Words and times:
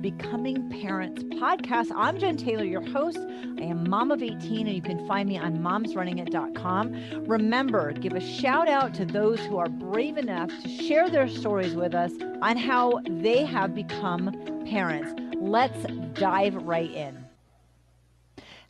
Becoming 0.00 0.70
Parents 0.82 1.22
podcast. 1.22 1.90
I'm 1.94 2.18
Jen 2.18 2.36
Taylor, 2.36 2.64
your 2.64 2.80
host. 2.80 3.18
I 3.18 3.62
am 3.62 3.88
mom 3.88 4.10
of 4.10 4.22
18, 4.22 4.66
and 4.66 4.74
you 4.76 4.82
can 4.82 5.06
find 5.06 5.28
me 5.28 5.38
on 5.38 5.58
momsrunningit.com. 5.58 7.24
Remember, 7.26 7.92
give 7.92 8.12
a 8.14 8.20
shout 8.20 8.68
out 8.68 8.94
to 8.94 9.04
those 9.04 9.40
who 9.40 9.58
are 9.58 9.68
brave 9.68 10.16
enough 10.16 10.50
to 10.62 10.68
share 10.68 11.08
their 11.08 11.28
stories 11.28 11.74
with 11.74 11.94
us 11.94 12.12
on 12.42 12.56
how 12.56 13.00
they 13.08 13.44
have 13.44 13.74
become 13.74 14.32
parents. 14.66 15.12
Let's 15.36 15.84
dive 16.14 16.54
right 16.54 16.90
in. 16.90 17.24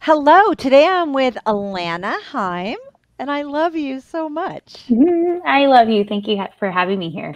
Hello, 0.01 0.55
today 0.55 0.87
I'm 0.87 1.13
with 1.13 1.37
Alana 1.47 2.21
Heim, 2.23 2.79
and 3.19 3.31
I 3.31 3.43
love 3.43 3.75
you 3.75 4.01
so 4.01 4.29
much. 4.29 4.85
I 5.45 5.67
love 5.67 5.89
you. 5.89 6.05
Thank 6.05 6.29
you 6.29 6.39
for 6.59 6.71
having 6.71 6.99
me 6.99 7.11
here. 7.11 7.35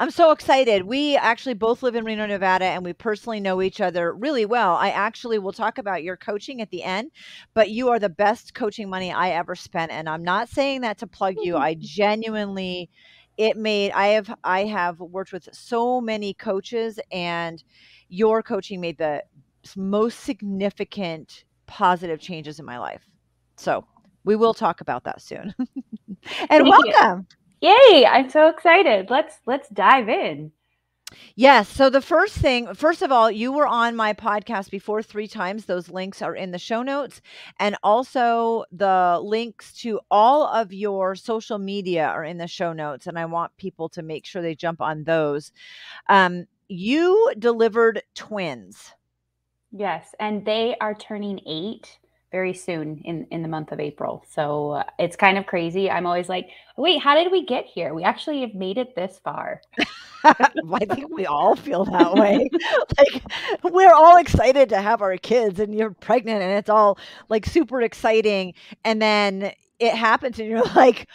I'm 0.00 0.12
so 0.12 0.30
excited. 0.30 0.84
We 0.84 1.16
actually 1.16 1.54
both 1.54 1.82
live 1.82 1.96
in 1.96 2.04
Reno, 2.04 2.24
Nevada, 2.26 2.66
and 2.66 2.84
we 2.84 2.92
personally 2.92 3.40
know 3.40 3.60
each 3.60 3.80
other 3.80 4.14
really 4.14 4.46
well. 4.46 4.76
I 4.76 4.90
actually 4.90 5.40
will 5.40 5.52
talk 5.52 5.78
about 5.78 6.04
your 6.04 6.16
coaching 6.16 6.60
at 6.62 6.70
the 6.70 6.84
end, 6.84 7.10
but 7.52 7.70
you 7.70 7.88
are 7.88 7.98
the 7.98 8.08
best 8.08 8.54
coaching 8.54 8.88
money 8.88 9.12
I 9.12 9.30
ever 9.30 9.56
spent. 9.56 9.90
And 9.90 10.08
I'm 10.08 10.22
not 10.22 10.48
saying 10.48 10.82
that 10.82 10.98
to 10.98 11.08
plug 11.08 11.34
you. 11.42 11.56
I 11.58 11.74
genuinely, 11.80 12.90
it 13.36 13.56
made, 13.56 13.90
I 13.90 14.08
have, 14.08 14.32
I 14.44 14.66
have 14.66 15.00
worked 15.00 15.32
with 15.32 15.48
so 15.52 16.00
many 16.00 16.32
coaches, 16.32 17.00
and 17.10 17.62
your 18.08 18.40
coaching 18.40 18.80
made 18.80 18.98
the 18.98 19.24
most 19.76 20.20
significant 20.20 21.44
positive 21.66 22.20
changes 22.20 22.60
in 22.60 22.64
my 22.64 22.78
life. 22.78 23.02
So 23.56 23.84
we 24.24 24.36
will 24.36 24.54
talk 24.54 24.80
about 24.80 25.02
that 25.04 25.20
soon. 25.20 25.54
and 25.58 25.68
Thank 26.50 26.68
welcome. 26.68 27.26
You. 27.30 27.37
Yay, 27.60 28.06
I'm 28.06 28.30
so 28.30 28.48
excited. 28.48 29.10
Let's 29.10 29.38
let's 29.46 29.68
dive 29.68 30.08
in. 30.08 30.52
Yes. 31.34 31.68
So 31.68 31.88
the 31.88 32.02
first 32.02 32.34
thing, 32.34 32.74
first 32.74 33.00
of 33.00 33.10
all, 33.10 33.30
you 33.30 33.50
were 33.50 33.66
on 33.66 33.96
my 33.96 34.12
podcast 34.12 34.70
before 34.70 35.02
three 35.02 35.26
times. 35.26 35.64
Those 35.64 35.88
links 35.88 36.20
are 36.20 36.34
in 36.34 36.50
the 36.50 36.58
show 36.58 36.82
notes. 36.82 37.22
And 37.58 37.76
also 37.82 38.64
the 38.72 39.18
links 39.22 39.72
to 39.80 40.00
all 40.10 40.46
of 40.46 40.72
your 40.72 41.14
social 41.14 41.58
media 41.58 42.06
are 42.06 42.24
in 42.24 42.36
the 42.36 42.46
show 42.46 42.72
notes. 42.72 43.06
And 43.06 43.18
I 43.18 43.24
want 43.24 43.56
people 43.56 43.88
to 43.90 44.02
make 44.02 44.26
sure 44.26 44.42
they 44.42 44.54
jump 44.54 44.82
on 44.82 45.04
those. 45.04 45.50
Um, 46.08 46.46
you 46.68 47.32
delivered 47.38 48.02
twins. 48.14 48.92
Yes. 49.72 50.14
And 50.20 50.44
they 50.44 50.76
are 50.80 50.94
turning 50.94 51.40
eight 51.46 51.98
very 52.30 52.52
soon 52.54 53.00
in 53.04 53.26
in 53.30 53.42
the 53.42 53.48
month 53.48 53.72
of 53.72 53.80
April. 53.80 54.24
So 54.30 54.72
uh, 54.72 54.84
it's 54.98 55.16
kind 55.16 55.38
of 55.38 55.46
crazy. 55.46 55.90
I'm 55.90 56.06
always 56.06 56.28
like, 56.28 56.48
wait, 56.76 57.00
how 57.00 57.14
did 57.14 57.32
we 57.32 57.44
get 57.44 57.64
here? 57.64 57.94
We 57.94 58.04
actually 58.04 58.40
have 58.42 58.54
made 58.54 58.78
it 58.78 58.94
this 58.94 59.18
far. 59.24 59.60
I 60.24 60.84
think 60.84 61.14
we 61.14 61.26
all 61.26 61.56
feel 61.56 61.84
that 61.86 62.14
way. 62.14 62.48
like 62.98 63.22
we're 63.62 63.92
all 63.92 64.16
excited 64.18 64.68
to 64.70 64.80
have 64.80 65.00
our 65.02 65.16
kids, 65.16 65.60
and 65.60 65.74
you're 65.74 65.92
pregnant, 65.92 66.42
and 66.42 66.52
it's 66.52 66.70
all 66.70 66.98
like 67.28 67.46
super 67.46 67.80
exciting, 67.82 68.54
and 68.84 69.00
then 69.00 69.52
it 69.78 69.94
happens, 69.94 70.38
and 70.38 70.48
you're 70.48 70.64
like, 70.76 71.08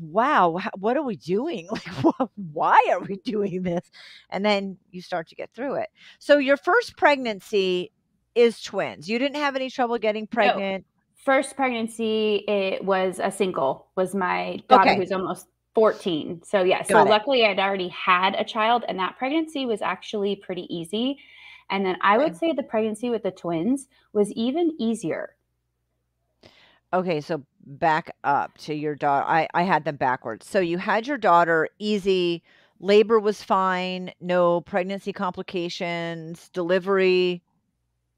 "Wow, 0.00 0.58
what 0.78 0.96
are 0.96 1.02
we 1.02 1.16
doing? 1.16 1.68
Like, 1.70 2.28
why 2.52 2.86
are 2.90 3.00
we 3.00 3.16
doing 3.24 3.62
this?" 3.62 3.90
And 4.30 4.44
then 4.44 4.78
you 4.90 5.02
start 5.02 5.28
to 5.28 5.34
get 5.34 5.50
through 5.54 5.76
it. 5.76 5.88
So 6.18 6.38
your 6.38 6.56
first 6.56 6.96
pregnancy 6.96 7.92
is 8.36 8.62
twins. 8.62 9.08
You 9.08 9.18
didn't 9.18 9.40
have 9.40 9.56
any 9.56 9.70
trouble 9.70 9.98
getting 9.98 10.26
pregnant. 10.26 10.84
No. 10.84 11.22
First 11.24 11.56
pregnancy, 11.56 12.44
it 12.46 12.84
was 12.84 13.20
a 13.22 13.32
single. 13.32 13.88
Was 13.96 14.14
my 14.14 14.62
daughter 14.68 14.90
okay. 14.90 14.96
who's 14.96 15.10
almost 15.10 15.48
14. 15.74 16.42
So 16.44 16.62
yeah, 16.62 16.78
Got 16.78 16.88
so 16.88 16.98
it. 17.00 17.08
luckily 17.08 17.44
I'd 17.44 17.58
already 17.58 17.88
had 17.88 18.34
a 18.34 18.44
child 18.44 18.84
and 18.88 18.98
that 18.98 19.16
pregnancy 19.18 19.66
was 19.66 19.82
actually 19.82 20.36
pretty 20.36 20.72
easy. 20.74 21.18
And 21.68 21.84
then 21.84 21.96
I 22.00 22.16
would 22.16 22.36
say 22.36 22.52
the 22.52 22.62
pregnancy 22.62 23.10
with 23.10 23.24
the 23.24 23.32
twins 23.32 23.88
was 24.12 24.30
even 24.32 24.74
easier. 24.78 25.34
Okay, 26.92 27.20
so 27.20 27.42
back 27.66 28.14
up 28.22 28.56
to 28.58 28.74
your 28.74 28.94
daughter. 28.94 29.26
I, 29.26 29.48
I 29.52 29.64
had 29.64 29.84
them 29.84 29.96
backwards. 29.96 30.46
So 30.46 30.60
you 30.60 30.78
had 30.78 31.06
your 31.06 31.18
daughter 31.18 31.68
easy, 31.78 32.42
labor 32.78 33.18
was 33.18 33.42
fine, 33.42 34.12
no 34.20 34.60
pregnancy 34.60 35.12
complications, 35.12 36.48
delivery 36.50 37.42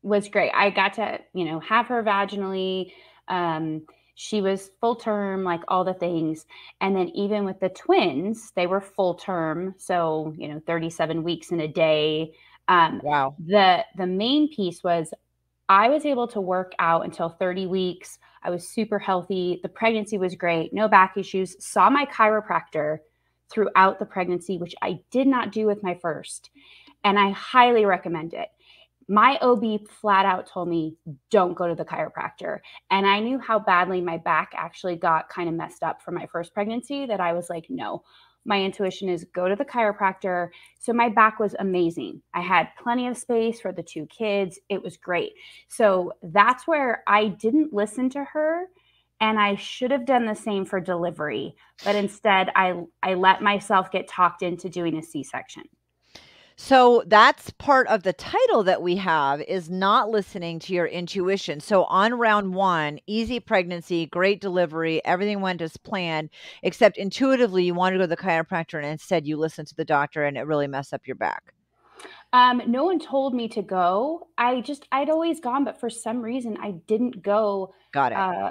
was 0.03 0.29
great. 0.29 0.53
I 0.55 0.71
got 0.71 0.95
to, 0.95 1.19
you 1.33 1.45
know, 1.45 1.61
have 1.61 1.87
her 1.87 2.03
vaginally. 2.03 2.93
Um, 3.29 3.83
she 4.15 4.41
was 4.41 4.71
full 4.81 4.97
term, 4.97 5.45
like 5.45 5.61
all 5.69 5.85
the 5.85 5.95
things. 5.95 6.45
And 6.81 6.97
then 6.97 7.09
even 7.11 7.45
with 7.45 7.61
the 7.61 7.69
twins, 7.69 8.53
they 8.57 8.67
were 8.67 8.81
full 8.81 9.15
term. 9.15 9.75
So, 9.79 10.35
you 10.37 10.49
know, 10.49 10.61
37 10.67 11.23
weeks 11.23 11.53
in 11.53 11.61
a 11.61 11.69
day. 11.69 12.33
Um, 12.67 13.01
wow. 13.03 13.35
The 13.39 13.85
the 13.97 14.07
main 14.07 14.53
piece 14.53 14.83
was 14.83 15.15
I 15.69 15.89
was 15.89 16.05
able 16.05 16.27
to 16.29 16.41
work 16.41 16.73
out 16.79 17.05
until 17.05 17.29
30 17.29 17.67
weeks. 17.67 18.19
I 18.43 18.51
was 18.51 18.67
super 18.67 18.99
healthy. 18.99 19.61
The 19.63 19.69
pregnancy 19.69 20.19
was 20.19 20.35
great. 20.35 20.73
No 20.73 20.89
back 20.89 21.17
issues. 21.17 21.57
Saw 21.65 21.91
my 21.91 22.07
chiropractor 22.07 22.99
throughout 23.51 23.99
the 23.99 24.07
pregnancy, 24.07 24.59
which 24.59 24.75
I 24.83 25.01
did 25.11 25.27
not 25.27 25.53
do 25.53 25.67
with 25.67 25.83
my 25.83 25.95
first. 25.95 26.51
And 27.05 27.19
I 27.19 27.31
highly 27.31 27.85
recommend 27.85 28.35
it 28.35 28.49
my 29.09 29.39
OB 29.41 29.89
flat 29.89 30.27
out 30.27 30.47
told 30.47 30.69
me, 30.69 30.97
don't 31.31 31.55
go 31.55 31.67
to 31.67 31.75
the 31.75 31.85
chiropractor. 31.85 32.59
And 32.91 33.07
I 33.07 33.21
knew 33.21 33.39
how 33.39 33.59
badly 33.59 34.03
my 34.03 34.19
back 34.19 34.53
actually 34.55 34.97
got 34.97 35.31
kind 35.31 35.49
of 35.49 35.55
messed 35.55 35.83
up 35.83 36.03
for 36.03 36.11
my 36.11 36.27
first 36.27 36.53
pregnancy 36.53 37.07
that 37.07 37.21
I 37.21 37.33
was 37.33 37.49
like, 37.49 37.67
no, 37.71 38.03
my 38.45 38.63
intuition 38.63 39.09
is 39.09 39.27
go 39.35 39.49
to 39.49 39.57
the 39.57 39.65
chiropractor. 39.65 40.49
So 40.79 40.93
my 40.93 41.09
back 41.09 41.39
was 41.39 41.55
amazing. 41.59 42.23
I 42.35 42.41
had 42.41 42.69
plenty 42.83 43.07
of 43.09 43.17
space 43.17 43.61
for 43.61 43.73
the 43.73 43.83
two 43.83 44.07
kids. 44.07 44.59
It 44.69 44.83
was 44.83 44.97
great. 44.97 45.33
So 45.69 46.13
that's 46.23 46.67
where 46.67 47.03
I 47.07 47.29
didn't 47.29 47.73
listen 47.73 48.11
to 48.11 48.25
her. 48.25 48.65
And 49.21 49.39
I 49.39 49.57
should 49.57 49.91
have 49.91 50.07
done 50.07 50.27
the 50.27 50.35
same 50.35 50.65
for 50.65 50.81
delivery, 50.81 51.57
but 51.85 51.97
instead 51.97 52.51
I 52.55 52.85
I 53.03 53.15
let 53.15 53.43
myself 53.43 53.91
get 53.91 54.07
talked 54.07 54.43
into 54.43 54.69
doing 54.69 54.97
a 54.97 55.03
C-section. 55.03 55.65
So 56.61 57.05
that's 57.07 57.51
part 57.51 57.87
of 57.87 58.03
the 58.03 58.13
title 58.13 58.65
that 58.65 58.83
we 58.83 58.97
have 58.97 59.41
is 59.43 59.71
not 59.71 60.11
listening 60.11 60.59
to 60.59 60.75
your 60.75 60.87
intuition. 60.87 61.61
So 61.61 61.85
on 61.85 62.15
round 62.15 62.53
one, 62.53 62.99
easy 63.07 63.39
pregnancy, 63.39 64.07
great 64.07 64.41
delivery, 64.41 65.01
everything 65.05 65.41
went 65.41 65.63
as 65.63 65.77
planned, 65.77 66.31
except 66.65 66.99
intuitively 66.99 67.63
you 67.63 67.75
wanted 67.75 67.99
to 67.99 67.99
go 68.01 68.03
to 68.03 68.09
the 68.09 68.17
chiropractor 68.17 68.75
and 68.75 68.87
instead 68.87 69.25
you 69.25 69.37
listened 69.37 69.69
to 69.69 69.77
the 69.77 69.85
doctor 69.85 70.25
and 70.25 70.37
it 70.37 70.43
really 70.43 70.67
messed 70.67 70.93
up 70.93 71.07
your 71.07 71.15
back. 71.15 71.55
Um, 72.33 72.61
no 72.67 72.83
one 72.83 72.99
told 72.99 73.35
me 73.35 73.47
to 73.51 73.63
go. 73.63 74.27
I 74.37 74.61
just 74.61 74.89
I'd 74.91 75.11
always 75.11 75.39
gone, 75.39 75.65
but 75.65 75.79
for 75.79 75.89
some 75.89 76.21
reason 76.21 76.57
I 76.61 76.73
didn't 76.89 77.23
go. 77.23 77.73
Got 77.93 78.11
it. 78.11 78.19
Uh, 78.19 78.51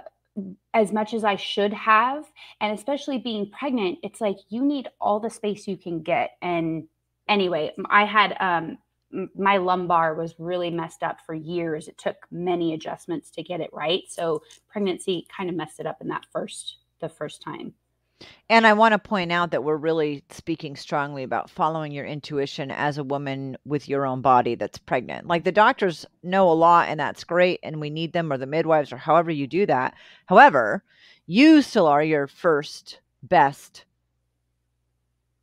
as 0.74 0.94
much 0.94 1.14
as 1.14 1.26
I 1.26 1.36
should 1.36 1.74
have. 1.74 2.24
And 2.62 2.74
especially 2.78 3.18
being 3.18 3.52
pregnant, 3.52 4.00
it's 4.02 4.22
like 4.22 4.38
you 4.48 4.64
need 4.64 4.88
all 5.02 5.20
the 5.20 5.30
space 5.30 5.68
you 5.68 5.76
can 5.76 6.04
get. 6.04 6.38
And 6.42 6.88
anyway, 7.28 7.74
I 7.90 8.06
had 8.06 8.36
um, 8.40 8.78
my 9.36 9.58
lumbar 9.58 10.16
was 10.16 10.36
really 10.38 10.70
messed 10.70 11.04
up 11.04 11.20
for 11.26 11.34
years. 11.34 11.88
It 11.88 11.98
took 11.98 12.18
many 12.32 12.74
adjustments 12.74 13.32
to 13.32 13.44
get 13.44 13.62
it 13.62 13.70
right. 13.72 14.04
So 14.10 14.44
pregnancy 14.68 15.28
kind 15.36 15.50
of 15.50 15.56
messed 15.56 15.80
it 15.80 15.86
up 15.86 16.02
in 16.02 16.08
that 16.10 16.26
first 16.32 16.78
the 17.00 17.10
first 17.10 17.42
time. 17.42 17.74
And 18.50 18.66
I 18.66 18.74
want 18.74 18.94
to 18.94 19.00
point 19.00 19.32
out 19.32 19.52
that 19.52 19.64
we're 19.64 19.78
really 19.78 20.24
speaking 20.32 20.76
strongly 20.76 21.22
about 21.22 21.52
following 21.52 21.92
your 21.92 22.06
intuition 22.06 22.72
as 22.72 22.98
a 22.98 23.04
woman 23.04 23.58
with 23.64 23.88
your 23.88 24.08
own 24.08 24.22
body 24.22 24.56
that's 24.56 24.80
pregnant. 24.80 25.28
Like 25.28 25.44
the 25.44 25.52
doctors 25.52 26.06
know 26.24 26.50
a 26.50 26.54
lot 26.54 26.90
and 26.90 27.00
that's 27.00 27.24
great 27.24 27.60
and 27.62 27.80
we 27.80 27.92
need 27.92 28.14
them 28.14 28.34
or 28.34 28.38
the 28.38 28.48
midwives 28.48 28.92
or 28.92 28.98
however 28.98 29.30
you 29.30 29.46
do 29.46 29.68
that. 29.68 29.94
However, 30.26 30.84
you 31.28 31.62
still 31.62 31.86
are 31.86 32.04
your 32.04 32.26
first 32.26 33.00
best 33.22 33.86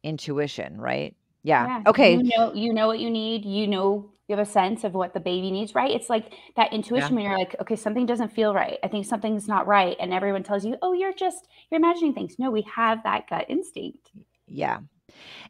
intuition, 0.02 0.80
right? 0.80 1.14
Yeah. 1.44 1.66
yeah. 1.66 1.82
Okay. 1.86 2.16
You 2.16 2.24
know, 2.24 2.52
you 2.52 2.72
know 2.72 2.88
what 2.88 2.98
you 2.98 3.10
need. 3.10 3.44
You 3.44 3.68
know, 3.68 4.10
you 4.26 4.36
have 4.36 4.44
a 4.44 4.50
sense 4.50 4.82
of 4.82 4.94
what 4.94 5.14
the 5.14 5.20
baby 5.20 5.50
needs, 5.50 5.74
right? 5.74 5.90
It's 5.90 6.08
like 6.08 6.32
that 6.56 6.72
intuition 6.72 7.10
yeah. 7.10 7.14
when 7.14 7.24
you're 7.24 7.38
like, 7.38 7.54
okay, 7.60 7.76
something 7.76 8.06
doesn't 8.06 8.32
feel 8.32 8.54
right. 8.54 8.78
I 8.82 8.88
think 8.88 9.04
something's 9.04 9.46
not 9.46 9.66
right. 9.66 9.96
And 10.00 10.12
everyone 10.12 10.42
tells 10.42 10.64
you, 10.64 10.76
oh, 10.80 10.94
you're 10.94 11.12
just, 11.12 11.46
you're 11.70 11.78
imagining 11.78 12.14
things. 12.14 12.36
No, 12.38 12.50
we 12.50 12.62
have 12.74 13.02
that 13.04 13.28
gut 13.28 13.44
instinct. 13.48 14.10
Yeah. 14.48 14.78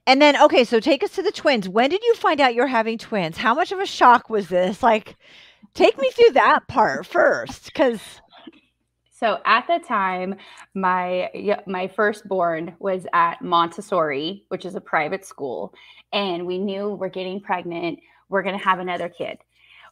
And 0.06 0.20
then, 0.20 0.40
okay, 0.42 0.64
so 0.64 0.80
take 0.80 1.04
us 1.04 1.12
to 1.12 1.22
the 1.22 1.32
twins. 1.32 1.68
When 1.68 1.88
did 1.88 2.02
you 2.02 2.14
find 2.16 2.40
out 2.40 2.54
you're 2.54 2.66
having 2.66 2.98
twins? 2.98 3.38
How 3.38 3.54
much 3.54 3.72
of 3.72 3.78
a 3.78 3.86
shock 3.86 4.28
was 4.28 4.48
this? 4.48 4.82
Like, 4.82 5.16
take 5.72 5.96
me 5.98 6.10
through 6.10 6.32
that 6.32 6.66
part 6.68 7.06
first, 7.06 7.66
because 7.66 8.00
so 9.14 9.38
at 9.46 9.66
the 9.68 9.78
time, 9.78 10.34
my 10.74 11.30
my 11.66 11.86
firstborn 11.86 12.74
was 12.80 13.06
at 13.12 13.40
Montessori, 13.40 14.44
which 14.48 14.64
is 14.64 14.74
a 14.74 14.80
private 14.80 15.24
school, 15.24 15.72
and 16.12 16.44
we 16.44 16.58
knew 16.58 16.88
we're 16.90 17.08
getting 17.08 17.40
pregnant, 17.40 18.00
we're 18.28 18.42
going 18.42 18.58
to 18.58 18.64
have 18.64 18.80
another 18.80 19.08
kid. 19.08 19.38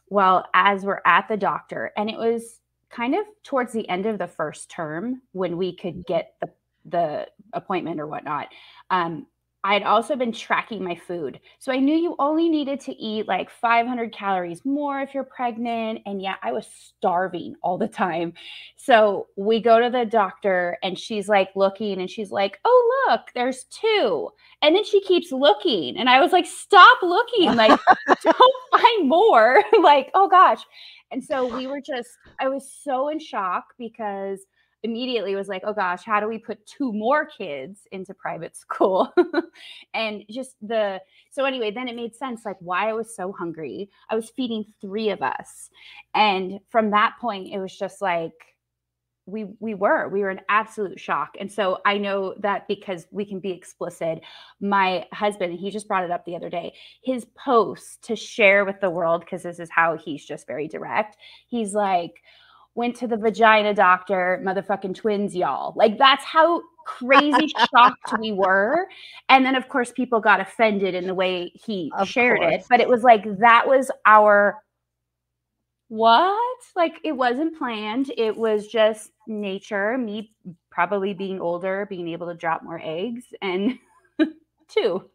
Well, 0.09 0.45
as 0.53 0.83
we're 0.83 1.01
at 1.05 1.29
the 1.29 1.37
doctor, 1.37 1.93
and 1.95 2.09
it 2.09 2.17
was 2.17 2.59
kind 2.89 3.15
of 3.15 3.25
towards 3.43 3.71
the 3.71 3.87
end 3.87 4.05
of 4.05 4.19
the 4.19 4.27
first 4.27 4.69
term 4.69 5.21
when 5.31 5.57
we 5.57 5.73
could 5.73 6.05
get 6.05 6.33
the 6.41 6.49
the 6.85 7.27
appointment 7.53 8.01
or 8.01 8.07
whatnot. 8.07 8.49
Um, 8.89 9.25
I'd 9.65 9.83
also 9.83 10.17
been 10.17 10.33
tracking 10.33 10.83
my 10.83 10.95
food. 10.95 11.39
So 11.59 11.71
I 11.71 11.77
knew 11.77 11.95
you 11.95 12.15
only 12.19 12.49
needed 12.49 12.81
to 12.81 12.93
eat 12.95 13.29
like 13.29 13.49
500 13.49 14.11
calories 14.11 14.65
more 14.65 14.99
if 14.99 15.13
you're 15.13 15.23
pregnant. 15.23 16.01
And 16.05 16.21
yet 16.21 16.35
I 16.43 16.51
was 16.51 16.67
starving 16.67 17.55
all 17.61 17.77
the 17.77 17.87
time. 17.87 18.33
So 18.75 19.27
we 19.37 19.61
go 19.61 19.79
to 19.79 19.89
the 19.89 20.05
doctor 20.05 20.77
and 20.83 20.99
she's 20.99 21.29
like 21.29 21.49
looking 21.55 22.01
and 22.01 22.09
she's 22.09 22.29
like, 22.29 22.59
oh, 22.65 23.07
look, 23.09 23.21
there's 23.33 23.63
two. 23.65 24.29
And 24.61 24.75
then 24.75 24.83
she 24.83 24.99
keeps 25.01 25.31
looking. 25.31 25.97
And 25.97 26.09
I 26.09 26.19
was 26.19 26.33
like, 26.33 26.45
stop 26.45 26.97
looking. 27.01 27.55
Like, 27.55 27.79
don't 28.21 28.53
find 28.71 29.07
more. 29.07 29.63
like, 29.81 30.11
oh 30.13 30.27
gosh. 30.27 30.61
And 31.11 31.23
so 31.23 31.55
we 31.55 31.67
were 31.67 31.81
just, 31.81 32.09
I 32.39 32.49
was 32.49 32.69
so 32.83 33.09
in 33.09 33.19
shock 33.19 33.65
because 33.77 34.39
immediately 34.83 35.35
was 35.35 35.47
like, 35.47 35.63
oh 35.65 35.73
gosh, 35.73 36.03
how 36.03 36.19
do 36.19 36.27
we 36.27 36.37
put 36.37 36.65
two 36.65 36.91
more 36.91 37.25
kids 37.25 37.81
into 37.91 38.13
private 38.13 38.55
school? 38.57 39.13
and 39.93 40.23
just 40.29 40.55
the, 40.61 40.99
so 41.31 41.45
anyway, 41.45 41.71
then 41.71 41.87
it 41.87 41.95
made 41.95 42.15
sense 42.15 42.41
like 42.45 42.57
why 42.59 42.89
I 42.89 42.93
was 42.93 43.15
so 43.15 43.31
hungry. 43.31 43.89
I 44.09 44.15
was 44.15 44.29
feeding 44.29 44.65
three 44.81 45.09
of 45.09 45.21
us. 45.21 45.69
And 46.13 46.59
from 46.69 46.91
that 46.91 47.15
point, 47.19 47.49
it 47.51 47.59
was 47.59 47.75
just 47.77 48.01
like, 48.01 48.33
we 49.25 49.45
we 49.59 49.73
were 49.73 50.09
we 50.09 50.21
were 50.21 50.29
in 50.31 50.41
absolute 50.49 50.99
shock 50.99 51.35
and 51.39 51.49
so 51.49 51.79
i 51.85 51.97
know 51.97 52.35
that 52.39 52.67
because 52.67 53.07
we 53.11 53.23
can 53.23 53.39
be 53.39 53.51
explicit 53.51 54.19
my 54.59 55.05
husband 55.13 55.57
he 55.57 55.71
just 55.71 55.87
brought 55.87 56.03
it 56.03 56.11
up 56.11 56.25
the 56.25 56.35
other 56.35 56.49
day 56.49 56.73
his 57.03 57.25
post 57.37 58.03
to 58.03 58.15
share 58.15 58.65
with 58.65 58.79
the 58.81 58.89
world 58.89 59.21
because 59.21 59.43
this 59.43 59.59
is 59.59 59.69
how 59.69 59.95
he's 59.95 60.25
just 60.25 60.45
very 60.45 60.67
direct 60.67 61.15
he's 61.47 61.73
like 61.73 62.21
went 62.75 62.95
to 62.97 63.07
the 63.07 63.17
vagina 63.17 63.73
doctor, 63.73 64.41
motherfucking 64.43 64.95
twins, 64.95 65.35
y'all. 65.35 65.73
Like 65.75 65.97
that's 65.97 66.23
how 66.25 66.61
crazy 66.85 67.47
shocked 67.75 68.13
we 68.19 68.31
were. 68.31 68.87
And 69.29 69.45
then 69.45 69.55
of 69.55 69.69
course 69.69 69.91
people 69.91 70.19
got 70.19 70.39
offended 70.39 70.95
in 70.95 71.05
the 71.07 71.13
way 71.13 71.51
he 71.53 71.91
of 71.97 72.07
shared 72.07 72.39
course. 72.39 72.53
it, 72.55 72.65
but 72.69 72.79
it 72.79 72.89
was 72.89 73.03
like 73.03 73.23
that 73.39 73.67
was 73.67 73.91
our 74.05 74.61
what? 75.89 76.59
Like 76.75 76.95
it 77.03 77.11
wasn't 77.11 77.57
planned. 77.57 78.11
It 78.17 78.35
was 78.35 78.67
just 78.67 79.11
nature, 79.27 79.97
me 79.97 80.31
probably 80.71 81.13
being 81.13 81.39
older, 81.39 81.85
being 81.87 82.07
able 82.07 82.27
to 82.27 82.33
drop 82.33 82.63
more 82.63 82.81
eggs 82.83 83.25
and 83.41 83.77
two. 84.67 85.09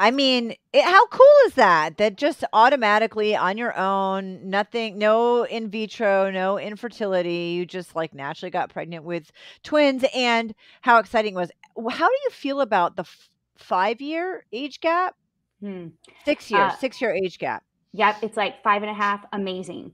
I 0.00 0.12
mean, 0.12 0.54
it, 0.72 0.84
how 0.84 1.06
cool 1.08 1.26
is 1.46 1.54
that? 1.54 1.96
That 1.96 2.16
just 2.16 2.44
automatically 2.52 3.34
on 3.34 3.58
your 3.58 3.76
own, 3.76 4.48
nothing, 4.48 4.96
no 4.96 5.42
in 5.44 5.70
vitro, 5.70 6.30
no 6.30 6.58
infertility. 6.58 7.54
You 7.56 7.66
just 7.66 7.96
like 7.96 8.14
naturally 8.14 8.50
got 8.50 8.70
pregnant 8.70 9.04
with 9.04 9.32
twins. 9.64 10.04
And 10.14 10.54
how 10.82 10.98
exciting 10.98 11.34
was. 11.34 11.50
How 11.76 12.08
do 12.08 12.16
you 12.24 12.30
feel 12.30 12.60
about 12.60 12.96
the 12.96 13.02
f- 13.02 13.28
five 13.56 14.00
year 14.00 14.44
age 14.52 14.80
gap? 14.80 15.16
Hmm. 15.60 15.88
Six 16.24 16.50
years, 16.50 16.72
uh, 16.72 16.76
six 16.76 17.00
year 17.00 17.12
age 17.12 17.38
gap. 17.38 17.64
Yep. 17.92 18.18
It's 18.22 18.36
like 18.36 18.62
five 18.62 18.82
and 18.82 18.90
a 18.90 18.94
half. 18.94 19.24
Amazing. 19.32 19.92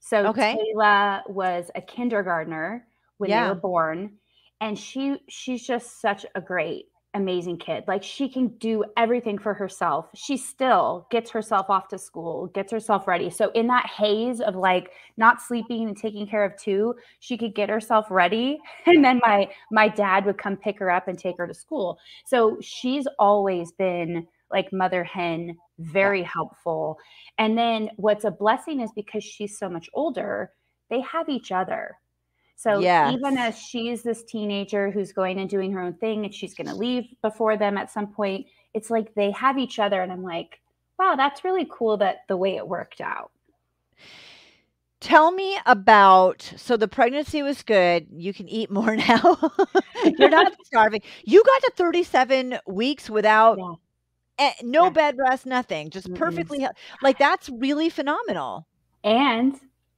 So 0.00 0.26
okay. 0.28 0.56
Taylor 0.56 1.22
was 1.28 1.70
a 1.76 1.80
kindergartner 1.80 2.86
when 3.18 3.30
yeah. 3.30 3.44
they 3.44 3.48
were 3.50 3.54
born. 3.54 4.14
And 4.60 4.76
she 4.78 5.18
she's 5.28 5.64
just 5.64 6.00
such 6.00 6.26
a 6.34 6.40
great 6.40 6.86
amazing 7.14 7.58
kid. 7.58 7.84
Like 7.86 8.02
she 8.02 8.28
can 8.28 8.48
do 8.58 8.84
everything 8.96 9.38
for 9.38 9.54
herself. 9.54 10.06
She 10.14 10.36
still 10.36 11.06
gets 11.10 11.30
herself 11.30 11.70
off 11.70 11.88
to 11.88 11.98
school, 11.98 12.48
gets 12.48 12.72
herself 12.72 13.06
ready. 13.06 13.30
So 13.30 13.50
in 13.52 13.66
that 13.68 13.86
haze 13.86 14.40
of 14.40 14.56
like 14.56 14.90
not 15.16 15.40
sleeping 15.40 15.86
and 15.88 15.96
taking 15.96 16.26
care 16.26 16.44
of 16.44 16.56
two, 16.56 16.94
she 17.20 17.38
could 17.38 17.54
get 17.54 17.68
herself 17.68 18.06
ready 18.10 18.58
and 18.86 19.04
then 19.04 19.20
my 19.24 19.48
my 19.70 19.88
dad 19.88 20.26
would 20.26 20.38
come 20.38 20.56
pick 20.56 20.78
her 20.80 20.90
up 20.90 21.08
and 21.08 21.18
take 21.18 21.38
her 21.38 21.46
to 21.46 21.54
school. 21.54 21.98
So 22.26 22.58
she's 22.60 23.06
always 23.18 23.72
been 23.72 24.26
like 24.50 24.72
mother 24.72 25.04
hen, 25.04 25.56
very 25.78 26.22
helpful. 26.22 26.98
And 27.38 27.56
then 27.56 27.90
what's 27.96 28.24
a 28.24 28.30
blessing 28.30 28.80
is 28.80 28.90
because 28.94 29.24
she's 29.24 29.58
so 29.58 29.68
much 29.68 29.88
older, 29.94 30.50
they 30.90 31.00
have 31.00 31.28
each 31.28 31.50
other. 31.50 31.96
So 32.56 32.78
yes. 32.78 33.12
even 33.12 33.36
as 33.36 33.58
she's 33.58 34.02
this 34.02 34.22
teenager 34.24 34.90
who's 34.90 35.12
going 35.12 35.38
and 35.38 35.50
doing 35.50 35.72
her 35.72 35.82
own 35.82 35.94
thing 35.94 36.24
and 36.24 36.34
she's 36.34 36.54
going 36.54 36.68
to 36.68 36.74
leave 36.74 37.04
before 37.22 37.56
them 37.56 37.76
at 37.76 37.90
some 37.90 38.06
point, 38.06 38.46
it's 38.74 38.90
like 38.90 39.14
they 39.14 39.30
have 39.32 39.58
each 39.58 39.78
other. 39.78 40.00
And 40.00 40.12
I'm 40.12 40.22
like, 40.22 40.60
wow, 40.98 41.14
that's 41.16 41.44
really 41.44 41.66
cool 41.70 41.96
that 41.98 42.18
the 42.28 42.36
way 42.36 42.56
it 42.56 42.66
worked 42.66 43.00
out. 43.00 43.30
Tell 45.00 45.32
me 45.32 45.58
about 45.66 46.50
so 46.56 46.78
the 46.78 46.88
pregnancy 46.88 47.42
was 47.42 47.62
good. 47.62 48.06
You 48.10 48.32
can 48.32 48.48
eat 48.48 48.70
more 48.70 48.96
now. 49.08 49.52
You're 50.18 50.30
not 50.30 50.52
starving. 50.64 51.02
You 51.24 51.42
got 51.44 51.62
to 51.64 51.72
37 51.76 52.58
weeks 52.66 53.10
without 53.10 53.58
yeah. 54.38 54.52
no 54.62 54.84
yeah. 54.84 54.90
bed 54.90 55.18
rest, 55.18 55.44
nothing, 55.44 55.90
just 55.90 56.06
mm-hmm. 56.06 56.16
perfectly 56.16 56.66
like 57.02 57.18
that's 57.18 57.50
really 57.50 57.90
phenomenal. 57.90 58.66
And 59.02 59.54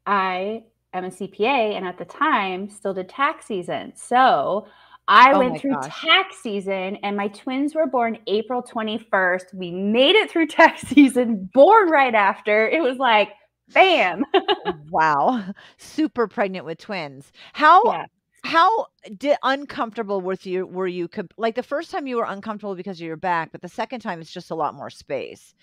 I 0.06 0.64
am 0.99 1.05
a 1.05 1.11
CPA 1.11 1.77
and 1.77 1.87
at 1.87 1.99
the 1.99 2.05
time 2.05 2.69
still 2.69 2.95
did 2.95 3.09
tax 3.09 3.47
season. 3.47 3.93
So 3.95 4.67
I 5.09 5.33
oh 5.33 5.39
went 5.39 5.61
through 5.61 5.75
gosh. 5.75 6.01
tax 6.01 6.39
season 6.43 6.97
and 7.03 7.17
my 7.17 7.29
twins 7.29 7.75
were 7.75 7.87
born 7.87 8.19
April 8.27 8.63
21st. 8.63 9.55
We 9.55 9.71
made 9.71 10.17
it 10.17 10.31
through 10.31 10.47
tax 10.49 10.83
season, 10.83 11.49
born 11.55 11.91
right 11.91 12.15
after. 12.15 12.69
It 12.69 12.83
was 12.83 12.99
like, 12.99 13.31
bam. 13.73 14.25
Oh, 14.35 14.75
wow. 14.91 15.45
Super 15.77 16.27
pregnant 16.27 16.65
with 16.65 16.79
twins. 16.79 17.33
How 17.53 17.83
yeah. 17.85 18.07
how 18.45 18.87
did 19.17 19.37
uncomfortable 19.43 20.21
with 20.21 20.47
you 20.47 20.67
were 20.67 20.89
you 20.89 21.09
like 21.37 21.55
the 21.55 21.63
first 21.63 21.91
time 21.91 22.07
you 22.07 22.17
were 22.17 22.25
uncomfortable 22.25 22.75
because 22.75 23.01
of 23.01 23.07
your 23.07 23.17
back, 23.17 23.53
but 23.53 23.63
the 23.63 23.69
second 23.69 24.01
time 24.01 24.21
it's 24.21 24.33
just 24.33 24.51
a 24.51 24.57
lot 24.57 24.75
more 24.75 24.91
space. 24.91 25.55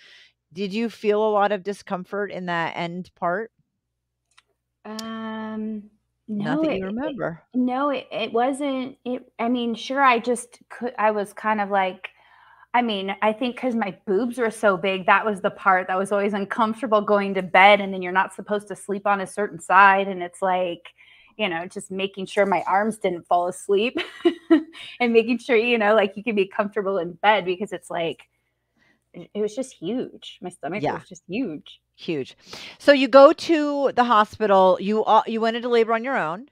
Did 0.54 0.72
you 0.72 0.90
feel 0.90 1.28
a 1.28 1.32
lot 1.32 1.52
of 1.52 1.64
discomfort 1.64 2.32
in 2.32 2.46
that 2.46 2.78
end 2.78 3.10
part? 3.16 3.52
Um, 4.86 5.84
no, 6.28 6.56
Nothing 6.56 6.78
you 6.78 6.86
remember. 6.86 7.42
It, 7.54 7.58
no, 7.58 7.90
it, 7.90 8.08
it 8.12 8.34
wasn't. 8.34 8.98
It. 9.06 9.32
I 9.40 9.50
mean, 9.50 9.76
sure. 9.76 10.02
I 10.02 10.20
just 10.20 10.60
could. 10.70 10.94
I 10.98 11.12
was 11.12 11.34
kind 11.34 11.62
of 11.62 11.70
like. 11.70 12.10
I 12.76 12.82
mean, 12.82 13.16
I 13.22 13.34
think 13.34 13.56
because 13.56 13.76
my 13.76 13.96
boobs 14.08 14.40
were 14.40 14.50
so 14.50 14.78
big, 14.78 15.06
that 15.06 15.24
was 15.24 15.42
the 15.42 15.52
part 15.52 15.88
that 15.88 15.98
was 15.98 16.12
always 16.12 16.34
uncomfortable 16.34 17.02
going 17.02 17.36
to 17.36 17.44
bed, 17.44 17.82
and 17.82 17.94
then 17.94 18.02
you're 18.02 18.12
not 18.12 18.34
supposed 18.34 18.68
to 18.70 18.76
sleep 18.76 19.06
on 19.06 19.22
a 19.22 19.28
certain 19.28 19.60
side, 19.60 20.08
and 20.08 20.24
it's 20.24 20.42
like, 20.42 20.90
you 21.38 21.50
know, 21.50 21.68
just 21.68 21.92
making 21.92 22.26
sure 22.26 22.48
my 22.48 22.64
arms 22.66 22.98
didn't 22.98 23.28
fall 23.28 23.48
asleep, 23.48 24.00
and 25.00 25.14
making 25.14 25.38
sure 25.38 25.56
you 25.56 25.78
know, 25.78 25.94
like 25.94 26.18
you 26.18 26.24
can 26.24 26.36
be 26.36 26.48
comfortable 26.48 26.98
in 26.98 27.14
bed 27.14 27.46
because 27.46 27.74
it's 27.74 27.92
like, 27.92 28.24
it 29.14 29.40
was 29.40 29.56
just 29.56 29.74
huge. 29.74 30.40
My 30.42 30.50
stomach 30.50 30.82
yeah. 30.82 30.96
was 30.96 31.08
just 31.08 31.24
huge. 31.28 31.80
Huge. 31.96 32.36
So 32.80 32.92
you 32.92 33.08
go 33.08 33.34
to 33.34 33.92
the 33.96 34.04
hospital. 34.04 34.78
You 34.80 35.04
uh, 35.04 35.24
you 35.28 35.40
went 35.42 35.56
into 35.56 35.70
labor 35.70 35.94
on 35.94 36.04
your 36.04 36.18
own. 36.18 36.50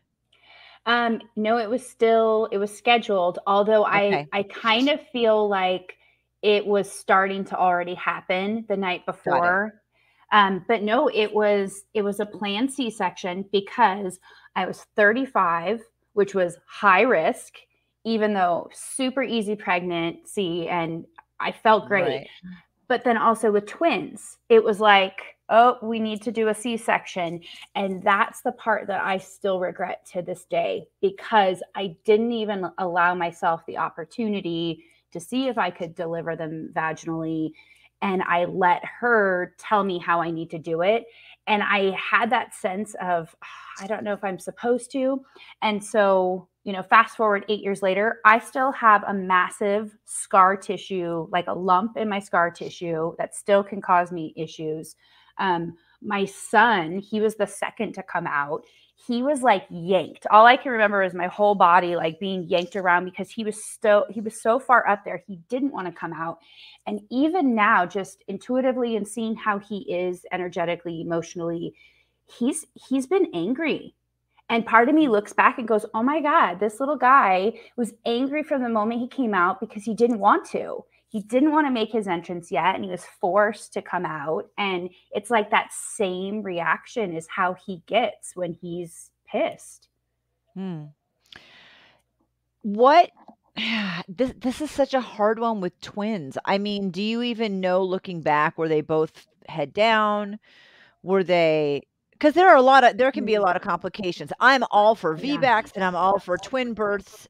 Um, 0.86 1.22
no, 1.36 1.58
it 1.58 1.70
was 1.70 1.86
still 1.88 2.48
it 2.52 2.58
was 2.58 2.76
scheduled. 2.76 3.40
Although 3.48 3.86
okay. 3.86 4.28
I 4.32 4.40
I 4.40 4.44
kind 4.44 4.90
of 4.90 5.00
feel 5.12 5.48
like 5.48 5.98
it 6.42 6.66
was 6.66 6.92
starting 6.92 7.46
to 7.46 7.58
already 7.58 7.96
happen 7.96 8.66
the 8.68 8.78
night 8.78 9.06
before. 9.06 9.82
Um, 10.32 10.64
but 10.68 10.82
no, 10.82 11.10
it 11.10 11.34
was 11.34 11.84
it 11.94 12.04
was 12.04 12.20
a 12.20 12.26
planned 12.26 12.72
C 12.72 12.90
section 12.90 13.46
because 13.52 14.20
I 14.56 14.66
was 14.66 14.86
35, 14.96 15.82
which 16.14 16.34
was 16.34 16.58
high 16.68 17.02
risk, 17.02 17.56
even 18.06 18.34
though 18.34 18.70
super 18.74 19.24
easy 19.24 19.56
pregnancy 19.56 20.68
and 20.68 21.06
I 21.40 21.52
felt 21.52 21.88
great. 21.88 22.04
Right. 22.04 22.28
But 22.92 23.06
then 23.06 23.16
also 23.16 23.54
with 23.54 23.68
twins, 23.68 24.38
it 24.50 24.62
was 24.62 24.82
like, 24.82 25.38
oh, 25.48 25.78
we 25.82 25.98
need 25.98 26.22
to 26.24 26.30
do 26.30 26.50
a 26.50 26.54
C 26.54 26.76
section. 26.76 27.40
And 27.74 28.04
that's 28.04 28.42
the 28.42 28.52
part 28.52 28.86
that 28.88 29.02
I 29.02 29.18
still 29.18 29.62
regret 29.62 30.06
to 30.08 30.22
this 30.22 30.44
day 30.44 30.90
because 31.00 31.64
I 31.74 31.96
didn't 32.04 32.34
even 32.34 32.70
allow 32.80 33.16
myself 33.16 33.66
the 33.66 33.78
opportunity 33.78 34.84
to 35.14 35.22
see 35.22 35.48
if 35.48 35.58
I 35.58 35.70
could 35.70 35.96
deliver 35.96 36.36
them 36.36 36.70
vaginally. 36.74 37.54
And 38.02 38.24
I 38.24 38.44
let 38.44 38.84
her 38.84 39.56
tell 39.58 39.86
me 39.86 39.98
how 39.98 40.20
I 40.20 40.30
need 40.30 40.50
to 40.50 40.60
do 40.60 40.82
it. 40.82 41.06
And 41.48 41.64
I 41.64 41.92
had 41.92 42.30
that 42.32 42.54
sense 42.54 42.94
of, 43.02 43.34
ah, 43.42 43.84
I 43.84 43.88
don't 43.88 44.04
know 44.04 44.12
if 44.12 44.24
I'm 44.26 44.38
supposed 44.38 44.92
to. 44.92 45.24
And 45.62 45.82
so 45.82 46.50
you 46.64 46.74
know, 46.74 46.84
fast 46.84 47.18
forward 47.18 47.46
eight 47.50 47.62
years 47.62 47.82
later, 47.82 48.20
I 48.24 48.40
still 48.40 48.72
have 48.74 49.04
a 49.08 49.14
massive 49.14 49.96
scar 50.06 50.56
tissue, 50.56 51.28
like 51.32 51.48
a 51.48 51.54
lump 51.54 51.98
in 51.98 52.08
my 52.08 52.20
scar 52.20 52.52
tissue 52.52 53.14
that 53.18 53.36
still 53.36 53.64
can 53.64 53.82
cause 53.82 54.12
me 54.12 54.34
issues. 54.36 54.96
Um, 55.40 55.76
my 56.02 56.26
son, 56.26 57.00
he 57.00 57.20
was 57.20 57.36
the 57.36 57.48
second 57.48 57.94
to 57.94 58.04
come 58.04 58.28
out. 58.28 58.64
He 59.08 59.24
was 59.24 59.42
like 59.42 59.66
yanked. 59.72 60.28
All 60.30 60.46
I 60.46 60.56
can 60.56 60.72
remember 60.72 61.02
is 61.02 61.16
my 61.16 61.26
whole 61.26 61.56
body 61.56 61.96
like 61.96 62.20
being 62.20 62.48
yanked 62.48 62.76
around 62.76 63.06
because 63.06 63.32
he 63.32 63.44
was 63.44 63.60
so 63.82 64.06
he 64.12 64.22
was 64.22 64.40
so 64.40 64.60
far 64.60 64.88
up 64.88 65.04
there. 65.04 65.24
He 65.26 65.40
didn't 65.50 65.72
want 65.72 65.88
to 65.88 65.94
come 65.94 66.14
out. 66.14 66.38
And 66.86 67.02
even 67.10 67.56
now, 67.56 67.88
just 67.88 68.24
intuitively 68.28 68.96
and 68.96 69.08
seeing 69.08 69.36
how 69.36 69.58
he 69.58 69.92
is 69.92 70.24
energetically, 70.32 71.02
emotionally, 71.02 71.74
he's 72.28 72.68
he's 72.76 73.08
been 73.08 73.28
angry 73.34 73.96
And 74.52 74.66
part 74.66 74.90
of 74.90 74.96
me 74.96 75.08
looks 75.08 75.32
back 75.32 75.58
and 75.60 75.68
goes, 75.68 75.86
oh 75.94 76.04
my 76.04 76.22
God, 76.22 76.60
this 76.60 76.82
little 76.82 76.98
guy 76.98 77.54
was 77.78 77.94
angry 78.06 78.44
from 78.44 78.62
the 78.62 78.68
moment 78.68 79.00
he 79.00 79.08
came 79.08 79.34
out 79.34 79.62
because 79.62 79.86
he 79.86 79.96
didn't 79.96 80.20
want 80.20 80.46
to. 80.50 80.84
He 81.08 81.22
didn't 81.22 81.52
want 81.52 81.68
to 81.68 81.72
make 81.72 81.90
his 81.90 82.06
entrance 82.06 82.52
yet 82.52 82.76
and 82.76 82.84
he 82.84 82.92
was 82.92 83.06
forced 83.22 83.72
to 83.74 83.82
come 83.82 84.06
out. 84.06 84.50
And 84.58 84.90
it's 85.12 85.30
like 85.30 85.52
that 85.52 85.72
same 85.72 86.44
reaction 86.44 87.16
is 87.16 87.28
how 87.34 87.54
he 87.66 87.82
gets 87.88 88.36
when 88.36 88.52
he's 88.52 89.12
pissed. 89.26 89.88
Hmm. 90.54 90.88
What 92.62 93.12
this 94.10 94.34
this 94.38 94.60
is 94.60 94.70
such 94.70 94.94
a 94.94 95.00
hard 95.00 95.40
one 95.40 95.62
with 95.62 95.80
twins. 95.80 96.38
I 96.44 96.58
mean, 96.58 96.92
do 96.92 97.02
you 97.02 97.22
even 97.22 97.62
know 97.62 97.84
looking 97.84 98.20
back 98.22 98.58
were 98.58 98.68
they 98.68 98.82
both 98.82 99.28
head 99.48 99.74
down? 99.74 100.40
Were 101.04 101.24
they 101.24 101.84
because 102.22 102.36
there 102.36 102.50
are 102.50 102.56
a 102.56 102.62
lot 102.62 102.84
of 102.84 102.98
there 102.98 103.12
can 103.12 103.26
be 103.26 103.34
a 103.34 103.40
mm. 103.40 103.44
lot 103.44 103.56
of 103.56 103.64
complications. 103.64 104.32
I'm 104.40 104.64
all 104.70 104.94
for 104.94 105.18
VBACs 105.18 105.72
and 105.74 105.84
I'm 105.84 105.96
all 105.96 106.20
for 106.20 106.38
twin 106.38 106.76
births 106.76 107.28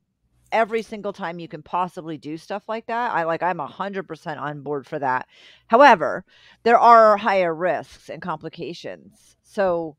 every 0.51 0.81
single 0.81 1.13
time 1.13 1.39
you 1.39 1.47
can 1.47 1.63
possibly 1.63 2.17
do 2.17 2.35
stuff 2.35 2.63
like 2.67 2.87
that. 2.87 3.13
I 3.13 3.23
like 3.23 3.41
I'm 3.41 3.59
100% 3.59 4.37
on 4.37 4.61
board 4.63 4.85
for 4.85 4.99
that. 4.99 5.27
However, 5.67 6.25
there 6.63 6.77
are 6.77 7.15
higher 7.15 7.55
risks 7.55 8.09
and 8.09 8.21
complications. 8.21 9.37
So 9.43 9.95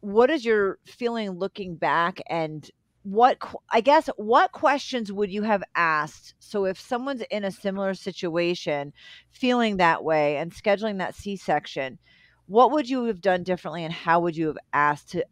what 0.00 0.28
is 0.28 0.44
your 0.44 0.80
feeling 0.84 1.30
looking 1.30 1.76
back 1.76 2.20
and 2.28 2.68
what 3.04 3.38
I 3.70 3.80
guess 3.80 4.10
what 4.16 4.50
questions 4.50 5.12
would 5.12 5.30
you 5.30 5.42
have 5.42 5.62
asked? 5.76 6.34
So 6.40 6.64
if 6.64 6.80
someone's 6.80 7.22
in 7.30 7.44
a 7.44 7.52
similar 7.52 7.94
situation, 7.94 8.92
feeling 9.30 9.76
that 9.76 10.02
way 10.02 10.38
and 10.38 10.52
scheduling 10.52 10.98
that 10.98 11.14
C-section, 11.14 12.00
what 12.46 12.70
would 12.72 12.88
you 12.88 13.04
have 13.04 13.20
done 13.20 13.42
differently 13.42 13.84
and 13.84 13.92
how 13.92 14.20
would 14.20 14.36
you 14.36 14.46
have 14.48 14.58
asked 14.72 15.10
to 15.10 15.24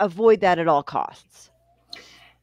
avoid 0.00 0.40
that 0.40 0.58
at 0.58 0.68
all 0.68 0.82
costs? 0.82 1.50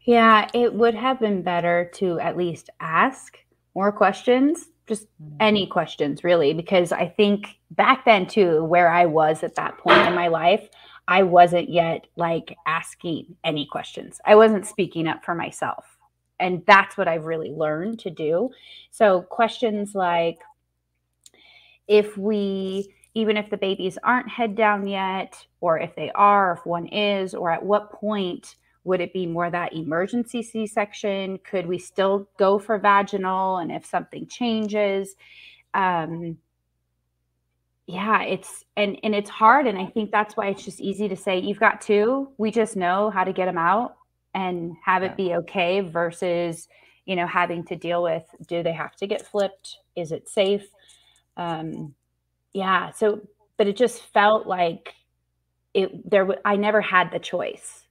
Yeah, 0.06 0.48
it 0.54 0.74
would 0.74 0.96
have 0.96 1.20
been 1.20 1.42
better 1.42 1.90
to 1.96 2.20
at 2.20 2.38
least 2.38 2.70
ask 2.80 3.38
more 3.74 3.92
questions, 3.92 4.70
just 4.88 5.06
mm-hmm. 5.22 5.38
any 5.40 5.68
questions 5.68 6.24
really, 6.24 6.54
because 6.54 6.92
I 6.92 7.08
think 7.08 7.60
back 7.72 8.06
then 8.06 8.28
too, 8.28 8.64
where 8.64 8.90
I 8.90 9.06
was 9.06 9.44
at 9.44 9.56
that 9.56 9.78
point 9.78 10.08
in 10.08 10.14
my 10.14 10.28
life, 10.28 10.70
I 11.08 11.24
wasn't 11.24 11.70
yet 11.70 12.08
like 12.16 12.56
asking 12.66 13.36
any 13.44 13.66
questions. 13.66 14.20
I 14.26 14.36
wasn't 14.36 14.66
speaking 14.66 15.08
up 15.08 15.24
for 15.24 15.36
myself. 15.36 15.86
And 16.40 16.64
that's 16.66 16.98
what 16.98 17.08
I've 17.08 17.26
really 17.26 17.52
learned 17.52 18.00
to 18.00 18.10
do. 18.10 18.50
So, 18.92 19.22
questions 19.22 19.96
like 19.96 20.40
if 21.88 22.18
we, 22.18 22.94
even 23.16 23.38
if 23.38 23.50
the 23.50 23.58
babies 23.58 23.98
aren't 24.04 24.30
head 24.30 24.56
down 24.56 24.88
yet, 24.88 25.46
or 25.62 25.80
if 25.80 25.96
they 25.96 26.12
are, 26.14 26.54
if 26.54 26.66
one 26.66 26.88
is, 26.88 27.34
or 27.34 27.50
at 27.50 27.64
what 27.64 27.92
point 27.92 28.56
would 28.84 29.02
it 29.02 29.14
be 29.14 29.26
more 29.26 29.50
that 29.50 29.74
emergency 29.74 30.44
C 30.44 30.68
section? 30.68 31.40
Could 31.40 31.66
we 31.66 31.80
still 31.80 32.30
go 32.38 32.60
for 32.60 32.78
vaginal? 32.78 33.58
And 33.58 33.72
if 33.72 33.86
something 33.86 34.28
changes, 34.28 35.16
um, 35.74 36.38
yeah 37.88 38.24
it's 38.24 38.64
and 38.76 38.98
and 39.04 39.14
it's 39.14 39.30
hard 39.30 39.68
and 39.68 39.78
i 39.78 39.86
think 39.86 40.12
that's 40.12 40.36
why 40.36 40.48
it's 40.48 40.66
just 40.66 40.82
easy 40.82 41.08
to 41.08 41.16
say 41.16 41.40
you've 41.40 41.60
got 41.60 41.82
two 41.82 42.32
we 42.38 42.50
just 42.50 42.76
know 42.76 43.12
how 43.12 43.24
to 43.24 43.34
get 43.34 43.46
them 43.46 43.58
out 43.58 43.96
and 44.34 44.76
have 44.84 45.04
it 45.04 45.16
be 45.16 45.36
okay 45.36 45.82
versus 45.82 46.68
you 47.06 47.16
know 47.16 47.28
having 47.28 47.64
to 47.64 47.76
deal 47.76 48.02
with 48.02 48.24
do 48.48 48.64
they 48.64 48.74
have 48.74 48.96
to 48.96 49.06
get 49.06 49.28
flipped 49.28 49.78
is 49.96 50.12
it 50.12 50.28
safe 50.28 50.66
um 51.38 51.94
yeah 52.56 52.92
so 52.92 53.22
but 53.58 53.68
it 53.68 53.78
just 53.78 54.02
felt 54.02 54.48
like 54.48 54.94
it 55.74 56.10
there 56.10 56.28
i 56.46 56.56
never 56.56 56.82
had 56.82 57.12
the 57.12 57.20
choice 57.20 57.86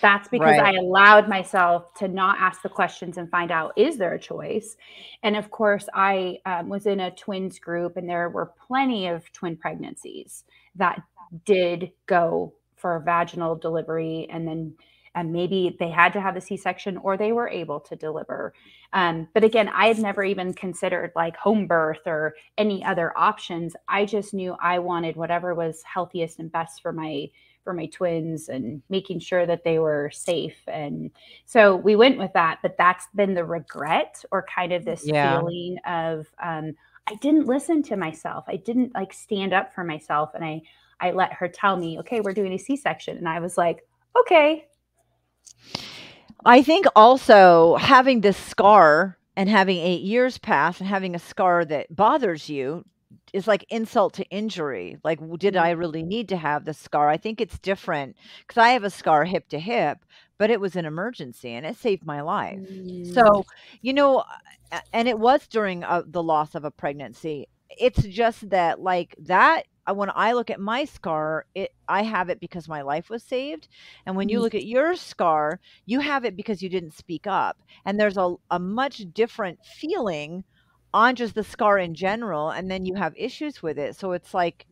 that's 0.00 0.28
because 0.28 0.58
right. 0.58 0.74
I 0.74 0.78
allowed 0.78 1.28
myself 1.28 1.92
to 1.94 2.08
not 2.08 2.38
ask 2.40 2.62
the 2.62 2.68
questions 2.68 3.18
and 3.18 3.30
find 3.30 3.50
out 3.50 3.72
is 3.76 3.96
there 3.96 4.14
a 4.14 4.18
choice. 4.18 4.76
And 5.22 5.36
of 5.36 5.50
course, 5.50 5.88
I 5.94 6.38
um, 6.46 6.68
was 6.68 6.86
in 6.86 7.00
a 7.00 7.10
twins 7.10 7.58
group, 7.58 7.96
and 7.96 8.08
there 8.08 8.28
were 8.30 8.52
plenty 8.66 9.08
of 9.08 9.30
twin 9.32 9.56
pregnancies 9.56 10.44
that 10.76 11.02
did 11.44 11.92
go 12.06 12.54
for 12.76 13.02
vaginal 13.04 13.56
delivery, 13.56 14.26
and 14.30 14.46
then 14.46 14.74
and 15.14 15.32
maybe 15.32 15.76
they 15.78 15.90
had 15.90 16.12
to 16.12 16.20
have 16.20 16.34
the 16.34 16.40
C-section 16.40 16.96
or 16.98 17.16
they 17.16 17.32
were 17.32 17.48
able 17.48 17.80
to 17.80 17.96
deliver. 17.96 18.52
Um, 18.92 19.28
but 19.32 19.44
again, 19.44 19.68
I 19.68 19.86
had 19.88 19.98
never 19.98 20.24
even 20.24 20.54
considered 20.54 21.12
like 21.14 21.36
home 21.36 21.66
birth 21.66 22.06
or 22.06 22.34
any 22.58 22.84
other 22.84 23.16
options. 23.16 23.74
I 23.88 24.04
just 24.04 24.34
knew 24.34 24.56
I 24.60 24.78
wanted 24.78 25.16
whatever 25.16 25.54
was 25.54 25.82
healthiest 25.82 26.38
and 26.38 26.50
best 26.50 26.82
for 26.82 26.92
my 26.92 27.30
for 27.62 27.72
my 27.72 27.86
twins 27.86 28.50
and 28.50 28.82
making 28.90 29.18
sure 29.18 29.46
that 29.46 29.64
they 29.64 29.78
were 29.78 30.10
safe. 30.12 30.58
And 30.68 31.10
so 31.46 31.74
we 31.74 31.96
went 31.96 32.18
with 32.18 32.32
that. 32.34 32.58
But 32.60 32.76
that's 32.76 33.06
been 33.14 33.32
the 33.32 33.44
regret 33.44 34.22
or 34.30 34.44
kind 34.54 34.72
of 34.72 34.84
this 34.84 35.06
yeah. 35.06 35.38
feeling 35.38 35.78
of 35.86 36.26
um, 36.42 36.74
I 37.06 37.14
didn't 37.16 37.46
listen 37.46 37.82
to 37.84 37.96
myself. 37.96 38.44
I 38.48 38.56
didn't 38.56 38.94
like 38.94 39.12
stand 39.12 39.54
up 39.54 39.74
for 39.74 39.82
myself. 39.82 40.32
And 40.34 40.44
I 40.44 40.62
I 41.00 41.10
let 41.10 41.32
her 41.32 41.48
tell 41.48 41.76
me, 41.76 41.98
okay, 42.00 42.20
we're 42.20 42.34
doing 42.34 42.52
a 42.52 42.58
C-section. 42.58 43.16
And 43.16 43.28
I 43.28 43.40
was 43.40 43.58
like, 43.58 43.86
okay. 44.20 44.66
I 46.44 46.62
think 46.62 46.86
also 46.94 47.76
having 47.76 48.20
this 48.20 48.36
scar 48.36 49.16
and 49.36 49.48
having 49.48 49.78
eight 49.78 50.02
years 50.02 50.38
pass 50.38 50.80
and 50.80 50.88
having 50.88 51.14
a 51.14 51.18
scar 51.18 51.64
that 51.64 51.94
bothers 51.94 52.48
you 52.48 52.84
is 53.32 53.48
like 53.48 53.64
insult 53.68 54.14
to 54.14 54.24
injury. 54.26 54.98
Like, 55.02 55.18
did 55.38 55.56
I 55.56 55.70
mm-hmm. 55.72 55.80
really 55.80 56.02
need 56.02 56.28
to 56.28 56.36
have 56.36 56.64
the 56.64 56.74
scar? 56.74 57.08
I 57.08 57.16
think 57.16 57.40
it's 57.40 57.58
different 57.58 58.16
because 58.46 58.60
I 58.60 58.70
have 58.70 58.84
a 58.84 58.90
scar 58.90 59.24
hip 59.24 59.48
to 59.48 59.58
hip, 59.58 60.04
but 60.38 60.50
it 60.50 60.60
was 60.60 60.76
an 60.76 60.84
emergency 60.84 61.50
and 61.50 61.66
it 61.66 61.76
saved 61.76 62.06
my 62.06 62.20
life. 62.20 62.60
Mm. 62.60 63.12
So, 63.12 63.44
you 63.80 63.92
know, 63.92 64.24
and 64.92 65.08
it 65.08 65.18
was 65.18 65.46
during 65.48 65.82
uh, 65.82 66.02
the 66.06 66.22
loss 66.22 66.54
of 66.54 66.64
a 66.64 66.70
pregnancy. 66.70 67.48
It's 67.70 68.02
just 68.04 68.50
that, 68.50 68.80
like, 68.80 69.16
that 69.18 69.66
uh, 69.88 69.94
when 69.94 70.10
I 70.14 70.32
look 70.32 70.50
at 70.50 70.60
my 70.60 70.84
scar, 70.84 71.46
it 71.54 71.74
I 71.88 72.02
have 72.02 72.28
it 72.28 72.40
because 72.40 72.68
my 72.68 72.82
life 72.82 73.10
was 73.10 73.22
saved. 73.22 73.68
And 74.06 74.16
when 74.16 74.28
you 74.28 74.36
mm-hmm. 74.36 74.44
look 74.44 74.54
at 74.54 74.66
your 74.66 74.96
scar, 74.96 75.60
you 75.86 76.00
have 76.00 76.24
it 76.24 76.36
because 76.36 76.62
you 76.62 76.68
didn't 76.68 76.94
speak 76.94 77.26
up. 77.26 77.58
And 77.84 77.98
there's 77.98 78.16
a, 78.16 78.34
a 78.50 78.58
much 78.58 79.02
different 79.12 79.58
feeling 79.64 80.44
on 80.94 81.16
just 81.16 81.34
the 81.34 81.42
scar 81.42 81.76
in 81.76 81.92
general 81.92 82.50
and 82.50 82.70
then 82.70 82.86
you 82.86 82.94
have 82.94 83.12
issues 83.16 83.60
with 83.60 83.78
it 83.78 83.96
so 83.96 84.12
it's 84.12 84.32
like 84.32 84.64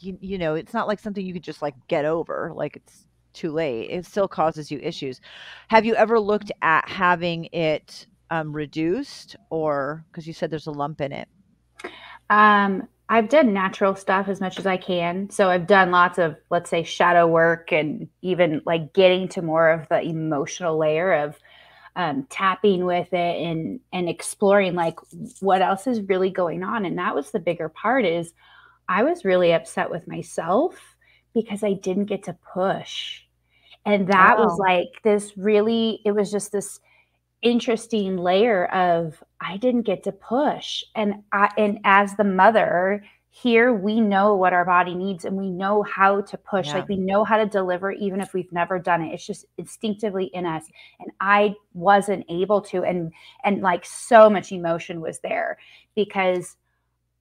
you, 0.00 0.18
you 0.20 0.36
know 0.36 0.56
it's 0.56 0.74
not 0.74 0.88
like 0.88 0.98
something 0.98 1.24
you 1.24 1.32
could 1.32 1.44
just 1.44 1.62
like 1.62 1.74
get 1.86 2.04
over 2.04 2.52
like 2.54 2.74
it's 2.74 3.06
too 3.32 3.52
late 3.52 3.88
it 3.90 4.04
still 4.04 4.26
causes 4.26 4.72
you 4.72 4.80
issues 4.80 5.20
have 5.68 5.84
you 5.84 5.94
ever 5.94 6.18
looked 6.18 6.50
at 6.62 6.86
having 6.88 7.44
it 7.52 8.06
um, 8.30 8.52
reduced 8.52 9.36
or 9.50 10.04
because 10.10 10.26
you 10.26 10.32
said 10.32 10.50
there's 10.50 10.66
a 10.66 10.72
lump 10.72 11.00
in 11.00 11.12
it 11.12 11.28
um, 12.28 12.88
i've 13.10 13.28
done 13.28 13.52
natural 13.52 13.94
stuff 13.94 14.28
as 14.28 14.40
much 14.40 14.58
as 14.58 14.64
i 14.66 14.76
can. 14.78 15.28
So 15.28 15.50
i've 15.50 15.66
done 15.66 15.90
lots 15.90 16.18
of 16.18 16.36
let's 16.48 16.70
say 16.70 16.82
shadow 16.82 17.26
work 17.26 17.72
and 17.72 18.08
even 18.22 18.62
like 18.64 18.94
getting 18.94 19.28
to 19.28 19.42
more 19.42 19.70
of 19.70 19.86
the 19.88 20.00
emotional 20.00 20.78
layer 20.78 21.12
of 21.12 21.38
um, 21.96 22.26
tapping 22.30 22.84
with 22.86 23.12
it 23.12 23.42
and 23.42 23.80
and 23.92 24.08
exploring 24.08 24.74
like 24.74 24.98
what 25.40 25.60
else 25.60 25.86
is 25.86 26.00
really 26.02 26.30
going 26.30 26.62
on. 26.62 26.86
And 26.86 26.96
that 26.98 27.14
was 27.14 27.30
the 27.30 27.40
bigger 27.40 27.68
part 27.68 28.04
is 28.04 28.32
i 28.88 29.02
was 29.02 29.24
really 29.24 29.52
upset 29.52 29.90
with 29.90 30.08
myself 30.08 30.96
because 31.34 31.62
i 31.62 31.72
didn't 31.74 32.06
get 32.06 32.22
to 32.24 32.36
push. 32.54 33.22
And 33.84 34.06
that 34.08 34.38
wow. 34.38 34.44
was 34.44 34.58
like 34.58 35.02
this 35.02 35.36
really 35.36 36.00
it 36.04 36.12
was 36.12 36.30
just 36.30 36.52
this 36.52 36.80
interesting 37.42 38.16
layer 38.16 38.66
of 38.66 39.22
i 39.40 39.56
didn't 39.56 39.82
get 39.82 40.02
to 40.04 40.12
push. 40.12 40.84
And 40.94 41.22
i 41.32 41.50
and 41.56 41.78
as 41.84 42.14
the 42.16 42.24
mother 42.24 43.02
here 43.32 43.72
we 43.72 44.00
know 44.00 44.34
what 44.34 44.52
our 44.52 44.64
body 44.64 44.94
needs 44.94 45.24
and 45.24 45.36
we 45.36 45.48
know 45.48 45.82
how 45.82 46.20
to 46.20 46.36
push. 46.36 46.66
Yeah. 46.66 46.76
like 46.76 46.88
we 46.88 46.96
know 46.96 47.24
how 47.24 47.36
to 47.36 47.46
deliver 47.46 47.92
even 47.92 48.20
if 48.20 48.34
we've 48.34 48.52
never 48.52 48.78
done 48.78 49.02
it. 49.02 49.14
It's 49.14 49.26
just 49.26 49.46
instinctively 49.56 50.26
in 50.34 50.44
us. 50.44 50.64
And 50.98 51.10
i 51.20 51.54
wasn't 51.72 52.26
able 52.28 52.60
to. 52.62 52.84
And 52.84 53.12
and 53.44 53.62
like 53.62 53.86
so 53.86 54.28
much 54.28 54.52
emotion 54.52 55.00
was 55.00 55.20
there 55.20 55.58
because 55.94 56.56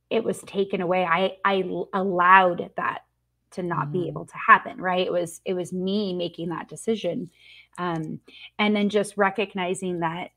it 0.10 0.24
was 0.24 0.40
taken 0.42 0.82
away. 0.82 1.06
I 1.06 1.38
i 1.46 1.64
allowed 1.94 2.72
that 2.76 3.04
to 3.52 3.64
not 3.64 3.88
mm. 3.88 3.94
be 3.94 4.08
able 4.08 4.26
to 4.26 4.36
happen 4.36 4.82
right? 4.82 5.06
It 5.06 5.12
was 5.12 5.42
it 5.46 5.54
was 5.54 5.72
me 5.72 6.14
making 6.14 6.50
that 6.50 6.68
decision 6.68 7.30
um 7.78 8.20
and 8.58 8.76
then 8.76 8.90
just 8.90 9.18
recognizing 9.18 10.00
that 10.00 10.32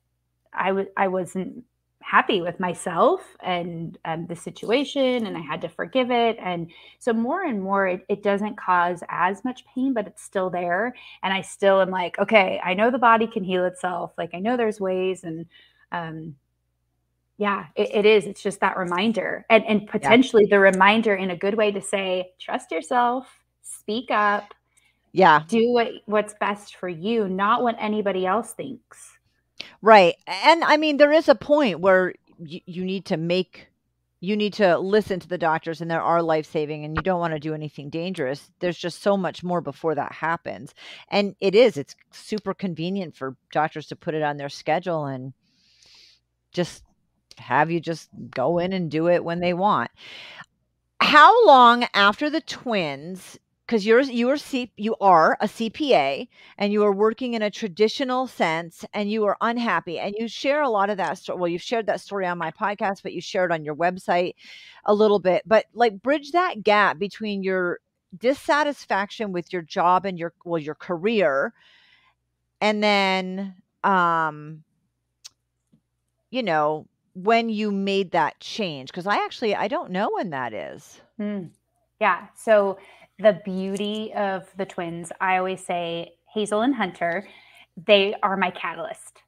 i 0.53 0.73
was 0.73 0.87
i 0.97 1.09
wasn't 1.09 1.65
happy 2.03 2.41
with 2.41 2.59
myself 2.61 3.23
and 3.41 3.97
um, 4.05 4.27
the 4.27 4.37
situation 4.37 5.27
and 5.27 5.37
i 5.37 5.41
had 5.41 5.61
to 5.61 5.69
forgive 5.69 6.11
it. 6.11 6.37
And 6.41 6.71
so 6.99 7.13
more 7.13 7.45
and 7.45 7.63
more 7.63 7.87
it, 7.87 8.05
it 8.09 8.23
doesn't 8.23 8.59
cause 8.59 9.03
as 9.09 9.45
much 9.45 9.65
pain 9.67 9.95
but 9.95 10.07
it's 10.07 10.23
still 10.23 10.51
there. 10.51 10.95
And 11.23 11.33
i 11.33 11.41
still 11.41 11.81
am 11.81 11.91
like 11.91 12.19
okay 12.19 12.61
i 12.63 12.75
know 12.75 12.91
the 12.91 12.99
body 12.99 13.27
can 13.27 13.45
heal 13.45 13.65
itself. 13.65 14.13
Like 14.19 14.31
i 14.35 14.41
know 14.41 14.57
there's 14.57 14.81
ways. 14.81 15.25
And 15.25 15.47
um, 15.91 16.37
yeah 17.39 17.67
it, 17.77 17.95
it 17.95 18.07
is. 18.07 18.27
It's 18.27 18.43
just 18.43 18.61
that 18.61 18.77
reminder. 18.77 19.47
And 19.49 19.65
and 19.65 19.87
potentially 19.87 20.45
yeah. 20.45 20.57
the 20.57 20.61
reminder 20.61 21.15
in 21.15 21.31
a 21.31 21.37
good 21.37 21.55
way 21.55 21.71
to 21.73 21.81
say 21.81 22.33
trust 22.39 22.71
yourself. 22.71 23.29
Speak 23.63 24.11
up 24.11 24.55
Yeah. 25.13 25.43
Do 25.47 25.73
what, 25.73 25.89
what's 26.07 26.35
best 26.41 26.77
for 26.77 26.89
you, 26.89 27.29
not 27.29 27.63
what 27.63 27.77
anybody 27.79 28.27
else 28.27 28.53
thinks. 28.53 29.19
Right. 29.81 30.15
And 30.27 30.65
I 30.65 30.77
mean, 30.77 30.97
there 30.97 31.13
is 31.13 31.29
a 31.29 31.35
point 31.35 31.81
where 31.81 32.15
y- 32.39 32.63
you 32.67 32.85
need 32.85 33.07
to 33.07 33.17
make 33.17 33.69
you 34.25 34.37
need 34.37 34.53
to 34.55 34.79
listen 34.79 35.19
to 35.19 35.27
the 35.27 35.37
doctors 35.37 35.81
and 35.81 35.91
there 35.91 36.01
are 36.01 36.23
life 36.23 36.47
saving 36.47 36.85
and 36.85 36.97
you 36.97 37.03
don't 37.03 37.19
want 37.19 37.33
to 37.35 37.41
do 37.41 37.55
anything 37.55 37.91
dangerous 37.91 38.51
there's 38.61 38.79
just 38.79 39.03
so 39.03 39.17
much 39.17 39.43
more 39.43 39.61
before 39.61 39.97
that 39.97 40.13
happens 40.13 40.73
and 41.09 41.35
it 41.41 41.57
is 41.57 41.77
it's 41.77 41.97
super 42.13 42.55
convenient 42.55 43.17
for 43.17 43.37
doctors 43.51 43.89
to 43.89 43.97
put 43.97 44.15
it 44.15 44.23
on 44.23 44.37
their 44.37 44.49
schedule 44.49 45.07
and 45.07 45.33
just 46.53 46.85
have 47.37 47.69
you 47.69 47.81
just 47.81 48.09
go 48.31 48.59
in 48.59 48.73
and 48.73 48.93
do 48.93 49.09
it 49.09 49.25
when 49.25 49.41
they 49.41 49.53
want 49.53 49.91
how 51.01 51.45
long 51.45 51.85
after 51.93 52.31
the 52.31 52.41
twins 52.43 53.39
because 53.73 53.87
you're 53.87 54.03
you 54.03 54.29
are 54.29 54.37
C, 54.37 54.71
you 54.77 54.95
are 55.01 55.39
a 55.41 55.47
CPA 55.47 56.29
and 56.59 56.75
you 56.75 56.85
are 56.85 56.93
working 56.93 57.33
in 57.33 57.41
a 57.41 57.51
traditional 57.51 58.27
sense 58.27 58.85
and 58.93 59.11
you 59.11 59.25
are 59.25 59.39
unhappy 59.41 59.99
and 59.99 60.15
you 60.19 60.29
share 60.29 60.61
a 60.61 60.69
lot 60.69 60.91
of 60.91 60.99
that 60.99 61.17
story. 61.17 61.39
Well, 61.39 61.49
you've 61.49 61.63
shared 61.63 61.87
that 61.87 62.03
story 62.03 62.27
on 62.27 62.37
my 62.37 62.51
podcast, 62.51 63.03
but 63.03 63.15
you 63.15 63.23
shared 63.23 63.51
on 63.51 63.65
your 63.65 63.75
website 63.75 64.35
a 64.85 64.93
little 64.93 65.19
bit. 65.19 65.45
But 65.47 65.65
like 65.73 66.03
bridge 66.03 66.33
that 66.33 66.63
gap 66.63 66.99
between 66.99 67.43
your 67.43 67.81
dissatisfaction 68.19 69.33
with 69.33 69.55
your 69.55 69.63
job 69.63 70.05
and 70.05 70.19
your 70.19 70.35
well 70.45 70.61
your 70.61 70.75
career 70.75 71.55
and 72.61 72.83
then 72.83 73.55
um 73.85 74.63
you 76.29 76.43
know 76.43 76.87
when 77.15 77.49
you 77.49 77.71
made 77.71 78.11
that 78.11 78.39
change 78.39 78.91
because 78.91 79.07
i 79.07 79.17
actually 79.17 79.55
i 79.55 79.67
don't 79.67 79.91
know 79.91 80.11
when 80.13 80.29
that 80.29 80.53
is 80.53 81.01
Hmm. 81.17 81.45
Yeah. 82.03 82.27
So 82.35 82.79
the 83.19 83.41
beauty 83.45 84.13
of 84.15 84.49
the 84.57 84.67
twins, 84.67 85.13
I 85.21 85.39
always 85.39 85.65
say 85.65 86.15
Hazel 86.33 86.63
and 86.63 86.75
Hunter, 86.75 87.29
they 87.87 88.15
are 88.23 88.37
my 88.37 88.51
catalyst. 88.51 89.23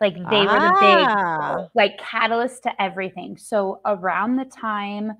Like 0.00 0.14
they 0.30 0.46
were 0.46 0.60
the 0.60 0.70
Ah. 0.70 1.56
big 1.60 1.70
like 1.74 1.98
catalyst 1.98 2.62
to 2.64 2.82
everything. 2.82 3.36
So 3.36 3.80
around 3.86 4.36
the 4.36 4.44
time 4.44 5.12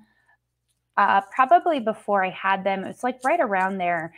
uh 0.97 1.21
probably 1.33 1.79
before 1.79 2.23
I 2.23 2.29
had 2.29 2.63
them, 2.63 2.83
it's 2.85 3.03
like 3.03 3.19
right 3.23 3.39
around 3.39 3.77
there, 3.77 4.13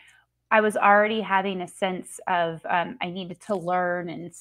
I 0.51 0.61
was 0.61 0.77
already 0.77 1.21
having 1.21 1.61
a 1.61 1.67
sense 1.67 2.19
of 2.27 2.61
um, 2.69 2.97
I 3.01 3.09
needed 3.09 3.39
to 3.47 3.55
learn 3.55 4.09
and 4.09 4.31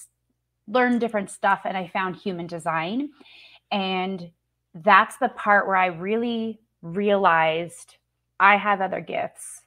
learn 0.68 0.98
different 0.98 1.30
stuff 1.30 1.62
and 1.64 1.76
I 1.76 1.88
found 1.88 2.16
human 2.16 2.46
design 2.46 3.10
and 3.72 4.30
that's 4.74 5.16
the 5.18 5.28
part 5.30 5.66
where 5.66 5.76
I 5.76 5.86
really 5.86 6.60
realized 6.82 7.96
I 8.40 8.56
have 8.56 8.80
other 8.80 9.00
gifts. 9.00 9.62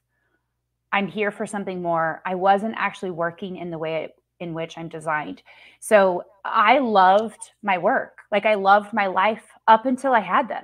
I'm 0.91 1.07
here 1.07 1.31
for 1.31 1.45
something 1.45 1.81
more. 1.81 2.21
I 2.25 2.35
wasn't 2.35 2.75
actually 2.77 3.11
working 3.11 3.57
in 3.57 3.69
the 3.69 3.77
way 3.77 4.09
in 4.39 4.53
which 4.53 4.77
I'm 4.77 4.89
designed. 4.89 5.43
So 5.79 6.23
I 6.45 6.79
loved 6.79 7.51
my 7.61 7.77
work. 7.77 8.17
Like 8.31 8.45
I 8.45 8.55
loved 8.55 8.93
my 8.93 9.07
life 9.07 9.43
up 9.67 9.85
until 9.85 10.13
I 10.13 10.21
had 10.21 10.47
them. 10.47 10.63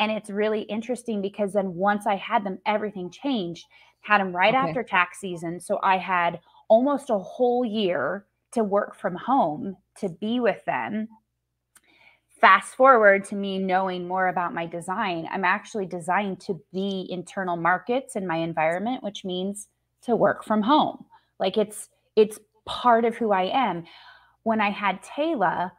And 0.00 0.10
it's 0.10 0.28
really 0.30 0.62
interesting 0.62 1.22
because 1.22 1.52
then 1.52 1.74
once 1.74 2.06
I 2.06 2.16
had 2.16 2.44
them, 2.44 2.58
everything 2.66 3.10
changed. 3.10 3.64
Had 4.00 4.20
them 4.20 4.34
right 4.34 4.54
Okay. 4.54 4.68
after 4.68 4.82
tax 4.82 5.20
season. 5.20 5.60
So 5.60 5.78
I 5.82 5.96
had 5.96 6.40
almost 6.68 7.10
a 7.10 7.18
whole 7.18 7.64
year 7.64 8.26
to 8.52 8.64
work 8.64 8.96
from 8.96 9.14
home 9.14 9.76
to 9.98 10.08
be 10.08 10.40
with 10.40 10.64
them 10.64 11.08
fast 12.44 12.74
forward 12.74 13.24
to 13.24 13.34
me 13.34 13.58
knowing 13.58 14.06
more 14.06 14.28
about 14.28 14.52
my 14.52 14.66
design, 14.66 15.26
I'm 15.32 15.46
actually 15.46 15.86
designed 15.86 16.40
to 16.40 16.60
be 16.74 17.06
internal 17.08 17.56
markets 17.56 18.16
in 18.16 18.26
my 18.26 18.36
environment, 18.36 19.02
which 19.02 19.24
means 19.24 19.68
to 20.02 20.14
work 20.14 20.44
from 20.44 20.60
home. 20.60 21.06
Like 21.40 21.56
it's 21.56 21.88
it's 22.16 22.38
part 22.66 23.06
of 23.06 23.16
who 23.16 23.32
I 23.32 23.44
am. 23.44 23.84
When 24.42 24.60
I 24.60 24.68
had 24.68 25.02
Taylor, 25.02 25.72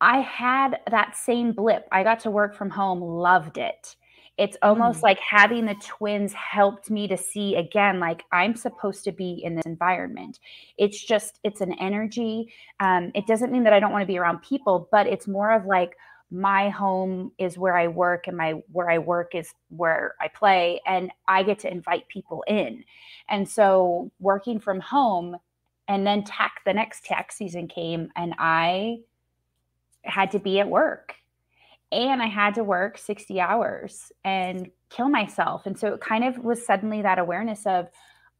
I 0.00 0.20
had 0.20 0.78
that 0.92 1.16
same 1.16 1.50
blip. 1.52 1.88
I 1.90 2.04
got 2.04 2.20
to 2.20 2.30
work 2.30 2.54
from 2.54 2.70
home, 2.70 3.00
loved 3.00 3.58
it. 3.58 3.96
It's 4.38 4.56
almost 4.62 5.00
Mm. 5.00 5.02
like 5.02 5.18
having 5.18 5.66
the 5.66 5.74
twins 5.74 6.32
helped 6.32 6.88
me 6.88 7.08
to 7.08 7.16
see 7.16 7.56
again, 7.56 7.98
like 7.98 8.24
I'm 8.30 8.54
supposed 8.54 9.02
to 9.04 9.12
be 9.12 9.40
in 9.44 9.56
this 9.56 9.66
environment. 9.66 10.38
It's 10.78 11.04
just, 11.04 11.40
it's 11.44 11.60
an 11.60 11.74
energy. 11.80 12.52
Um, 12.80 13.10
it 13.14 13.26
doesn't 13.26 13.52
mean 13.52 13.64
that 13.64 13.72
I 13.72 13.80
don't 13.80 13.92
want 13.92 14.02
to 14.02 14.06
be 14.14 14.18
around 14.18 14.40
people, 14.42 14.88
but 14.90 15.06
it's 15.06 15.28
more 15.28 15.50
of 15.50 15.66
like 15.66 15.96
my 16.32 16.70
home 16.70 17.30
is 17.36 17.58
where 17.58 17.76
I 17.76 17.88
work 17.88 18.26
and 18.26 18.36
my 18.36 18.62
where 18.72 18.90
I 18.90 18.98
work 18.98 19.34
is 19.34 19.52
where 19.68 20.14
I 20.18 20.28
play 20.28 20.80
and 20.86 21.10
I 21.28 21.42
get 21.42 21.58
to 21.60 21.70
invite 21.70 22.08
people 22.08 22.42
in. 22.48 22.84
And 23.28 23.46
so 23.48 24.10
working 24.18 24.58
from 24.58 24.80
home 24.80 25.36
and 25.88 26.06
then 26.06 26.24
tax 26.24 26.62
the 26.64 26.72
next 26.72 27.04
tax 27.04 27.36
season 27.36 27.68
came 27.68 28.10
and 28.16 28.34
I 28.38 29.00
had 30.04 30.30
to 30.30 30.38
be 30.38 30.58
at 30.58 30.68
work 30.68 31.14
and 31.92 32.22
I 32.22 32.28
had 32.28 32.54
to 32.54 32.64
work 32.64 32.96
60 32.96 33.38
hours 33.38 34.10
and 34.24 34.70
kill 34.88 35.10
myself. 35.10 35.66
And 35.66 35.78
so 35.78 35.92
it 35.92 36.00
kind 36.00 36.24
of 36.24 36.38
was 36.38 36.64
suddenly 36.64 37.02
that 37.02 37.18
awareness 37.18 37.66
of 37.66 37.88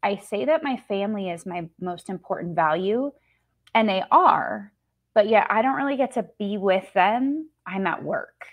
I 0.03 0.17
say 0.17 0.47
that 0.47 0.65
my 0.65 0.79
family 0.89 1.29
is 1.29 1.45
my 1.45 1.69
most 1.79 2.09
important 2.09 2.57
value 2.57 3.13
and 3.75 3.87
they 3.87 4.03
are, 4.11 4.73
but 5.15 5.29
yet 5.29 5.47
I 5.51 5.61
don't 5.61 5.77
really 5.77 5.99
get 5.99 6.13
to 6.15 6.27
be 6.39 6.57
with 6.57 6.91
them. 6.95 7.51
I'm 7.67 7.87
at 7.87 8.03
work. 8.03 8.47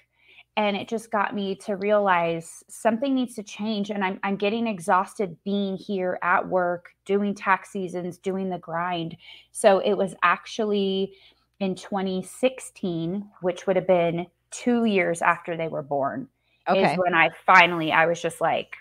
And 0.58 0.76
it 0.76 0.90
just 0.90 1.10
got 1.10 1.34
me 1.34 1.56
to 1.56 1.76
realize 1.78 2.64
something 2.68 3.16
needs 3.16 3.36
to 3.36 3.44
change. 3.44 3.92
And 3.92 4.04
I'm, 4.04 4.20
I'm 4.24 4.36
getting 4.36 4.68
exhausted 4.68 5.38
being 5.46 5.78
here 5.78 6.20
at 6.22 6.48
work, 6.48 6.90
doing 7.06 7.34
tax 7.34 7.72
seasons, 7.72 8.18
doing 8.18 8.50
the 8.50 8.58
grind. 8.58 9.16
So 9.54 9.80
it 9.80 9.94
was 9.94 10.16
actually 10.22 11.14
in 11.60 11.76
2016, 11.76 13.26
which 13.42 13.68
would 13.68 13.76
have 13.78 13.88
been 13.88 14.28
two 14.52 14.86
years 14.86 15.22
after 15.22 15.56
they 15.56 15.68
were 15.68 15.84
born, 15.84 16.28
Okay. 16.68 16.92
is 16.94 16.98
when 16.98 17.14
I 17.14 17.30
finally, 17.46 17.92
I 17.92 18.06
was 18.06 18.22
just 18.22 18.42
like, 18.42 18.76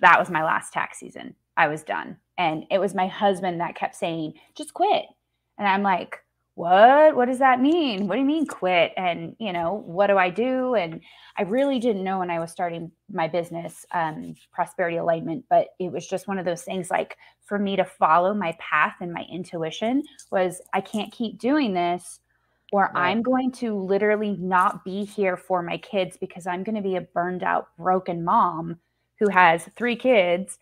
that 0.00 0.18
was 0.18 0.30
my 0.30 0.42
last 0.42 0.72
tax 0.72 0.98
season. 0.98 1.34
I 1.56 1.68
was 1.68 1.82
done. 1.82 2.16
And 2.36 2.64
it 2.70 2.78
was 2.78 2.94
my 2.94 3.06
husband 3.06 3.60
that 3.60 3.74
kept 3.74 3.94
saying, 3.94 4.34
just 4.54 4.74
quit. 4.74 5.04
And 5.58 5.66
I'm 5.66 5.82
like, 5.82 6.24
what? 6.58 7.14
What 7.14 7.26
does 7.26 7.38
that 7.38 7.60
mean? 7.60 8.08
What 8.08 8.16
do 8.16 8.20
you 8.20 8.26
mean 8.26 8.44
quit? 8.44 8.92
And, 8.96 9.36
you 9.38 9.52
know, 9.52 9.74
what 9.86 10.08
do 10.08 10.18
I 10.18 10.28
do? 10.28 10.74
And 10.74 11.00
I 11.36 11.42
really 11.42 11.78
didn't 11.78 12.02
know 12.02 12.18
when 12.18 12.30
I 12.30 12.40
was 12.40 12.50
starting 12.50 12.90
my 13.12 13.28
business, 13.28 13.86
um, 13.92 14.34
Prosperity 14.52 14.96
Alignment, 14.96 15.44
but 15.48 15.68
it 15.78 15.92
was 15.92 16.04
just 16.04 16.26
one 16.26 16.36
of 16.36 16.44
those 16.44 16.62
things 16.62 16.90
like 16.90 17.16
for 17.46 17.60
me 17.60 17.76
to 17.76 17.84
follow 17.84 18.34
my 18.34 18.56
path 18.58 18.96
and 19.00 19.12
my 19.12 19.24
intuition 19.32 20.02
was 20.32 20.60
I 20.74 20.80
can't 20.80 21.12
keep 21.12 21.38
doing 21.38 21.74
this 21.74 22.18
or 22.72 22.90
Right. 22.90 22.96
I'm 22.96 23.22
going 23.22 23.52
to 23.52 23.78
literally 23.78 24.36
not 24.40 24.84
be 24.84 25.04
here 25.04 25.36
for 25.36 25.62
my 25.62 25.78
kids 25.78 26.16
because 26.16 26.48
I'm 26.48 26.64
going 26.64 26.74
to 26.74 26.82
be 26.82 26.96
a 26.96 27.02
burned 27.02 27.44
out, 27.44 27.68
broken 27.78 28.24
mom 28.24 28.80
who 29.20 29.28
has 29.28 29.68
three 29.76 29.96
kids. 29.96 30.58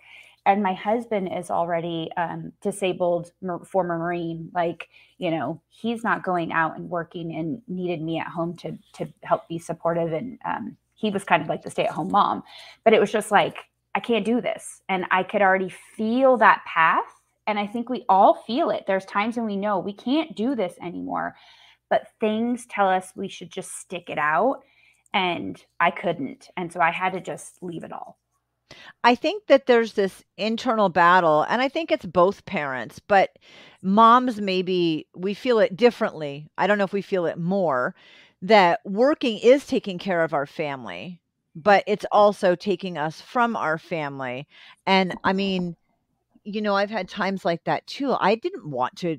And 0.46 0.62
my 0.62 0.74
husband 0.74 1.30
is 1.36 1.50
already 1.50 2.10
um, 2.16 2.52
disabled, 2.62 3.32
former 3.66 3.98
Marine. 3.98 4.50
Like, 4.54 4.88
you 5.18 5.30
know, 5.30 5.60
he's 5.68 6.04
not 6.04 6.22
going 6.22 6.52
out 6.52 6.76
and 6.78 6.88
working 6.88 7.34
and 7.34 7.60
needed 7.68 8.00
me 8.00 8.18
at 8.20 8.28
home 8.28 8.56
to, 8.58 8.78
to 8.94 9.12
help 9.22 9.48
be 9.48 9.58
supportive. 9.58 10.12
And 10.12 10.38
um, 10.44 10.76
he 10.94 11.10
was 11.10 11.24
kind 11.24 11.42
of 11.42 11.48
like 11.48 11.62
the 11.62 11.70
stay 11.70 11.84
at 11.84 11.90
home 11.90 12.10
mom. 12.10 12.42
But 12.84 12.94
it 12.94 13.00
was 13.00 13.12
just 13.12 13.30
like, 13.30 13.56
I 13.94 14.00
can't 14.00 14.24
do 14.24 14.40
this. 14.40 14.82
And 14.88 15.04
I 15.10 15.24
could 15.24 15.42
already 15.42 15.74
feel 15.96 16.36
that 16.38 16.62
path. 16.66 17.04
And 17.46 17.58
I 17.58 17.66
think 17.66 17.88
we 17.88 18.04
all 18.08 18.34
feel 18.46 18.70
it. 18.70 18.84
There's 18.86 19.04
times 19.04 19.36
when 19.36 19.46
we 19.46 19.56
know 19.56 19.78
we 19.78 19.92
can't 19.92 20.36
do 20.36 20.54
this 20.54 20.74
anymore 20.80 21.34
but 21.88 22.08
things 22.20 22.66
tell 22.66 22.88
us 22.88 23.12
we 23.14 23.28
should 23.28 23.50
just 23.50 23.72
stick 23.78 24.08
it 24.08 24.18
out 24.18 24.62
and 25.14 25.64
i 25.80 25.90
couldn't 25.90 26.48
and 26.56 26.72
so 26.72 26.80
i 26.80 26.90
had 26.90 27.12
to 27.12 27.20
just 27.20 27.62
leave 27.62 27.84
it 27.84 27.92
all 27.92 28.18
I 29.04 29.14
think 29.14 29.46
that 29.46 29.66
there's 29.66 29.92
this 29.92 30.24
internal 30.36 30.88
battle, 30.88 31.42
and 31.48 31.62
I 31.62 31.68
think 31.68 31.90
it's 31.90 32.06
both 32.06 32.44
parents, 32.44 32.98
but 32.98 33.38
moms 33.82 34.40
maybe 34.40 35.06
we 35.14 35.34
feel 35.34 35.60
it 35.60 35.76
differently. 35.76 36.48
I 36.58 36.66
don't 36.66 36.78
know 36.78 36.84
if 36.84 36.92
we 36.92 37.02
feel 37.02 37.26
it 37.26 37.38
more 37.38 37.94
that 38.42 38.80
working 38.84 39.38
is 39.38 39.66
taking 39.66 39.98
care 39.98 40.22
of 40.22 40.34
our 40.34 40.46
family, 40.46 41.20
but 41.54 41.84
it's 41.86 42.04
also 42.12 42.54
taking 42.54 42.98
us 42.98 43.20
from 43.20 43.56
our 43.56 43.78
family. 43.78 44.46
And 44.86 45.16
I 45.24 45.32
mean, 45.32 45.76
you 46.44 46.60
know, 46.60 46.76
I've 46.76 46.90
had 46.90 47.08
times 47.08 47.44
like 47.44 47.64
that 47.64 47.86
too. 47.86 48.14
I 48.18 48.34
didn't 48.34 48.68
want 48.70 48.96
to 48.98 49.18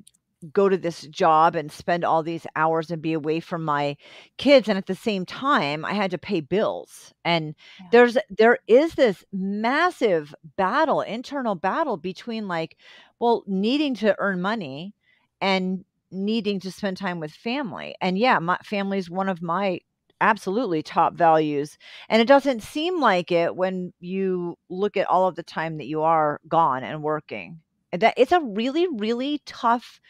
go 0.52 0.68
to 0.68 0.76
this 0.76 1.02
job 1.08 1.56
and 1.56 1.70
spend 1.72 2.04
all 2.04 2.22
these 2.22 2.46
hours 2.56 2.90
and 2.90 3.02
be 3.02 3.12
away 3.12 3.40
from 3.40 3.64
my 3.64 3.96
kids 4.36 4.68
and 4.68 4.78
at 4.78 4.86
the 4.86 4.94
same 4.94 5.26
time 5.26 5.84
I 5.84 5.94
had 5.94 6.10
to 6.12 6.18
pay 6.18 6.40
bills. 6.40 7.12
And 7.24 7.54
Yeah. 7.78 7.86
there's 7.90 8.16
there 8.30 8.58
is 8.68 8.94
this 8.94 9.24
massive 9.32 10.34
battle, 10.56 11.00
internal 11.00 11.54
battle 11.54 11.96
between 11.96 12.48
like, 12.48 12.76
well, 13.18 13.42
needing 13.46 13.94
to 13.96 14.14
earn 14.18 14.40
money 14.40 14.94
and 15.40 15.84
needing 16.10 16.60
to 16.60 16.70
spend 16.72 16.96
time 16.96 17.20
with 17.20 17.32
family. 17.32 17.94
And 18.00 18.18
yeah, 18.18 18.38
my 18.38 18.58
family 18.64 18.98
is 18.98 19.10
one 19.10 19.28
of 19.28 19.42
my 19.42 19.80
absolutely 20.20 20.82
top 20.82 21.14
values. 21.14 21.78
And 22.08 22.20
it 22.20 22.28
doesn't 22.28 22.62
seem 22.62 23.00
like 23.00 23.30
it 23.30 23.54
when 23.56 23.92
you 24.00 24.56
look 24.68 24.96
at 24.96 25.06
all 25.08 25.28
of 25.28 25.36
the 25.36 25.42
time 25.42 25.78
that 25.78 25.86
you 25.86 26.02
are 26.02 26.40
gone 26.48 26.82
and 26.84 27.02
working. 27.02 27.60
That 27.92 28.14
it's 28.16 28.32
a 28.32 28.40
really 28.40 28.86
really 28.96 29.40
tough 29.46 30.00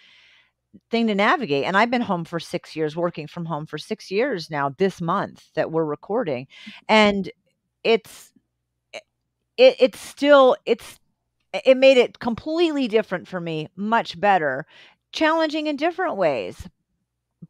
thing 0.91 1.07
to 1.07 1.14
navigate 1.14 1.64
and 1.64 1.77
i've 1.77 1.91
been 1.91 2.03
home 2.03 2.25
for 2.25 2.38
six 2.38 2.77
years 2.77 2.97
working 2.97 3.27
from 3.27 3.45
home 3.45 3.67
for 3.67 3.79
six 3.79 4.11
years 4.11 4.51
now 4.51 4.75
this 4.79 5.01
month 5.01 5.45
that 5.55 5.71
we're 5.71 5.85
recording 5.85 6.47
and 6.88 7.31
it's 7.85 8.33
it, 8.93 9.77
it's 9.79 10.01
still 10.01 10.57
it's 10.67 10.99
it 11.53 11.77
made 11.77 11.97
it 11.97 12.19
completely 12.19 12.87
different 12.87 13.27
for 13.27 13.41
me 13.41 13.69
much 13.77 14.19
better 14.21 14.67
challenging 15.12 15.67
in 15.67 15.77
different 15.77 16.17
ways 16.17 16.69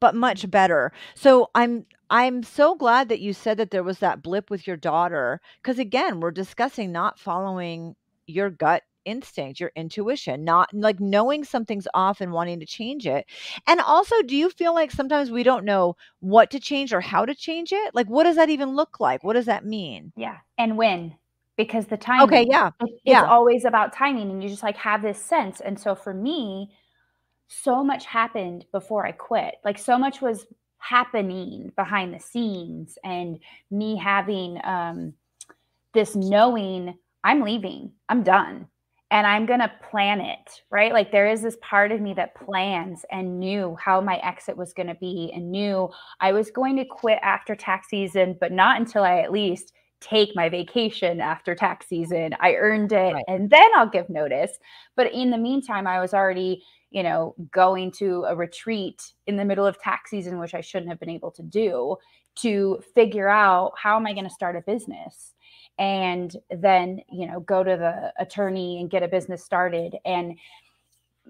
but 0.01 0.14
much 0.14 0.47
mm. 0.47 0.51
better. 0.51 0.93
So 1.14 1.51
i'm 1.55 1.87
i'm 2.11 2.43
so 2.43 2.75
glad 2.75 3.09
that 3.09 3.21
you 3.21 3.33
said 3.33 3.59
that 3.59 3.71
there 3.71 3.83
was 3.83 3.99
that 3.99 4.23
blip 4.23 4.51
with 4.51 4.67
your 4.67 4.77
daughter 4.77 5.41
because 5.62 5.79
again 5.79 6.21
we're 6.21 6.31
discussing 6.31 6.91
not 6.91 7.19
following 7.19 7.95
your 8.27 8.51
gut 8.51 8.83
instinct, 9.09 9.59
your 9.59 9.73
intuition, 9.75 10.44
not 10.44 10.68
like 10.75 11.01
knowing 11.01 11.42
something's 11.42 11.88
off 11.94 12.21
and 12.21 12.31
wanting 12.31 12.61
to 12.61 12.66
change 12.66 13.07
it. 13.07 13.27
And 13.66 13.81
also, 13.81 14.21
do 14.23 14.37
you 14.37 14.51
feel 14.51 14.75
like 14.75 14.90
sometimes 14.90 15.31
we 15.31 15.42
don't 15.42 15.64
know 15.64 15.97
what 16.21 16.51
to 16.51 16.61
change 16.61 16.92
or 16.92 17.01
how 17.01 17.25
to 17.25 17.35
change 17.35 17.73
it? 17.73 17.94
Like, 17.94 18.09
what 18.09 18.25
does 18.25 18.37
that 18.37 18.51
even 18.51 18.77
look 18.77 19.01
like? 19.01 19.25
What 19.25 19.33
does 19.33 19.47
that 19.47 19.64
mean? 19.64 20.12
Yeah. 20.16 20.37
And 20.59 20.77
when? 20.77 21.16
Because 21.57 21.87
the 21.87 21.97
time. 21.97 22.23
Okay. 22.23 22.47
Yeah. 22.49 22.71
It's 22.81 23.01
yeah. 23.05 23.25
always 23.25 23.64
about 23.64 23.92
timing. 23.92 24.31
And 24.31 24.42
you 24.42 24.49
just 24.49 24.62
like 24.62 24.77
have 24.77 25.03
this 25.03 25.18
sense. 25.18 25.61
And 25.61 25.81
so 25.81 25.94
for 25.94 26.14
me, 26.14 26.71
so 27.49 27.83
much 27.83 28.05
happened 28.05 28.66
before 28.73 29.07
I 29.07 29.12
quit. 29.12 29.55
Like, 29.64 29.79
so 29.79 29.99
much 29.99 30.21
was 30.21 30.47
happening 30.77 31.73
behind 31.75 32.14
the 32.14 32.21
scenes 32.21 32.99
and 33.03 33.38
me 33.71 33.97
having 33.97 34.61
um, 34.62 35.14
this 35.94 36.14
knowing 36.14 36.94
I'm 37.25 37.42
leaving, 37.42 37.92
I'm 38.09 38.23
done 38.23 38.68
and 39.11 39.27
I'm 39.27 39.47
going 39.47 39.61
to 39.61 39.73
plan 39.90 40.21
it, 40.21 40.62
right? 40.71 40.92
Like 40.92 41.11
there 41.11 41.31
is 41.31 41.40
this 41.40 41.57
part 41.62 41.92
of 41.92 42.01
me 42.01 42.12
that 42.14 42.35
plans 42.35 43.05
and 43.11 43.40
knew 43.40 43.77
how 43.83 44.01
my 44.01 44.16
exit 44.18 44.57
was 44.57 44.73
going 44.73 44.88
to 44.88 44.94
be 44.97 45.33
and 45.35 45.51
knew 45.51 45.88
I 46.21 46.33
was 46.33 46.51
going 46.51 46.77
to 46.77 46.85
quit 46.85 47.18
after 47.23 47.55
tax 47.55 47.88
season, 47.88 48.37
but 48.38 48.53
not 48.53 48.79
until 48.79 49.05
I 49.05 49.21
at 49.21 49.33
least 49.33 49.73
take 50.01 50.37
my 50.37 50.49
vacation 50.49 51.21
after 51.21 51.55
tax 51.55 51.87
season. 51.88 52.35
I 52.40 52.55
earned 52.55 52.92
it 52.92 53.14
right. 53.14 53.25
and 53.29 53.51
then 53.51 53.68
I'll 53.75 53.88
give 53.88 54.11
notice. 54.11 54.53
But 54.94 55.12
in 55.12 55.31
the 55.31 55.38
meantime, 55.38 55.87
I 55.87 56.01
was 56.01 56.12
already, 56.12 56.62
you 56.90 57.03
know, 57.03 57.35
going 57.51 57.90
to 57.92 58.25
a 58.29 58.37
retreat 58.37 59.12
in 59.27 59.37
the 59.37 59.44
middle 59.44 59.66
of 59.66 59.81
tax 59.81 60.11
season, 60.11 60.38
which 60.38 60.55
I 60.55 60.61
shouldn't 60.61 60.90
have 60.90 61.01
been 61.01 61.09
able 61.09 61.31
to 61.33 61.42
do 61.42 61.97
to 62.38 62.83
figure 62.94 63.29
out 63.29 63.72
how 63.77 63.96
am 63.96 64.07
I 64.07 64.12
going 64.12 64.24
to 64.24 64.31
start 64.31 64.57
a 64.57 64.61
business? 64.61 65.35
And 65.79 66.35
then 66.51 67.03
you 67.11 67.27
know 67.27 67.40
go 67.40 67.62
to 67.62 67.77
the 67.77 68.12
attorney 68.22 68.81
and 68.81 68.90
get 68.90 69.03
a 69.03 69.09
business 69.09 69.44
started. 69.44 69.96
And 70.05 70.38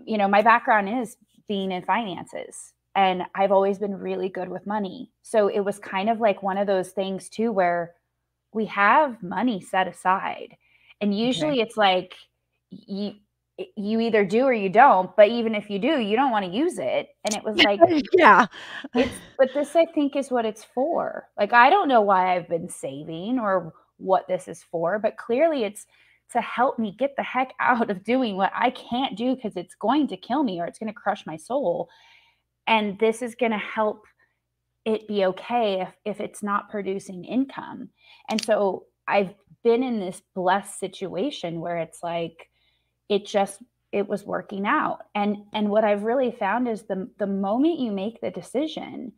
you 0.04 0.18
know 0.18 0.28
my 0.28 0.42
background 0.42 0.88
is 0.88 1.16
being 1.48 1.72
in 1.72 1.82
finances 1.82 2.72
and 2.98 3.22
I've 3.34 3.52
always 3.52 3.78
been 3.78 3.96
really 3.96 4.28
good 4.28 4.48
with 4.48 4.66
money. 4.66 5.12
So 5.22 5.46
it 5.46 5.60
was 5.60 5.78
kind 5.78 6.10
of 6.10 6.18
like 6.18 6.42
one 6.42 6.58
of 6.58 6.66
those 6.66 6.90
things 6.90 7.28
too 7.28 7.52
where 7.52 7.94
we 8.52 8.66
have 8.66 9.22
money 9.22 9.60
set 9.60 9.86
aside. 9.86 10.56
And 11.00 11.16
usually 11.16 11.52
okay. 11.52 11.60
it's 11.60 11.76
like 11.76 12.14
you 12.70 13.12
you 13.76 13.98
either 14.00 14.24
do 14.24 14.44
or 14.44 14.52
you 14.52 14.68
don't 14.68 15.14
but 15.16 15.28
even 15.28 15.54
if 15.54 15.68
you 15.68 15.78
do 15.78 15.98
you 15.98 16.16
don't 16.16 16.30
want 16.30 16.44
to 16.44 16.50
use 16.50 16.78
it 16.78 17.08
and 17.24 17.34
it 17.34 17.42
was 17.42 17.56
like 17.64 17.80
yeah 18.16 18.46
it's 18.94 19.14
but 19.36 19.48
this 19.52 19.74
i 19.74 19.84
think 19.84 20.14
is 20.14 20.30
what 20.30 20.44
it's 20.44 20.62
for 20.62 21.28
like 21.36 21.52
i 21.52 21.68
don't 21.68 21.88
know 21.88 22.00
why 22.00 22.36
i've 22.36 22.48
been 22.48 22.68
saving 22.68 23.38
or 23.38 23.72
what 23.98 24.26
this 24.26 24.48
is 24.48 24.62
for, 24.62 24.98
but 24.98 25.16
clearly 25.16 25.64
it's 25.64 25.86
to 26.32 26.40
help 26.40 26.78
me 26.78 26.94
get 26.98 27.14
the 27.16 27.22
heck 27.22 27.52
out 27.60 27.90
of 27.90 28.04
doing 28.04 28.36
what 28.36 28.52
I 28.54 28.70
can't 28.70 29.16
do 29.16 29.34
because 29.34 29.56
it's 29.56 29.74
going 29.74 30.08
to 30.08 30.16
kill 30.16 30.42
me 30.42 30.60
or 30.60 30.66
it's 30.66 30.78
going 30.78 30.92
to 30.92 30.98
crush 30.98 31.26
my 31.26 31.36
soul. 31.36 31.88
And 32.66 32.98
this 32.98 33.22
is 33.22 33.34
going 33.34 33.52
to 33.52 33.58
help 33.58 34.04
it 34.84 35.08
be 35.08 35.24
okay 35.26 35.82
if, 35.82 35.88
if 36.04 36.20
it's 36.20 36.42
not 36.42 36.70
producing 36.70 37.24
income. 37.24 37.90
And 38.30 38.42
so 38.42 38.84
I've 39.06 39.34
been 39.64 39.82
in 39.82 40.00
this 40.00 40.22
blessed 40.34 40.78
situation 40.78 41.60
where 41.60 41.78
it's 41.78 42.02
like 42.02 42.48
it 43.08 43.26
just 43.26 43.62
it 43.92 44.06
was 44.06 44.24
working 44.24 44.66
out. 44.66 45.00
And 45.14 45.38
and 45.52 45.70
what 45.70 45.84
I've 45.84 46.02
really 46.02 46.30
found 46.30 46.68
is 46.68 46.82
the 46.82 47.08
the 47.18 47.26
moment 47.26 47.78
you 47.78 47.90
make 47.90 48.20
the 48.20 48.30
decision, 48.30 49.12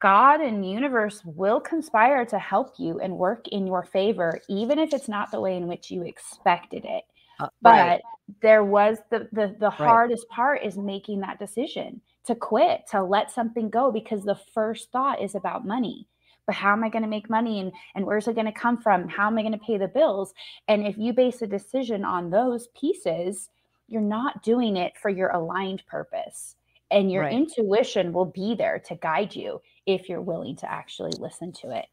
God 0.00 0.40
and 0.40 0.68
universe 0.68 1.22
will 1.24 1.60
conspire 1.60 2.24
to 2.26 2.38
help 2.38 2.74
you 2.78 3.00
and 3.00 3.18
work 3.18 3.48
in 3.48 3.66
your 3.66 3.84
favor, 3.84 4.40
even 4.48 4.78
if 4.78 4.92
it's 4.94 5.08
not 5.08 5.30
the 5.30 5.40
way 5.40 5.56
in 5.56 5.66
which 5.66 5.90
you 5.90 6.02
expected 6.02 6.84
it. 6.84 7.04
Uh, 7.40 7.48
but 7.62 7.70
right. 7.70 8.00
there 8.42 8.64
was 8.64 8.98
the 9.10 9.28
the, 9.32 9.56
the 9.58 9.70
hardest 9.70 10.26
right. 10.30 10.36
part 10.36 10.64
is 10.64 10.76
making 10.76 11.20
that 11.20 11.38
decision 11.38 12.00
to 12.26 12.34
quit, 12.34 12.82
to 12.90 13.02
let 13.02 13.30
something 13.30 13.70
go, 13.70 13.90
because 13.90 14.22
the 14.22 14.38
first 14.54 14.92
thought 14.92 15.22
is 15.22 15.34
about 15.34 15.66
money. 15.66 16.06
But 16.50 16.56
how 16.56 16.72
am 16.72 16.82
I 16.82 16.88
going 16.88 17.04
to 17.04 17.08
make 17.08 17.30
money 17.30 17.60
and, 17.60 17.70
and 17.94 18.04
where's 18.04 18.26
it 18.26 18.34
going 18.34 18.46
to 18.46 18.52
come 18.52 18.76
from? 18.76 19.08
How 19.08 19.28
am 19.28 19.38
I 19.38 19.42
going 19.42 19.52
to 19.52 19.58
pay 19.58 19.78
the 19.78 19.86
bills? 19.86 20.34
And 20.66 20.84
if 20.84 20.98
you 20.98 21.12
base 21.12 21.42
a 21.42 21.46
decision 21.46 22.04
on 22.04 22.28
those 22.28 22.66
pieces, 22.76 23.50
you're 23.86 24.00
not 24.00 24.42
doing 24.42 24.76
it 24.76 24.98
for 25.00 25.10
your 25.10 25.28
aligned 25.28 25.86
purpose 25.86 26.56
and 26.90 27.08
your 27.08 27.22
right. 27.22 27.32
intuition 27.32 28.12
will 28.12 28.24
be 28.24 28.56
there 28.56 28.80
to 28.80 28.96
guide 28.96 29.36
you 29.36 29.60
if 29.86 30.08
you're 30.08 30.20
willing 30.20 30.56
to 30.56 30.68
actually 30.68 31.12
listen 31.20 31.52
to 31.52 31.70
it. 31.70 31.86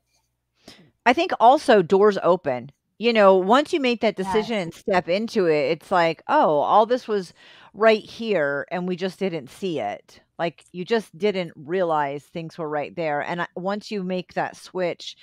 I 1.06 1.13
think 1.13 1.34
also 1.39 1.84
doors 1.84 2.17
open. 2.24 2.72
You 2.98 3.13
know, 3.13 3.36
once 3.36 3.74
you 3.74 3.80
make 3.80 4.02
that 4.02 4.15
decision 4.15 4.56
yes. 4.56 4.63
and 4.63 4.74
step 4.74 5.08
into 5.08 5.46
it, 5.46 5.70
it's 5.70 5.91
like, 5.91 6.24
oh, 6.28 6.62
all 6.62 6.88
this 6.88 7.08
was 7.08 7.32
right 7.76 8.04
here 8.04 8.65
and 8.72 8.88
we 8.88 8.96
just 8.96 9.20
didn't 9.20 9.52
see 9.52 9.80
it. 9.80 10.20
Like 10.39 10.65
you 10.71 10.86
just 10.86 11.17
didn't 11.17 11.54
realize 11.56 12.23
things 12.23 12.58
were 12.58 12.69
right 12.69 12.95
there. 12.95 13.21
And 13.21 13.47
once 13.56 13.91
you 13.91 14.04
make 14.04 14.34
that 14.34 14.56
switch, 14.56 15.15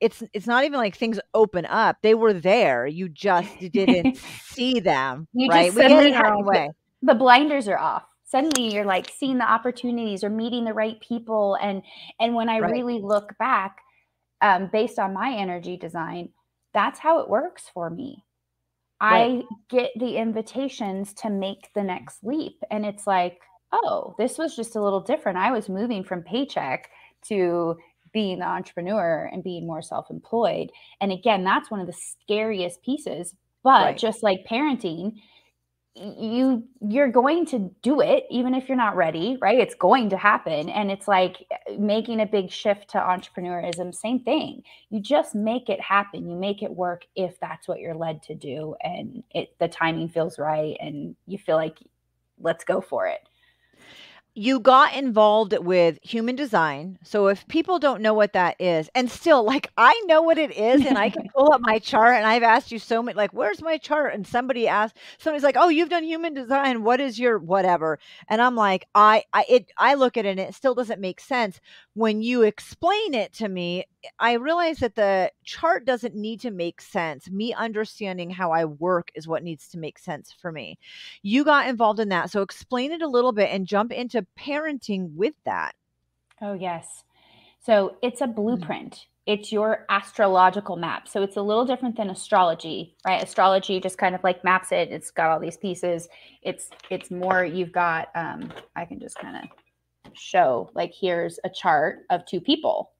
it's 0.00 0.22
it's 0.32 0.46
not 0.46 0.64
even 0.64 0.78
like 0.78 0.96
things 0.96 1.20
open 1.34 1.66
up. 1.66 1.98
They 2.02 2.14
were 2.14 2.32
there. 2.32 2.86
You 2.86 3.08
just 3.08 3.58
didn't 3.72 4.16
see 4.16 4.80
them. 4.80 5.28
You 5.32 5.48
right? 5.48 5.66
just 5.66 5.76
we 5.76 6.10
get 6.10 6.36
way. 6.44 6.70
The 7.02 7.14
blinders 7.14 7.66
are 7.68 7.78
off 7.78 8.04
suddenly 8.30 8.72
you're 8.72 8.84
like 8.84 9.10
seeing 9.16 9.38
the 9.38 9.50
opportunities 9.50 10.22
or 10.22 10.30
meeting 10.30 10.64
the 10.64 10.72
right 10.72 11.00
people 11.00 11.56
and 11.60 11.82
and 12.20 12.34
when 12.34 12.48
i 12.48 12.58
right. 12.58 12.72
really 12.72 13.00
look 13.00 13.36
back 13.38 13.78
um, 14.42 14.70
based 14.72 14.98
on 14.98 15.12
my 15.12 15.34
energy 15.36 15.76
design 15.76 16.28
that's 16.72 16.98
how 16.98 17.18
it 17.18 17.28
works 17.28 17.64
for 17.74 17.90
me 17.90 18.24
right. 19.02 19.42
i 19.42 19.54
get 19.68 19.90
the 19.98 20.16
invitations 20.16 21.12
to 21.12 21.28
make 21.28 21.68
the 21.74 21.82
next 21.82 22.22
leap 22.22 22.62
and 22.70 22.86
it's 22.86 23.06
like 23.06 23.40
oh 23.72 24.14
this 24.18 24.38
was 24.38 24.56
just 24.56 24.76
a 24.76 24.82
little 24.82 25.00
different. 25.00 25.38
I 25.38 25.50
was 25.52 25.68
moving 25.68 26.04
from 26.04 26.22
paycheck 26.22 26.90
to 27.28 27.76
being 28.12 28.40
the 28.40 28.46
entrepreneur 28.46 29.30
and 29.32 29.44
being 29.44 29.66
more 29.66 29.82
self-employed. 29.82 30.70
And 31.00 31.12
again 31.12 31.44
that's 31.44 31.70
one 31.70 31.80
of 31.80 31.86
the 31.86 31.92
scariest 31.92 32.82
pieces 32.82 33.34
but 33.62 33.84
right. 33.84 33.98
just 33.98 34.22
like 34.22 34.46
parenting 34.48 35.14
you 35.96 36.62
you're 36.80 37.10
going 37.10 37.44
to 37.44 37.70
do 37.82 38.00
it 38.00 38.24
even 38.30 38.54
if 38.54 38.68
you're 38.68 38.76
not 38.76 38.96
ready 38.96 39.36
right? 39.42 39.58
It's 39.58 39.74
going 39.74 40.08
to 40.10 40.16
happen. 40.16 40.68
And 40.68 40.90
it's 40.90 41.08
like 41.08 41.44
eh, 41.50 41.76
making 41.78 42.20
a 42.20 42.26
big 42.26 42.50
shift 42.50 42.90
to 42.90 42.98
entrepreneurism 42.98 43.94
same 43.94 44.20
thing. 44.20 44.62
You 44.90 45.00
just 45.00 45.34
make 45.34 45.68
it 45.68 45.80
happen. 45.80 46.28
You 46.28 46.36
make 46.36 46.62
it 46.62 46.70
work 46.70 47.06
if 47.16 47.38
that's 47.40 47.66
what 47.66 47.80
you're 47.80 47.94
led 47.94 48.22
to 48.24 48.34
do 48.34 48.76
and 48.82 49.22
it 49.30 49.58
the 49.58 49.68
timing 49.68 50.08
feels 50.08 50.38
right 50.38 50.76
and 50.80 51.16
you 51.26 51.38
feel 51.38 51.56
like 51.56 51.78
let's 52.40 52.64
go 52.64 52.80
for 52.80 53.06
it 53.06 53.28
you 54.34 54.60
got 54.60 54.94
involved 54.94 55.56
with 55.58 55.98
human 56.02 56.36
design. 56.36 56.98
So 57.02 57.26
if 57.26 57.46
people 57.48 57.78
don't 57.78 58.00
know 58.00 58.14
what 58.14 58.32
that 58.34 58.56
is, 58.60 58.88
and 58.94 59.10
still 59.10 59.42
like 59.42 59.70
I 59.76 60.00
know 60.06 60.22
what 60.22 60.38
it 60.38 60.52
is, 60.52 60.86
and 60.86 60.96
I 60.96 61.10
can 61.10 61.28
pull 61.34 61.52
up 61.52 61.60
my 61.60 61.78
chart, 61.78 62.16
and 62.16 62.26
I've 62.26 62.42
asked 62.42 62.70
you 62.70 62.78
so 62.78 63.02
many, 63.02 63.16
like, 63.16 63.32
where's 63.32 63.62
my 63.62 63.76
chart? 63.78 64.14
And 64.14 64.26
somebody 64.26 64.68
asked, 64.68 64.96
somebody's 65.18 65.42
like, 65.44 65.56
oh, 65.58 65.68
you've 65.68 65.88
done 65.88 66.04
human 66.04 66.34
design. 66.34 66.84
What 66.84 67.00
is 67.00 67.18
your 67.18 67.38
whatever? 67.38 67.98
And 68.28 68.40
I'm 68.40 68.54
like, 68.56 68.86
I, 68.94 69.24
I, 69.32 69.44
it, 69.48 69.72
I 69.76 69.94
look 69.94 70.16
at 70.16 70.26
it, 70.26 70.30
and 70.30 70.40
it 70.40 70.54
still 70.54 70.74
doesn't 70.74 71.00
make 71.00 71.20
sense 71.20 71.60
when 71.94 72.22
you 72.22 72.42
explain 72.42 73.14
it 73.14 73.32
to 73.34 73.48
me. 73.48 73.84
I 74.18 74.34
realize 74.34 74.78
that 74.78 74.94
the 74.94 75.32
chart 75.44 75.84
doesn't 75.84 76.14
need 76.14 76.40
to 76.40 76.50
make 76.50 76.80
sense. 76.80 77.30
Me 77.30 77.52
understanding 77.52 78.30
how 78.30 78.52
I 78.52 78.64
work 78.64 79.10
is 79.14 79.28
what 79.28 79.42
needs 79.42 79.68
to 79.68 79.78
make 79.78 79.98
sense 79.98 80.34
for 80.40 80.50
me. 80.52 80.78
You 81.22 81.44
got 81.44 81.68
involved 81.68 82.00
in 82.00 82.08
that. 82.10 82.30
So 82.30 82.42
explain 82.42 82.92
it 82.92 83.02
a 83.02 83.08
little 83.08 83.32
bit 83.32 83.50
and 83.50 83.66
jump 83.66 83.92
into 83.92 84.26
parenting 84.38 85.14
with 85.14 85.34
that. 85.44 85.74
Oh, 86.40 86.54
yes. 86.54 87.04
So 87.60 87.96
it's 88.02 88.20
a 88.20 88.24
mm-hmm. 88.24 88.34
blueprint. 88.34 89.06
It's 89.26 89.52
your 89.52 89.84
astrological 89.90 90.76
map. 90.76 91.06
So 91.06 91.22
it's 91.22 91.36
a 91.36 91.42
little 91.42 91.64
different 91.64 91.96
than 91.96 92.10
astrology, 92.10 92.96
right? 93.06 93.22
Astrology 93.22 93.78
just 93.78 93.98
kind 93.98 94.14
of 94.14 94.24
like 94.24 94.42
maps 94.42 94.72
it. 94.72 94.90
It's 94.90 95.10
got 95.10 95.30
all 95.30 95.38
these 95.38 95.58
pieces. 95.58 96.08
It's 96.42 96.70
it's 96.88 97.10
more 97.10 97.44
you've 97.44 97.70
got 97.70 98.08
um 98.14 98.50
I 98.74 98.86
can 98.86 98.98
just 98.98 99.18
kind 99.18 99.36
of 99.36 100.14
show 100.14 100.70
like 100.74 100.92
here's 100.98 101.38
a 101.44 101.50
chart 101.50 102.00
of 102.08 102.24
two 102.24 102.40
people 102.40 102.90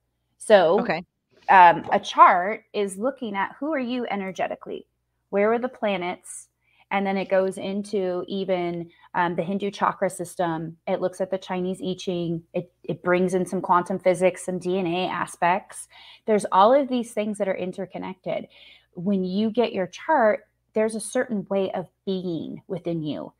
so, 0.41 0.79
okay. 0.81 1.03
Um, 1.49 1.85
a 1.91 1.99
chart 1.99 2.63
is 2.73 2.97
looking 2.97 3.35
at 3.35 3.55
who 3.59 3.73
are 3.73 3.79
you 3.79 4.05
energetically? 4.09 4.87
Where 5.29 5.51
are 5.51 5.59
the 5.59 5.69
planets? 5.69 6.49
and 6.91 7.07
then 7.07 7.17
it 7.17 7.29
goes 7.29 7.57
into 7.57 8.23
even 8.27 8.89
um, 9.15 9.35
the 9.35 9.43
Hindu 9.43 9.71
chakra 9.71 10.09
system. 10.09 10.77
It 10.87 10.99
looks 10.99 11.21
at 11.21 11.31
the 11.31 11.37
Chinese 11.37 11.81
I 11.81 11.95
Ching. 11.97 12.43
It, 12.53 12.71
it 12.83 13.01
brings 13.01 13.33
in 13.33 13.45
some 13.45 13.61
quantum 13.61 13.97
physics, 13.97 14.45
some 14.45 14.59
DNA 14.59 15.09
aspects. 15.09 15.87
There's 16.25 16.45
all 16.51 16.73
of 16.73 16.89
these 16.89 17.13
things 17.13 17.37
that 17.37 17.47
are 17.47 17.55
interconnected. 17.55 18.47
When 18.93 19.23
you 19.23 19.49
get 19.49 19.71
your 19.71 19.87
chart, 19.87 20.41
there's 20.73 20.95
a 20.95 20.99
certain 20.99 21.47
way 21.49 21.71
of 21.71 21.87
being 22.05 22.61
within 22.67 23.01
you. 23.01 23.31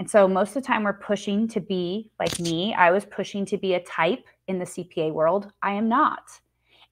And 0.00 0.10
so 0.10 0.26
most 0.26 0.50
of 0.50 0.62
the 0.62 0.66
time 0.66 0.82
we're 0.82 0.92
pushing 0.92 1.48
to 1.48 1.60
be 1.60 2.10
like 2.18 2.38
me. 2.40 2.74
I 2.74 2.90
was 2.90 3.04
pushing 3.04 3.46
to 3.46 3.56
be 3.56 3.74
a 3.74 3.82
type 3.84 4.24
in 4.48 4.58
the 4.58 4.64
CPA 4.64 5.12
world. 5.12 5.50
I 5.62 5.72
am 5.74 5.88
not. 5.88 6.22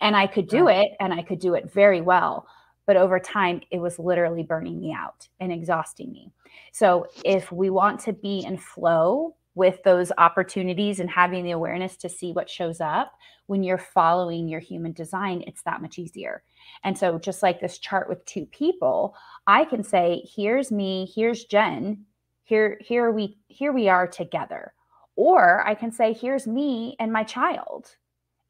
And 0.00 0.16
I 0.16 0.26
could 0.26 0.48
do 0.48 0.68
it 0.68 0.92
and 1.00 1.12
I 1.14 1.22
could 1.22 1.38
do 1.38 1.54
it 1.54 1.72
very 1.72 2.00
well 2.00 2.46
but 2.87 2.96
over 2.96 3.18
time 3.18 3.61
it 3.70 3.78
was 3.78 3.98
literally 3.98 4.42
burning 4.42 4.80
me 4.80 4.92
out 4.92 5.28
and 5.40 5.52
exhausting 5.52 6.12
me. 6.12 6.30
So 6.72 7.07
if 7.24 7.50
we 7.50 7.70
want 7.70 8.00
to 8.00 8.12
be 8.12 8.44
in 8.44 8.59
flow 8.59 9.37
with 9.54 9.83
those 9.85 10.11
opportunities 10.18 10.98
and 10.98 11.09
having 11.09 11.44
the 11.44 11.52
awareness 11.52 11.96
to 11.96 12.09
see 12.09 12.33
what 12.33 12.50
shows 12.50 12.80
up 12.80 13.12
when 13.46 13.62
you're 13.62 13.78
following 13.78 14.48
your 14.48 14.61
human 14.61 14.92
design 14.92 15.44
it's 15.46 15.62
that 15.62 15.80
much 15.80 15.98
easier. 15.98 16.42
And 16.83 16.96
so 16.96 17.18
just 17.18 17.42
like 17.42 17.61
this 17.61 17.78
chart 17.78 18.09
with 18.09 18.24
two 18.24 18.46
people 18.46 19.14
i 19.46 19.64
can 19.64 19.83
say 19.83 20.22
here's 20.35 20.72
me 20.72 21.11
here's 21.14 21.44
jen 21.44 22.04
here 22.42 22.78
here 22.80 23.11
we 23.11 23.38
here 23.48 23.72
we 23.72 23.88
are 23.88 24.07
together. 24.07 24.72
Or 25.16 25.66
i 25.66 25.74
can 25.74 25.92
say 25.92 26.12
here's 26.12 26.46
me 26.46 26.96
and 26.98 27.12
my 27.12 27.22
child 27.22 27.96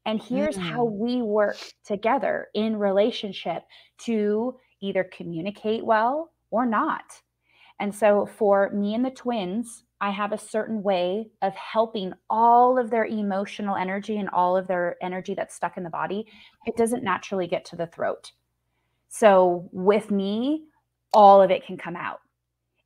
and 0.05 0.21
here's 0.21 0.57
mm. 0.57 0.61
how 0.61 0.83
we 0.83 1.21
work 1.21 1.57
together 1.83 2.47
in 2.53 2.77
relationship 2.77 3.63
to 3.99 4.55
either 4.81 5.03
communicate 5.03 5.85
well 5.85 6.31
or 6.51 6.65
not. 6.65 7.21
And 7.79 7.93
so 7.93 8.25
for 8.25 8.69
me 8.69 8.93
and 8.93 9.03
the 9.03 9.09
twins, 9.09 9.83
I 9.99 10.11
have 10.11 10.31
a 10.31 10.37
certain 10.37 10.83
way 10.83 11.31
of 11.41 11.53
helping 11.55 12.13
all 12.29 12.77
of 12.77 12.89
their 12.89 13.05
emotional 13.05 13.75
energy 13.75 14.17
and 14.17 14.29
all 14.29 14.55
of 14.55 14.67
their 14.67 14.97
energy 15.01 15.33
that's 15.33 15.55
stuck 15.55 15.77
in 15.77 15.83
the 15.83 15.89
body. 15.89 16.27
It 16.65 16.77
doesn't 16.77 17.03
naturally 17.03 17.47
get 17.47 17.65
to 17.65 17.75
the 17.75 17.87
throat. 17.87 18.31
So 19.07 19.69
with 19.71 20.11
me, 20.11 20.65
all 21.13 21.41
of 21.41 21.49
it 21.49 21.65
can 21.65 21.77
come 21.77 21.95
out. 21.95 22.19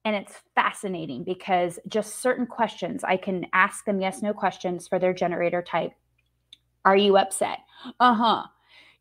And 0.05 0.15
it's 0.15 0.41
fascinating 0.55 1.23
because 1.23 1.79
just 1.87 2.21
certain 2.21 2.47
questions, 2.47 3.03
I 3.03 3.17
can 3.17 3.45
ask 3.53 3.85
them 3.85 3.99
yes, 3.99 4.21
no 4.21 4.33
questions 4.33 4.87
for 4.87 4.97
their 4.97 5.13
generator 5.13 5.61
type 5.61 5.91
are 6.85 6.97
you 6.97 7.17
upset? 7.17 7.59
Uh 7.99 8.13
huh. 8.13 8.43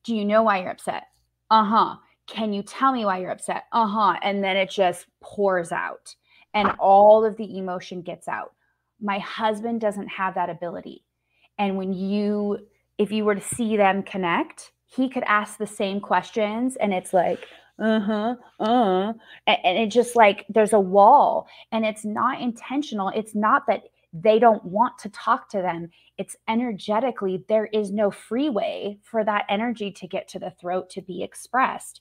Do 0.05 0.15
you 0.15 0.25
know 0.25 0.43
why 0.43 0.61
you're 0.61 0.71
upset? 0.71 1.05
Uh 1.51 1.65
huh. 1.65 1.97
Can 2.27 2.53
you 2.53 2.63
tell 2.63 2.93
me 2.93 3.05
why 3.05 3.19
you're 3.19 3.31
upset? 3.31 3.65
Uh 3.73 3.87
huh. 3.87 4.17
And 4.23 4.43
then 4.43 4.57
it 4.57 4.71
just 4.71 5.07
pours 5.21 5.73
out 5.73 6.15
and 6.55 6.71
all 6.79 7.25
of 7.25 7.37
the 7.37 7.59
emotion 7.59 8.03
gets 8.03 8.29
out. 8.29 8.53
My 9.01 9.19
husband 9.19 9.81
doesn't 9.81 10.09
have 10.09 10.35
that 10.35 10.51
ability. 10.51 11.05
And 11.59 11.77
when 11.77 11.93
you, 11.93 12.59
if 12.99 13.13
you 13.13 13.25
were 13.25 13.35
to 13.35 13.41
see 13.41 13.77
them 13.77 14.03
connect, 14.03 14.73
he 14.87 15.09
could 15.09 15.25
ask 15.25 15.59
the 15.59 15.67
same 15.67 16.01
questions 16.01 16.77
and 16.77 16.93
it's 16.93 17.13
like, 17.13 17.47
uh-huh 17.79 18.35
uh 18.59 19.13
and, 19.47 19.59
and 19.63 19.79
it 19.79 19.87
just 19.87 20.17
like 20.17 20.45
there's 20.49 20.73
a 20.73 20.81
wall 20.81 21.47
and 21.71 21.87
it's 21.87 22.05
not 22.05 22.41
intentional 22.41 23.09
it's 23.11 23.37
not 23.37 23.69
that 23.69 23.85
they 24.13 24.39
don't 24.39 24.65
want 24.65 24.99
to 24.99 25.09
talk 25.11 25.49
to 25.51 25.59
them. 25.59 25.91
It's 26.17 26.37
energetically, 26.49 27.45
there 27.49 27.67
is 27.67 27.91
no 27.91 28.11
freeway 28.11 28.99
for 29.03 29.25
that 29.25 29.45
energy 29.49 29.91
to 29.93 30.07
get 30.07 30.29
to 30.29 30.39
the 30.39 30.53
throat 30.61 30.91
to 30.91 31.03
be 31.03 31.23
expressed. 31.23 32.01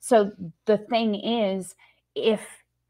So 0.00 0.32
the 0.66 0.78
thing 0.78 1.14
is, 1.14 1.74
if 2.14 2.40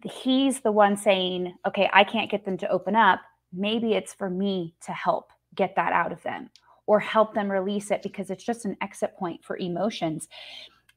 he's 0.05 0.61
the 0.61 0.73
one 0.73 0.97
saying, 0.97 1.55
okay, 1.67 1.91
I 1.93 2.05
can't 2.05 2.31
get 2.31 2.45
them 2.45 2.57
to 2.59 2.69
open 2.69 2.97
up, 2.97 3.21
maybe 3.53 3.95
it's 3.95 4.15
for 4.15 4.31
me 4.31 4.75
to 4.87 4.93
help 4.93 5.31
get 5.55 5.75
that 5.77 5.93
out 5.93 6.13
of 6.13 6.23
them 6.23 6.51
or 6.87 7.01
help 7.01 7.35
them 7.35 7.51
release 7.51 7.91
it 7.91 8.03
because 8.03 8.31
it's 8.31 8.45
just 8.45 8.65
an 8.65 8.77
exit 8.81 9.17
point 9.17 9.45
for 9.45 9.57
emotions. 9.57 10.29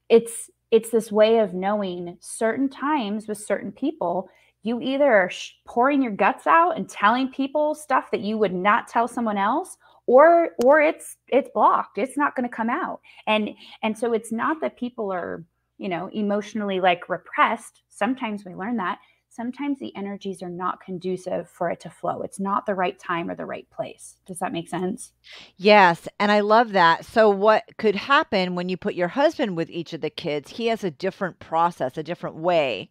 It's 0.10 0.50
it's 0.72 0.91
this 0.91 1.12
way 1.12 1.39
of 1.39 1.56
knowing 1.56 2.17
certain 2.19 2.69
times 2.69 3.28
with 3.28 3.39
certain 3.39 3.72
people 3.72 4.30
you 4.63 4.82
either 4.82 5.06
are 5.06 5.32
pouring 5.65 6.02
your 6.02 6.12
guts 6.12 6.45
out 6.45 6.78
and 6.78 6.89
telling 6.89 7.30
people 7.30 7.76
stuff 7.76 8.12
that 8.12 8.22
you 8.22 8.38
would 8.38 8.54
not 8.54 8.88
tell 8.88 9.08
someone 9.08 9.38
else 9.38 9.78
or 10.06 10.50
or 10.63 10.82
it's 10.82 11.17
it's 11.28 11.50
blocked 11.54 11.98
it's 11.98 12.17
not 12.17 12.36
going 12.36 12.48
to 12.48 12.56
come 12.56 12.69
out. 12.69 13.00
And 13.28 13.50
and 13.84 13.98
so 13.98 14.13
it's 14.13 14.32
not 14.32 14.60
that 14.62 14.78
people 14.78 15.12
are 15.12 15.43
you 15.78 15.89
know 15.89 16.10
emotionally 16.13 16.80
like 16.80 17.10
repressed. 17.10 17.82
Sometimes 17.89 18.43
we 18.43 18.56
learn 18.56 18.78
that. 18.78 19.00
Sometimes 19.32 19.78
the 19.80 19.95
energies 19.95 20.41
are 20.41 20.50
not 20.50 20.82
conducive 20.82 21.48
for 21.48 21.69
it 21.69 21.80
to 21.82 21.89
flow. 21.89 22.24
It's 22.24 22.39
not 22.39 22.65
the 22.65 22.74
right 22.74 22.98
time 22.98 23.30
or 23.30 23.36
the 23.36 23.45
right 23.45 23.69
place. 23.69 24.17
Does 24.26 24.39
that 24.39 24.52
make 24.52 24.67
sense? 24.67 25.13
Yes 25.56 26.08
and 26.19 26.32
i 26.32 26.41
love 26.41 26.72
that. 26.74 27.06
So 27.06 27.30
what 27.30 27.63
could 27.78 27.95
happen 27.95 28.56
when 28.56 28.67
you 28.67 28.76
put 28.76 28.95
your 28.95 29.10
husband 29.10 29.56
with 29.56 29.69
each 29.69 29.93
of 29.93 30.02
the 30.02 30.10
kids? 30.10 30.50
He 30.52 30.67
has 30.67 30.84
a 30.84 30.91
different 30.91 31.39
process 31.39 31.98
a 31.98 32.04
different 32.04 32.36
way 32.36 32.89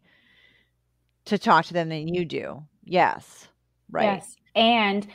to 1.28 1.38
talk 1.38 1.64
to 1.66 1.74
them 1.74 1.88
than 1.88 2.08
you 2.08 2.24
do. 2.24 2.62
Yes. 2.84 3.48
Right. 3.90 4.04
Yes. 4.04 4.36
And 4.54 5.06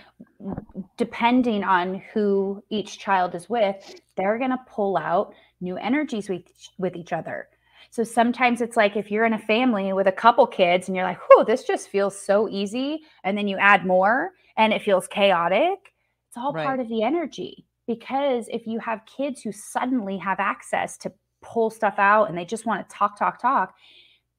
depending 0.97 1.63
on 1.63 2.01
who 2.13 2.63
each 2.69 2.97
child 2.97 3.35
is 3.35 3.49
with, 3.49 3.95
they're 4.15 4.37
going 4.37 4.51
to 4.51 4.59
pull 4.67 4.97
out 4.97 5.33
new 5.59 5.77
energies 5.77 6.29
with, 6.29 6.43
with 6.77 6.95
each 6.95 7.13
other. 7.13 7.47
So 7.89 8.03
sometimes 8.03 8.61
it's 8.61 8.77
like 8.77 8.95
if 8.95 9.11
you're 9.11 9.25
in 9.25 9.33
a 9.33 9.39
family 9.39 9.93
with 9.93 10.07
a 10.07 10.11
couple 10.11 10.47
kids 10.47 10.87
and 10.87 10.95
you're 10.95 11.05
like, 11.05 11.19
whoa, 11.29 11.43
this 11.43 11.63
just 11.63 11.89
feels 11.89 12.19
so 12.19 12.49
easy. 12.49 13.01
And 13.23 13.37
then 13.37 13.47
you 13.47 13.57
add 13.57 13.85
more 13.85 14.31
and 14.57 14.73
it 14.73 14.81
feels 14.81 15.07
chaotic. 15.07 15.93
It's 16.29 16.37
all 16.37 16.53
right. 16.53 16.65
part 16.65 16.79
of 16.79 16.89
the 16.89 17.03
energy. 17.03 17.65
Because 17.85 18.47
if 18.49 18.65
you 18.65 18.79
have 18.79 19.01
kids 19.05 19.41
who 19.41 19.51
suddenly 19.51 20.17
have 20.17 20.39
access 20.39 20.97
to 20.99 21.11
pull 21.41 21.69
stuff 21.69 21.95
out 21.97 22.29
and 22.29 22.37
they 22.37 22.45
just 22.45 22.65
want 22.65 22.87
to 22.87 22.95
talk, 22.95 23.19
talk, 23.19 23.39
talk, 23.41 23.75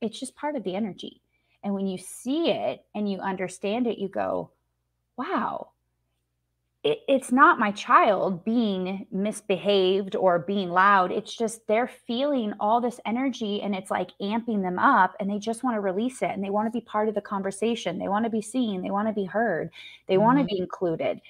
it's 0.00 0.18
just 0.18 0.34
part 0.34 0.56
of 0.56 0.64
the 0.64 0.74
energy. 0.74 1.20
And 1.64 1.74
when 1.74 1.86
you 1.86 1.98
see 1.98 2.50
it 2.50 2.84
and 2.94 3.10
you 3.10 3.18
understand 3.18 3.86
it, 3.86 3.98
you 3.98 4.08
go, 4.08 4.50
wow, 5.16 5.70
it, 6.84 7.00
it's 7.08 7.32
not 7.32 7.58
my 7.58 7.72
child 7.72 8.44
being 8.44 9.06
misbehaved 9.10 10.14
or 10.14 10.38
being 10.38 10.68
loud. 10.68 11.10
It's 11.10 11.34
just 11.34 11.66
they're 11.66 11.88
feeling 11.88 12.52
all 12.60 12.80
this 12.80 13.00
energy 13.06 13.62
and 13.62 13.74
it's 13.74 13.90
like 13.90 14.10
amping 14.20 14.62
them 14.62 14.78
up 14.78 15.16
and 15.18 15.28
they 15.28 15.38
just 15.38 15.64
want 15.64 15.76
to 15.76 15.80
release 15.80 16.20
it 16.20 16.30
and 16.30 16.44
they 16.44 16.50
want 16.50 16.66
to 16.66 16.78
be 16.78 16.84
part 16.84 17.08
of 17.08 17.14
the 17.14 17.22
conversation. 17.22 17.98
They 17.98 18.08
want 18.08 18.26
to 18.26 18.30
be 18.30 18.42
seen, 18.42 18.82
they 18.82 18.90
want 18.90 19.08
to 19.08 19.14
be 19.14 19.24
heard, 19.24 19.70
they 20.06 20.14
mm-hmm. 20.14 20.24
want 20.24 20.38
to 20.40 20.44
be 20.44 20.58
included. 20.58 21.20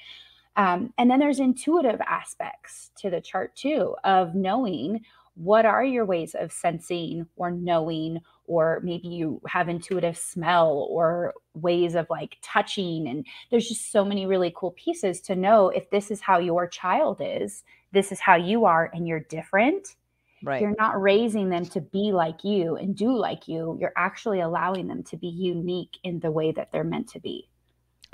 Um, 0.56 0.92
and 0.98 1.10
then 1.10 1.20
there's 1.20 1.40
intuitive 1.40 2.00
aspects 2.00 2.90
to 2.98 3.10
the 3.10 3.20
chart 3.20 3.54
too 3.56 3.94
of 4.04 4.34
knowing 4.34 5.04
what 5.34 5.66
are 5.66 5.84
your 5.84 6.04
ways 6.04 6.34
of 6.38 6.52
sensing 6.52 7.26
or 7.36 7.50
knowing 7.50 8.20
or 8.46 8.80
maybe 8.82 9.08
you 9.08 9.40
have 9.46 9.68
intuitive 9.68 10.16
smell 10.16 10.86
or 10.90 11.34
ways 11.54 11.94
of 11.94 12.06
like 12.10 12.36
touching 12.42 13.06
and 13.08 13.26
there's 13.50 13.68
just 13.68 13.90
so 13.90 14.04
many 14.04 14.26
really 14.26 14.52
cool 14.54 14.72
pieces 14.72 15.20
to 15.20 15.34
know 15.34 15.68
if 15.68 15.90
this 15.90 16.10
is 16.10 16.20
how 16.20 16.38
your 16.38 16.66
child 16.66 17.20
is 17.20 17.62
this 17.92 18.12
is 18.12 18.20
how 18.20 18.36
you 18.36 18.64
are 18.64 18.90
and 18.92 19.08
you're 19.08 19.20
different 19.20 19.96
right. 20.42 20.60
you're 20.60 20.74
not 20.78 21.00
raising 21.00 21.48
them 21.48 21.64
to 21.64 21.80
be 21.80 22.12
like 22.12 22.44
you 22.44 22.76
and 22.76 22.96
do 22.96 23.12
like 23.16 23.48
you 23.48 23.76
you're 23.80 23.92
actually 23.96 24.40
allowing 24.40 24.88
them 24.88 25.02
to 25.02 25.16
be 25.16 25.28
unique 25.28 25.98
in 26.02 26.20
the 26.20 26.30
way 26.30 26.52
that 26.52 26.70
they're 26.72 26.84
meant 26.84 27.08
to 27.08 27.20
be 27.20 27.48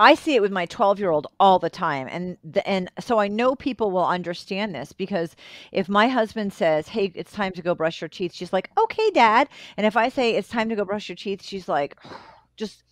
I 0.00 0.14
see 0.14 0.34
it 0.34 0.40
with 0.40 0.50
my 0.50 0.64
12 0.64 0.98
year 0.98 1.10
old 1.10 1.26
all 1.38 1.58
the 1.58 1.68
time. 1.68 2.08
And, 2.10 2.38
the, 2.42 2.66
and 2.66 2.90
so 2.98 3.18
I 3.18 3.28
know 3.28 3.54
people 3.54 3.90
will 3.90 4.06
understand 4.06 4.74
this 4.74 4.92
because 4.94 5.36
if 5.72 5.90
my 5.90 6.08
husband 6.08 6.54
says, 6.54 6.88
Hey, 6.88 7.12
it's 7.14 7.32
time 7.32 7.52
to 7.52 7.62
go 7.62 7.74
brush 7.74 8.00
your 8.00 8.08
teeth, 8.08 8.32
she's 8.32 8.52
like, 8.52 8.70
Okay, 8.78 9.10
dad. 9.10 9.48
And 9.76 9.86
if 9.86 9.98
I 9.98 10.08
say 10.08 10.34
it's 10.34 10.48
time 10.48 10.70
to 10.70 10.74
go 10.74 10.86
brush 10.86 11.10
your 11.10 11.16
teeth, 11.16 11.42
she's 11.42 11.68
like, 11.68 11.98
just 12.56 12.82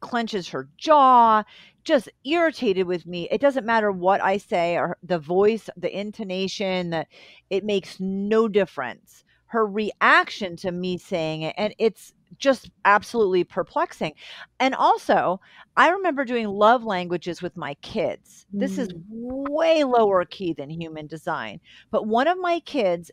clenches 0.00 0.48
her 0.48 0.68
jaw, 0.78 1.42
just 1.84 2.08
irritated 2.24 2.86
with 2.86 3.06
me. 3.06 3.28
It 3.30 3.40
doesn't 3.42 3.66
matter 3.66 3.92
what 3.92 4.22
I 4.22 4.38
say 4.38 4.76
or 4.76 4.96
the 5.02 5.18
voice, 5.18 5.68
the 5.76 5.94
intonation, 5.98 6.90
that 6.90 7.08
it 7.50 7.64
makes 7.64 7.98
no 8.00 8.48
difference. 8.48 9.24
Her 9.48 9.66
reaction 9.66 10.56
to 10.56 10.72
me 10.72 10.98
saying 10.98 11.42
it, 11.42 11.54
and 11.58 11.74
it's 11.78 12.14
just 12.38 12.70
absolutely 12.84 13.44
perplexing. 13.44 14.12
And 14.60 14.74
also, 14.74 15.40
I 15.76 15.88
remember 15.90 16.24
doing 16.24 16.48
love 16.48 16.84
languages 16.84 17.42
with 17.42 17.56
my 17.56 17.74
kids. 17.74 18.46
This 18.52 18.76
mm. 18.76 18.78
is 18.80 18.88
way 19.08 19.84
lower 19.84 20.24
key 20.24 20.52
than 20.52 20.70
human 20.70 21.06
design. 21.06 21.60
But 21.90 22.06
one 22.06 22.28
of 22.28 22.38
my 22.38 22.60
kids, 22.60 23.10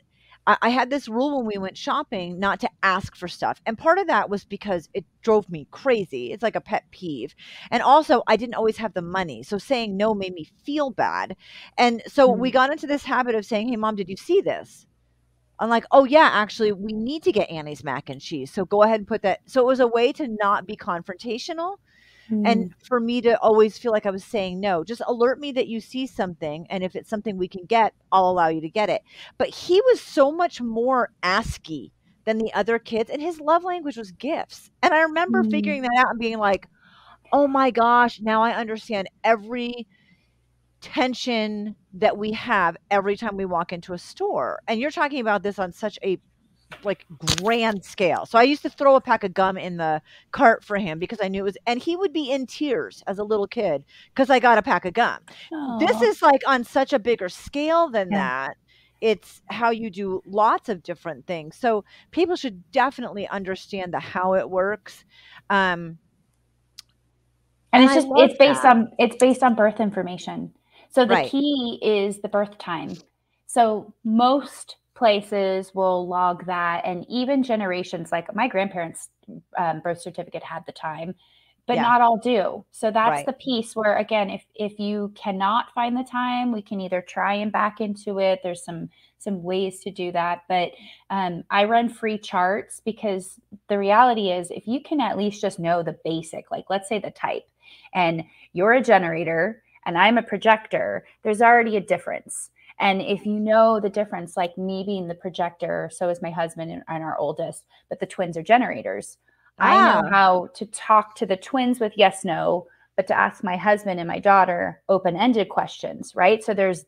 I, 0.48 0.58
I, 0.62 0.69
had 0.69 0.89
this 0.89 1.08
rule 1.08 1.38
when 1.38 1.45
we 1.45 1.58
went 1.58 1.78
shopping 1.78 2.39
not 2.39 2.60
to 2.62 2.69
ask 2.84 3.15
for 3.15 3.28
stuff. 3.28 3.62
And 3.65 3.78
part 3.78 3.98
of 3.98 4.08
that 4.08 4.30
was 4.30 4.45
because 4.45 4.89
it 4.93 5.06
drove 5.21 5.50
me 5.50 5.67
crazy. 5.71 6.32
It's 6.32 6.43
like 6.43 6.56
a 6.56 6.62
pet 6.62 6.86
peeve. 6.91 7.36
And 7.71 7.82
also, 7.82 8.24
I 8.28 8.36
didn't 8.36 8.56
always 8.56 8.78
have 8.78 8.93
the 8.93 9.02
money. 9.02 9.43
So 9.43 9.58
saying 9.58 9.95
no 9.95 10.13
made 10.13 10.34
me 10.34 10.48
feel 10.63 10.89
bad. 10.89 11.36
And 11.78 12.04
so 12.08 12.30
mm. 12.30 12.38
we 12.38 12.52
got 12.52 12.71
into 12.71 12.88
this 12.88 13.04
habit 13.04 13.36
of 13.36 13.45
saying, 13.45 13.69
Hey, 13.69 13.76
mom, 13.76 13.95
did 13.95 14.10
you 14.10 14.17
see 14.17 14.41
this? 14.41 14.86
I'm 15.60 15.70
like, 15.70 15.86
oh 15.91 16.06
yeah, 16.06 16.30
actually, 16.34 16.72
we 16.74 16.94
need 16.94 17.24
to 17.24 17.32
get 17.32 17.50
Annie's 17.50 17.84
mac 17.84 18.10
and 18.10 18.22
cheese. 18.22 18.52
So 18.52 18.65
go 18.65 18.84
ahead 18.84 19.00
and 19.00 19.08
put 19.08 19.22
that. 19.24 19.41
So 19.46 19.62
it 19.62 19.68
was 19.68 19.80
a 19.80 19.88
way 19.88 20.12
to 20.13 20.28
not 20.28 20.65
be 20.68 20.76
confrontational, 20.76 21.78
Mm. 22.32 22.46
and 22.46 22.74
for 22.84 23.00
me 23.00 23.22
to 23.22 23.39
always 23.39 23.78
feel 23.78 23.91
like 23.91 24.06
I 24.06 24.12
was 24.12 24.26
saying 24.26 24.60
no. 24.60 24.84
Just 24.84 25.02
alert 25.08 25.39
me 25.39 25.52
that 25.54 25.68
you 25.68 25.80
see 25.80 26.08
something, 26.08 26.65
and 26.70 26.84
if 26.84 26.96
it's 26.96 27.10
something 27.10 27.38
we 27.38 27.48
can 27.48 27.65
get, 27.65 27.94
I'll 28.12 28.30
allow 28.30 28.48
you 28.50 28.62
to 28.62 28.70
get 28.70 28.89
it. 28.89 29.02
But 29.38 29.50
he 29.50 29.82
was 29.82 30.02
so 30.02 30.32
much 30.32 30.62
more 30.62 31.12
asky 31.24 31.91
than 32.26 32.38
the 32.39 32.54
other 32.54 32.80
kids, 32.80 33.10
and 33.12 33.22
his 33.22 33.39
love 33.39 33.63
language 33.63 33.98
was 33.98 34.12
gifts. 34.12 34.72
And 34.82 34.94
I 34.94 35.02
remember 35.02 35.44
Mm. 35.44 35.52
figuring 35.52 35.82
that 35.84 35.96
out 35.98 36.10
and 36.12 36.20
being 36.20 36.39
like, 36.39 36.68
oh 37.32 37.48
my 37.48 37.72
gosh, 37.72 38.20
now 38.22 38.41
I 38.41 38.52
understand 38.54 39.10
every 39.24 39.88
tension 40.86 41.76
that 41.93 42.17
we 42.17 42.32
have 42.34 42.78
every 42.91 43.17
time 43.17 43.38
we 43.38 43.45
walk 43.45 43.74
into 43.74 43.93
a 43.93 43.98
store. 43.98 44.60
And 44.67 44.80
you're 44.80 44.91
talking 44.91 45.19
about 45.19 45.43
this 45.43 45.58
on 45.60 45.71
such 45.74 45.98
a 46.04 46.19
like 46.84 47.06
grand 47.17 47.84
scale. 47.84 48.26
So 48.28 48.38
I 48.39 48.43
used 48.43 48.62
to 48.63 48.69
throw 48.69 48.95
a 48.95 49.02
pack 49.02 49.24
of 49.24 49.34
gum 49.34 49.58
in 49.58 49.78
the 49.78 50.02
cart 50.32 50.63
for 50.63 50.78
him 50.78 51.00
because 51.00 51.19
I 51.21 51.28
knew 51.30 51.41
it 51.41 51.45
was 51.45 51.58
and 51.67 51.80
he 51.82 51.95
would 51.98 52.13
be 52.13 52.32
in 52.32 52.45
tears 52.48 53.04
as 53.08 53.19
a 53.19 53.24
little 53.24 53.48
kid 53.48 53.84
because 54.15 54.30
I 54.30 54.39
got 54.39 54.60
a 54.60 54.63
pack 54.63 54.86
of 54.86 54.93
gum. 54.93 55.19
This 55.67 56.02
is 56.04 56.21
like 56.21 56.41
on 56.48 56.63
such 56.63 56.93
a 56.93 57.00
bigger 57.00 57.30
scale 57.30 57.89
than 57.89 58.12
Yeah. 58.12 58.19
that. 58.19 58.58
It's 59.02 59.41
how 59.50 59.71
you 59.71 59.89
do 59.91 60.21
lots 60.26 60.69
of 60.69 60.84
different 60.84 61.28
things. 61.28 61.58
So 61.58 61.86
people 62.12 62.36
should 62.38 62.63
definitely 62.71 63.28
understand 63.28 63.93
the 63.93 64.00
how 64.00 64.36
it 64.36 64.50
works. 64.50 65.06
Um 65.50 66.00
and 67.74 67.84
it's 67.84 67.93
just 67.93 68.08
it's 68.15 68.38
based 68.38 68.63
that. 68.63 68.65
on 68.65 68.89
it's 69.00 69.17
based 69.17 69.43
on 69.43 69.56
birth 69.56 69.80
information 69.80 70.54
so 70.95 71.05
the 71.05 71.17
Right. 71.17 71.31
key 71.31 71.77
is 71.81 72.21
the 72.21 72.29
birth 72.29 72.58
time 72.58 72.95
so 73.47 73.93
most 74.05 74.77
places 74.95 75.75
will 75.75 76.08
log 76.08 76.45
that 76.45 76.81
and 76.86 77.05
even 77.10 77.43
generations 77.43 78.13
like 78.13 78.34
my 78.34 78.47
grandparents 78.47 79.10
um, 79.58 79.81
birth 79.81 79.99
certificate 80.01 80.41
had 80.41 80.65
the 80.65 80.71
time 80.71 81.13
but 81.67 81.75
Yeah. 81.75 81.81
not 81.81 81.99
all 81.99 82.15
do 82.17 82.65
so 82.71 82.91
that's 82.91 83.10
Right. 83.10 83.25
the 83.25 83.34
piece 83.34 83.75
where 83.75 83.97
again 83.97 84.29
if 84.29 84.45
if 84.55 84.79
you 84.79 85.12
cannot 85.15 85.73
find 85.73 85.97
the 85.97 86.08
time 86.10 86.53
we 86.53 86.62
can 86.62 86.79
either 86.79 87.01
try 87.01 87.34
and 87.34 87.51
back 87.51 87.81
into 87.81 88.19
it 88.19 88.39
there's 88.41 88.63
some 88.63 88.88
some 89.17 89.43
ways 89.43 89.79
to 89.79 89.91
do 89.91 90.13
that 90.13 90.43
but 90.47 90.71
um, 91.10 91.43
i 91.49 91.65
run 91.65 91.89
free 91.89 92.17
charts 92.17 92.81
because 92.86 93.38
the 93.67 93.77
reality 93.77 94.31
is 94.31 94.49
if 94.49 94.65
you 94.65 94.81
can 94.81 95.01
at 95.01 95.17
least 95.17 95.41
just 95.41 95.60
know 95.60 95.84
the 95.84 95.99
basic 96.05 96.49
like 96.51 96.65
let's 96.69 96.88
say 96.88 96.99
the 96.99 97.12
type 97.12 97.43
and 97.93 98.23
you're 98.53 98.73
a 98.73 98.81
generator 98.81 99.62
and 99.86 99.98
I'm 99.98 100.17
a 100.17 100.24
projector, 100.24 101.06
there's 101.24 101.41
already 101.41 101.78
a 101.78 101.82
difference. 101.82 102.50
And 102.80 103.02
if 103.02 103.26
you 103.26 103.39
know 103.39 103.80
the 103.80 103.89
difference, 103.89 104.36
like 104.36 104.58
me 104.58 104.84
being 104.86 105.08
the 105.08 105.15
projector, 105.15 105.89
so 105.93 106.10
is 106.10 106.21
my 106.21 106.32
husband 106.32 106.71
and, 106.71 106.84
and 106.89 107.04
our 107.04 107.17
oldest, 107.17 107.63
but 107.89 108.00
the 108.00 108.06
twins 108.06 108.36
are 108.38 108.43
generators. 108.43 109.17
I 109.60 109.82
know 109.82 110.02
Ah. 110.06 110.10
how 110.12 110.48
to 110.56 110.65
talk 110.65 111.15
to 111.15 111.26
the 111.26 111.38
twins 111.38 111.80
with 111.80 111.93
yes, 111.95 112.26
no, 112.26 112.67
but 112.98 113.08
to 113.08 113.17
ask 113.17 113.43
my 113.43 113.56
husband 113.58 114.00
and 114.00 114.08
my 114.08 114.19
daughter 114.19 114.82
open 114.89 115.15
ended 115.15 115.48
questions, 115.50 116.13
right? 116.15 116.43
So 116.43 116.54
there's 116.54 116.86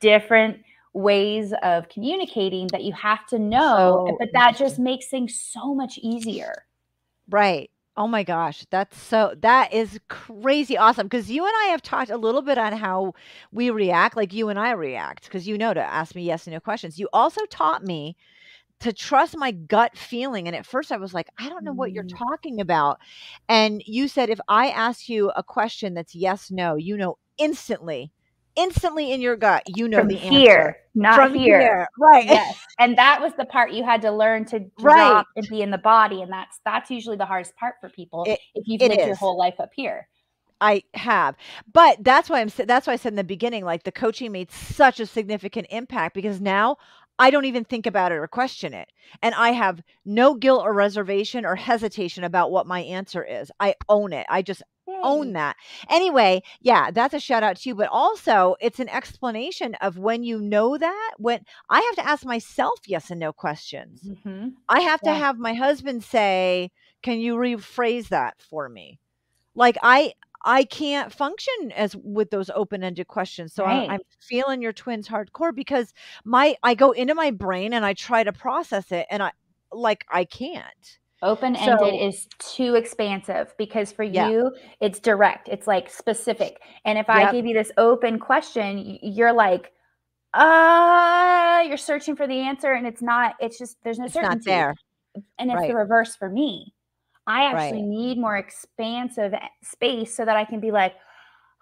different 0.00 0.58
ways 0.92 1.54
of 1.62 1.88
communicating 1.88 2.66
that 2.68 2.82
you 2.84 2.92
have 2.92 3.26
to 3.28 3.38
know, 3.38 4.04
So 4.06 4.16
but 4.18 4.28
that 4.34 4.56
just 4.56 4.78
makes 4.78 5.08
things 5.08 5.40
so 5.40 5.74
much 5.74 5.98
easier. 5.98 6.66
Right. 7.30 7.70
Oh 8.00 8.08
my 8.08 8.22
gosh, 8.24 8.64
that's 8.70 8.98
so 8.98 9.34
that 9.42 9.74
is 9.74 10.00
crazy 10.08 10.78
awesome 10.78 11.06
because 11.06 11.30
you 11.30 11.44
and 11.44 11.52
I 11.64 11.66
have 11.66 11.82
talked 11.82 12.10
a 12.10 12.16
little 12.16 12.40
bit 12.42 12.56
on 12.58 12.72
how 12.72 13.12
we 13.52 13.68
react, 13.70 14.16
like 14.16 14.32
you 14.32 14.48
and 14.48 14.58
I 14.58 14.70
react, 14.72 15.24
because 15.24 15.46
you 15.46 15.58
know 15.58 15.74
to 15.74 15.82
ask 15.82 16.14
me 16.14 16.22
yes 16.24 16.46
and 16.46 16.54
no 16.54 16.60
questions. 16.60 16.98
You 16.98 17.10
also 17.12 17.44
taught 17.50 17.84
me 17.84 18.16
to 18.80 18.92
trust 18.92 19.36
my 19.36 19.52
gut 19.52 19.98
feeling. 19.98 20.46
And 20.48 20.56
at 20.56 20.66
first 20.66 20.92
I 20.92 20.98
was 20.98 21.14
like, 21.14 21.28
I 21.38 21.48
don't 21.50 21.64
know 21.64 21.74
what 21.74 21.92
you're 21.92 22.04
Mm. 22.04 22.18
talking 22.30 22.60
about. 22.60 22.98
And 23.48 23.82
you 23.86 24.08
said, 24.08 24.30
if 24.30 24.40
I 24.48 24.70
ask 24.70 25.08
you 25.08 25.30
a 25.36 25.42
question 25.42 25.94
that's 25.94 26.14
yes, 26.14 26.50
no, 26.50 26.76
you 26.76 26.96
know 26.96 27.18
instantly, 27.38 28.12
instantly 28.56 29.12
in 29.12 29.20
your 29.20 29.36
gut, 29.36 29.62
you 29.66 29.88
know 29.88 29.98
From 30.00 30.08
the 30.08 30.16
here, 30.16 30.58
answer. 30.58 30.76
not 30.94 31.16
From 31.16 31.34
here. 31.34 31.60
here. 31.60 31.88
Right. 31.98 32.24
yes 32.26 32.56
and 32.78 32.96
that 32.98 33.20
was 33.20 33.32
the 33.38 33.44
part 33.44 33.72
you 33.72 33.84
had 33.84 34.02
to 34.02 34.10
learn 34.12 34.44
to 34.46 34.60
Right. 34.80 34.96
drop 34.96 35.26
and 35.36 35.48
be 35.48 35.62
in 35.62 35.70
the 35.70 35.78
body 35.78 36.22
and 36.22 36.32
that's 36.32 36.58
that's 36.64 36.90
usually 36.90 37.16
the 37.16 37.26
hardest 37.26 37.54
part 37.56 37.76
for 37.80 37.88
people 37.90 38.24
It- 38.26 38.40
if 38.54 38.64
you've 38.66 38.80
lived 38.82 39.04
your 39.06 39.16
whole 39.16 39.38
life 39.38 39.60
up 39.60 39.70
here 39.74 40.08
I 40.60 40.82
have, 40.94 41.36
but 41.72 42.04
that's 42.04 42.28
why 42.28 42.40
I'm. 42.40 42.50
That's 42.66 42.86
why 42.86 42.92
I 42.92 42.96
said 42.96 43.12
in 43.12 43.16
the 43.16 43.24
beginning, 43.24 43.64
like 43.64 43.84
the 43.84 43.92
coaching 43.92 44.30
made 44.32 44.50
such 44.50 45.00
a 45.00 45.06
significant 45.06 45.66
impact 45.70 46.14
because 46.14 46.38
now 46.40 46.76
I 47.18 47.30
don't 47.30 47.46
even 47.46 47.64
think 47.64 47.86
about 47.86 48.12
it 48.12 48.16
or 48.16 48.26
question 48.28 48.74
it, 48.74 48.88
and 49.22 49.34
I 49.34 49.52
have 49.52 49.80
no 50.04 50.34
guilt 50.34 50.62
or 50.64 50.74
reservation 50.74 51.46
or 51.46 51.56
hesitation 51.56 52.24
about 52.24 52.50
what 52.50 52.66
my 52.66 52.80
answer 52.80 53.24
is. 53.24 53.50
I 53.58 53.74
own 53.88 54.12
it. 54.12 54.26
I 54.28 54.42
just 54.42 54.62
own 55.02 55.32
that. 55.34 55.56
Anyway, 55.88 56.42
yeah, 56.60 56.90
that's 56.90 57.14
a 57.14 57.20
shout 57.20 57.42
out 57.42 57.56
to 57.58 57.68
you, 57.68 57.74
but 57.74 57.88
also 57.90 58.56
it's 58.60 58.80
an 58.80 58.88
explanation 58.88 59.74
of 59.76 59.98
when 59.98 60.22
you 60.24 60.40
know 60.40 60.76
that 60.78 61.12
when 61.18 61.44
I 61.70 61.80
have 61.80 61.96
to 62.04 62.08
ask 62.10 62.24
myself 62.26 62.80
yes 62.86 63.10
and 63.10 63.20
no 63.20 63.32
questions. 63.32 64.02
Mhm. 64.02 64.56
I 64.68 64.80
have 64.80 65.02
to 65.02 65.14
have 65.14 65.38
my 65.38 65.54
husband 65.54 66.04
say, 66.04 66.70
"Can 67.02 67.20
you 67.20 67.36
rephrase 67.36 68.08
that 68.08 68.40
for 68.42 68.68
me?" 68.68 69.00
Like 69.54 69.78
I 69.82 70.14
I 70.44 70.64
can't 70.64 71.12
function 71.12 71.72
as 71.72 71.96
with 71.96 72.30
those 72.30 72.50
open-ended 72.50 73.08
questions. 73.08 73.54
So 73.54 73.66
I, 73.66 73.82
Right. 73.82 73.88
I'm 73.88 74.02
feeling 74.20 74.62
your 74.62 74.72
twins 74.74 75.08
hardcore 75.08 75.54
because 75.54 75.94
my 76.24 76.56
I 76.64 76.74
go 76.76 76.92
into 76.92 77.14
my 77.16 77.32
brain 77.32 77.74
and 77.74 77.84
I 77.86 77.94
try 77.94 78.24
to 78.24 78.32
process 78.34 78.92
it 78.92 79.06
and 79.10 79.22
I 79.24 79.32
like 79.72 80.06
I 80.10 80.24
can't. 80.26 80.99
Open-ended 81.22 81.78
So- 81.78 81.86
is 81.86 82.26
too 82.38 82.74
expansive 82.74 83.54
because 83.58 83.92
for 83.92 84.02
Yeah. 84.02 84.28
you 84.30 84.54
it's 84.80 84.98
direct 84.98 85.48
it's 85.48 85.66
like 85.66 85.90
specific 85.90 86.60
and 86.84 86.98
if 86.98 87.10
i 87.10 87.30
give 87.30 87.44
you 87.44 87.52
this 87.54 87.70
open 87.76 88.18
question 88.18 88.98
you're 89.02 89.32
like 89.32 89.72
uh 90.32 91.62
you're 91.66 91.76
searching 91.76 92.16
for 92.16 92.26
the 92.26 92.38
answer 92.40 92.72
and 92.72 92.86
it's 92.86 93.02
not 93.02 93.34
it's 93.40 93.58
just 93.58 93.76
there's 93.84 93.98
no 93.98 94.06
It's 94.06 94.14
certainty 94.14 94.36
not 94.36 94.44
there. 94.44 94.74
and 95.38 95.50
it's 95.50 95.60
Right. 95.60 95.68
the 95.68 95.74
reverse 95.76 96.14
for 96.16 96.28
me. 96.30 96.72
I 97.26 97.44
actually 97.44 97.82
Right. 97.82 97.88
need 97.88 98.18
more 98.18 98.36
expansive 98.36 99.34
space 99.62 100.14
so 100.14 100.24
that 100.24 100.36
I 100.36 100.44
can 100.44 100.58
be 100.60 100.70
like, 100.70 100.94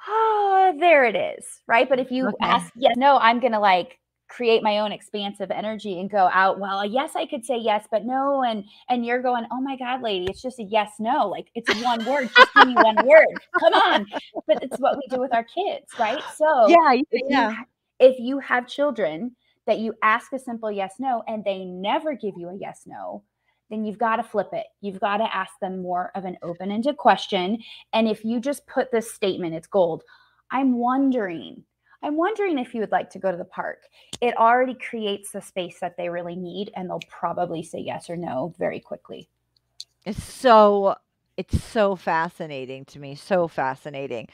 oh, 0.07 0.75
there 0.79 1.05
it 1.05 1.17
is. 1.17 1.63
Right. 1.67 1.89
But 1.89 1.99
if 1.99 2.11
you 2.11 2.29
Okay. 2.29 2.37
ask, 2.43 2.73
yes, 2.77 2.95
no, 2.97 3.19
I'm 3.19 3.41
going 3.41 3.53
to 3.53 3.59
like 3.59 3.99
create 4.29 4.63
my 4.63 4.79
own 4.79 4.93
expansive 4.93 5.51
energy 5.51 6.01
and 6.01 6.11
go 6.11 6.29
out 6.33 6.61
well 6.61 6.85
yes 6.85 7.13
i 7.17 7.27
could 7.27 7.45
say 7.45 7.57
yes 7.57 7.87
but 7.91 8.05
no 8.05 8.43
and 8.43 8.65
and 8.89 9.05
you're 9.05 9.23
going 9.23 9.45
oh 9.51 9.61
my 9.61 9.77
god 9.77 10.03
lady 10.03 10.27
it's 10.29 10.43
just 10.43 10.59
a 10.59 10.65
yes 10.65 10.93
no 10.99 11.29
like 11.29 11.49
it's 11.55 11.69
one 11.83 12.05
word 12.05 12.29
just 12.37 12.55
give 12.55 12.69
me 12.69 12.75
one 12.75 12.97
word 13.07 13.27
come 13.59 13.73
on. 13.73 14.07
But 14.47 14.63
it's 14.63 14.79
what 14.79 14.97
we 14.97 15.07
do 15.09 15.21
with 15.21 15.35
our 15.35 15.45
kids 15.45 15.87
right? 15.99 16.23
So 16.37 16.69
yeah, 16.69 16.93
yeah, 16.93 17.03
if 17.11 17.23
yeah. 17.29 17.51
you 17.51 17.57
if 18.01 18.19
you 18.19 18.39
have 18.39 18.67
children 18.67 19.35
that 19.67 19.79
you 19.79 19.95
ask 20.03 20.33
a 20.33 20.39
simple 20.39 20.71
yes 20.71 20.95
no 20.99 21.23
and 21.27 21.45
they 21.45 21.65
never 21.65 22.15
give 22.15 22.35
you 22.37 22.49
a 22.49 22.57
yes 22.57 22.83
no 22.87 23.23
then 23.71 23.85
you've 23.85 23.99
got 23.99 24.17
to 24.17 24.23
flip 24.23 24.49
it. 24.55 24.65
You've 24.81 24.99
got 24.99 25.19
to 25.19 25.37
ask 25.37 25.53
them 25.61 25.83
more 25.83 26.11
of 26.15 26.25
an 26.25 26.39
open-ended 26.41 26.97
question. 26.97 27.59
And 27.93 28.09
if 28.09 28.25
you 28.25 28.41
just 28.41 28.67
put 28.67 28.91
this 28.91 29.13
statement 29.13 29.55
it's 29.55 29.67
gold 29.67 30.03
i'm 30.51 30.79
wondering 30.79 31.65
i'm 32.03 32.17
wondering 32.17 32.59
if 32.59 32.75
you 32.75 32.81
would 32.81 32.93
like 32.93 33.11
to 33.11 33.19
go 33.19 33.31
to 33.31 33.37
the 33.37 33.45
park 33.45 33.85
it 34.21 34.37
already 34.37 34.75
creates 34.75 35.31
the 35.33 35.41
space 35.41 35.79
that 35.81 35.97
they 35.97 36.09
really 36.09 36.37
need 36.37 36.71
and 36.77 36.89
they'll 36.89 37.01
probably 37.09 37.63
say 37.63 37.79
yes 37.79 38.09
or 38.11 38.17
no 38.17 38.55
very 38.59 38.81
quickly 38.81 39.29
It's 40.05 40.23
so 40.23 40.97
it's 41.37 41.63
so 41.63 41.95
fascinating 41.97 42.85
to 42.87 42.99
me, 42.99 43.15
so 43.15 43.49
fascinating. 43.49 44.29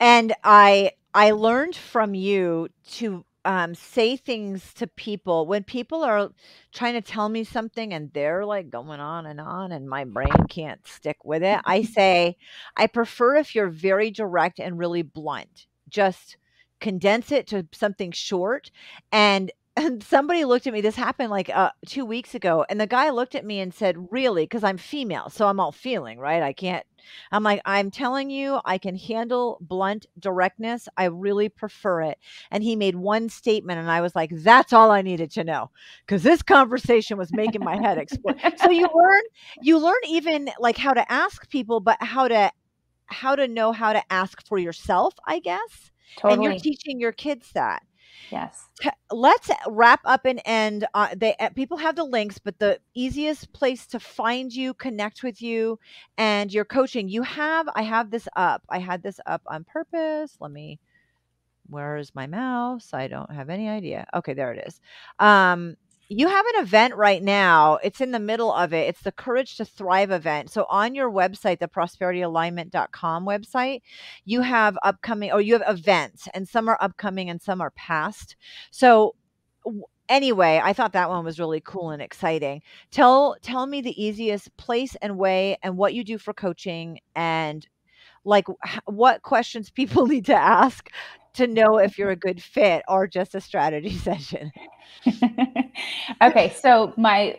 And 0.00 0.34
I 0.44 0.92
I 1.14 1.32
learned 1.32 1.76
from 1.76 2.14
you 2.14 2.68
to 2.94 3.24
um, 3.46 3.74
say 3.74 4.16
things 4.16 4.74
to 4.74 4.86
people 4.88 5.46
when 5.46 5.64
people 5.64 6.04
are 6.04 6.30
trying 6.74 6.94
to 6.94 7.02
tell 7.02 7.28
me 7.30 7.44
something 7.44 7.94
and 7.94 8.12
they're 8.12 8.44
like 8.46 8.70
going 8.70 9.00
on 9.00 9.26
and 9.26 9.40
on 9.40 9.72
and 9.72 9.88
my 9.88 10.04
brain 10.04 10.46
can't 10.50 10.86
stick 10.86 11.18
with 11.24 11.42
it. 11.44 11.60
I 11.64 11.82
say 11.84 12.36
I 12.76 12.86
prefer 12.88 13.36
if 13.36 13.54
you're 13.54 13.68
very 13.70 14.10
direct 14.10 14.60
and 14.60 14.78
really 14.78 15.02
blunt. 15.02 15.66
Just 15.88 16.36
condense 16.84 17.32
it 17.32 17.46
to 17.46 17.66
something 17.72 18.12
short 18.12 18.70
and 19.10 19.50
and 19.76 20.04
somebody 20.04 20.44
looked 20.44 20.66
at 20.66 20.72
me 20.74 20.82
this 20.82 20.94
happened 20.94 21.30
like 21.30 21.48
uh, 21.48 21.70
two 21.86 22.04
weeks 22.04 22.34
ago 22.34 22.64
and 22.68 22.78
the 22.78 22.86
guy 22.86 23.08
looked 23.08 23.34
at 23.34 23.44
me 23.44 23.58
and 23.58 23.72
said 23.72 23.96
really? 24.12 24.44
Because 24.44 24.62
i'm 24.62 24.76
female 24.76 25.30
so 25.30 25.48
i'm 25.48 25.58
all 25.58 25.72
feeling 25.72 26.18
right? 26.18 26.42
I 26.42 26.52
can't 26.52 26.84
i'm 27.32 27.42
like 27.42 27.62
i'm 27.64 27.90
telling 27.90 28.28
you 28.28 28.60
i 28.66 28.76
can 28.76 28.96
handle 28.96 29.56
blunt 29.62 30.04
directness. 30.18 30.88
I 30.98 31.06
really 31.06 31.48
prefer 31.48 32.02
it. 32.02 32.18
And 32.50 32.62
he 32.62 32.76
made 32.76 32.96
one 32.96 33.30
statement 33.30 33.80
and 33.80 33.90
i 33.90 34.02
was 34.02 34.14
like 34.14 34.30
that's 34.30 34.74
all 34.74 34.90
i 34.90 35.00
needed 35.00 35.30
to 35.32 35.42
know 35.42 35.70
because 36.06 36.22
this 36.22 36.42
conversation 36.42 37.16
was 37.16 37.32
making 37.32 37.64
my 37.64 37.76
head 37.76 37.96
explode. 37.96 38.38
So 38.58 38.70
you 38.70 38.82
learn 38.94 39.22
you 39.62 39.78
learn 39.78 40.04
even 40.06 40.50
like 40.60 40.76
how 40.76 40.92
to 40.92 41.10
ask 41.10 41.48
people 41.48 41.80
but 41.80 41.96
how 42.02 42.28
to 42.28 42.52
how 43.06 43.34
to 43.34 43.48
know 43.48 43.72
how 43.72 43.94
to 43.94 44.02
ask 44.12 44.46
for 44.46 44.58
yourself 44.58 45.14
i 45.26 45.38
guess 45.38 45.90
and 46.28 46.42
you're 46.42 46.54
teaching 46.54 47.00
your 47.00 47.12
kids 47.12 47.50
that 47.54 47.82
Yes. 48.30 48.68
Let's 49.10 49.50
wrap 49.68 50.00
up 50.04 50.26
and 50.26 50.40
end. 50.44 50.86
Uh, 50.94 51.08
they 51.16 51.34
uh, 51.38 51.50
people 51.50 51.76
have 51.76 51.94
the 51.96 52.04
links, 52.04 52.38
but 52.38 52.58
the 52.58 52.80
easiest 52.94 53.52
place 53.52 53.86
to 53.88 54.00
find 54.00 54.52
you, 54.52 54.74
connect 54.74 55.22
with 55.22 55.40
you, 55.40 55.78
and 56.18 56.52
your 56.52 56.64
coaching. 56.64 57.08
You 57.08 57.22
have. 57.22 57.68
I 57.76 57.82
have 57.82 58.10
this 58.10 58.28
up. 58.36 58.62
I 58.68 58.78
had 58.80 59.02
this 59.02 59.20
up 59.26 59.42
on 59.46 59.64
purpose. 59.64 60.36
Let 60.40 60.50
me. 60.50 60.80
Where 61.68 61.96
is 61.96 62.14
my 62.14 62.26
mouse? 62.26 62.92
I 62.92 63.06
don't 63.08 63.30
have 63.30 63.48
any 63.48 63.68
idea. 63.68 64.06
Okay, 64.14 64.34
there 64.34 64.52
it 64.52 64.64
is. 64.66 64.80
Um, 65.18 65.76
you 66.08 66.28
have 66.28 66.46
an 66.54 66.62
event 66.62 66.94
right 66.96 67.22
now. 67.22 67.78
It's 67.82 68.00
in 68.00 68.10
the 68.10 68.18
middle 68.18 68.52
of 68.52 68.72
it. 68.72 68.88
It's 68.88 69.02
the 69.02 69.12
Courage 69.12 69.56
to 69.56 69.64
Thrive 69.64 70.10
event. 70.10 70.50
So 70.50 70.66
on 70.68 70.94
your 70.94 71.10
website, 71.10 71.60
the 71.60 71.68
prosperityalignment.com 71.68 73.24
website, 73.24 73.80
you 74.24 74.42
have 74.42 74.76
upcoming 74.82 75.32
or 75.32 75.40
you 75.40 75.54
have 75.54 75.64
events 75.66 76.28
and 76.34 76.48
some 76.48 76.68
are 76.68 76.78
upcoming 76.80 77.30
and 77.30 77.40
some 77.40 77.60
are 77.60 77.70
past. 77.70 78.36
So 78.70 79.14
anyway, 80.08 80.60
I 80.62 80.72
thought 80.72 80.92
that 80.92 81.08
one 81.08 81.24
was 81.24 81.40
really 81.40 81.60
cool 81.60 81.90
and 81.90 82.02
exciting. 82.02 82.62
Tell 82.90 83.36
tell 83.42 83.66
me 83.66 83.80
the 83.80 84.02
easiest 84.02 84.54
place 84.56 84.96
and 85.00 85.16
way 85.16 85.56
and 85.62 85.76
what 85.76 85.94
you 85.94 86.04
do 86.04 86.18
for 86.18 86.34
coaching 86.34 87.00
and 87.14 87.66
like 88.24 88.46
what 88.86 89.22
questions 89.22 89.70
people 89.74 90.06
need 90.06 90.26
to 90.26 90.34
ask 90.34 90.90
to 91.34 91.46
know 91.46 91.78
if 91.78 91.98
you're 91.98 92.10
a 92.10 92.16
good 92.16 92.42
fit 92.42 92.82
or 92.88 93.06
just 93.06 93.34
a 93.34 93.40
strategy 93.40 93.96
session. 93.98 94.52
okay, 96.22 96.54
so 96.56 96.92
my 96.96 97.38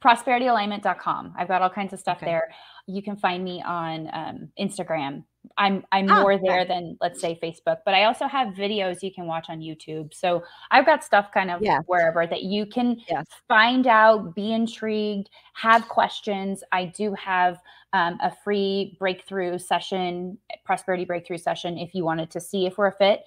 prosperityalignment.com. 0.00 1.34
I've 1.36 1.48
got 1.48 1.62
all 1.62 1.70
kinds 1.70 1.92
of 1.92 2.00
stuff 2.00 2.18
okay. 2.18 2.26
there. 2.26 2.54
You 2.86 3.02
can 3.02 3.16
find 3.16 3.42
me 3.42 3.62
on 3.62 4.08
um, 4.12 4.48
Instagram. 4.60 5.24
I'm 5.56 5.84
I'm 5.92 6.10
ah, 6.10 6.22
more 6.22 6.38
there 6.38 6.64
than 6.64 6.96
let's 7.00 7.20
say 7.20 7.38
Facebook, 7.42 7.78
but 7.84 7.94
I 7.94 8.04
also 8.04 8.26
have 8.26 8.54
videos 8.54 9.02
you 9.02 9.12
can 9.12 9.26
watch 9.26 9.46
on 9.48 9.60
YouTube. 9.60 10.12
So 10.14 10.42
I've 10.70 10.86
got 10.86 11.04
stuff 11.04 11.28
kind 11.32 11.50
of 11.50 11.62
wherever 11.86 12.26
that 12.26 12.42
you 12.42 12.66
can 12.66 13.00
yes. 13.08 13.26
find 13.48 13.86
out, 13.86 14.34
be 14.34 14.52
intrigued, 14.52 15.30
have 15.54 15.88
questions. 15.88 16.62
I 16.72 16.86
do 16.86 17.14
have 17.14 17.58
um, 17.92 18.18
a 18.22 18.34
free 18.42 18.96
breakthrough 18.98 19.58
session, 19.58 20.38
prosperity 20.64 21.04
breakthrough 21.04 21.38
session, 21.38 21.78
if 21.78 21.94
you 21.94 22.04
wanted 22.04 22.30
to 22.32 22.40
see 22.40 22.66
if 22.66 22.78
we're 22.78 22.88
a 22.88 22.92
fit. 22.92 23.24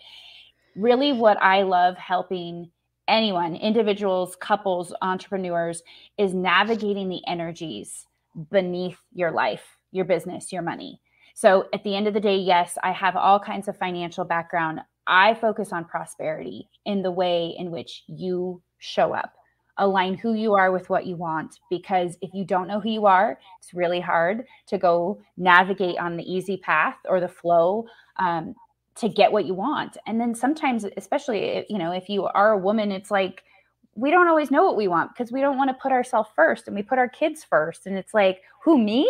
Really, 0.75 1.13
what 1.13 1.41
I 1.41 1.63
love 1.63 1.97
helping 1.97 2.69
anyone, 3.07 3.55
individuals, 3.55 4.35
couples, 4.35 4.93
entrepreneurs, 5.01 5.81
is 6.17 6.33
navigating 6.33 7.09
the 7.09 7.25
energies 7.27 8.05
beneath 8.51 8.97
your 9.13 9.31
life, 9.31 9.77
your 9.91 10.05
business, 10.05 10.51
your 10.51 10.61
money. 10.61 10.99
So 11.37 11.67
at 11.71 11.83
the 11.83 11.95
end 11.95 12.07
of 12.07 12.15
the 12.15 12.19
day, 12.19 12.35
yes, 12.35 12.79
I 12.81 12.91
have 12.93 13.15
all 13.15 13.39
kinds 13.39 13.67
of 13.67 13.77
financial 13.77 14.25
background. 14.25 14.79
I 15.05 15.35
focus 15.35 15.71
on 15.71 15.85
prosperity 15.85 16.67
in 16.87 17.03
the 17.03 17.11
way 17.11 17.53
in 17.59 17.69
which 17.69 18.05
you 18.07 18.59
show 18.79 19.13
up. 19.13 19.33
Align 19.77 20.15
who 20.15 20.33
you 20.33 20.55
are 20.55 20.71
with 20.71 20.89
what 20.89 21.05
you 21.05 21.15
want 21.15 21.59
because 21.69 22.17
if 22.23 22.33
you 22.33 22.43
don't 22.43 22.67
know 22.67 22.79
who 22.79 22.89
you 22.89 23.05
are 23.05 23.37
it's 23.59 23.75
really 23.75 23.99
hard 23.99 24.45
to 24.65 24.79
go 24.79 25.21
navigate 25.37 25.99
on 25.99 26.17
the 26.17 26.23
easy 26.23 26.57
path 26.57 26.95
or 27.07 27.19
the 27.19 27.27
flow 27.27 27.85
um, 28.17 28.55
to 28.95 29.07
get 29.07 29.31
what 29.31 29.45
you 29.45 29.53
want. 29.53 29.95
And 30.07 30.19
then 30.19 30.33
sometimes 30.33 30.87
especially 30.97 31.67
you 31.69 31.77
know 31.77 31.91
if 31.91 32.09
you 32.09 32.25
are 32.25 32.53
a 32.53 32.57
woman 32.57 32.91
it's 32.91 33.11
like 33.11 33.43
we 33.93 34.09
don't 34.09 34.27
always 34.27 34.49
know 34.49 34.65
what 34.65 34.75
we 34.75 34.87
want 34.87 35.13
because 35.13 35.31
we 35.31 35.41
don't 35.41 35.57
want 35.57 35.69
to 35.69 35.77
put 35.79 35.91
ourselves 35.91 36.29
first 36.35 36.65
and 36.65 36.75
we 36.75 36.81
put 36.81 36.97
our 36.97 37.09
kids 37.09 37.43
first. 37.43 37.85
And 37.85 37.95
it's 37.95 38.15
like 38.15 38.41
who 38.63 38.79
me 38.79 39.07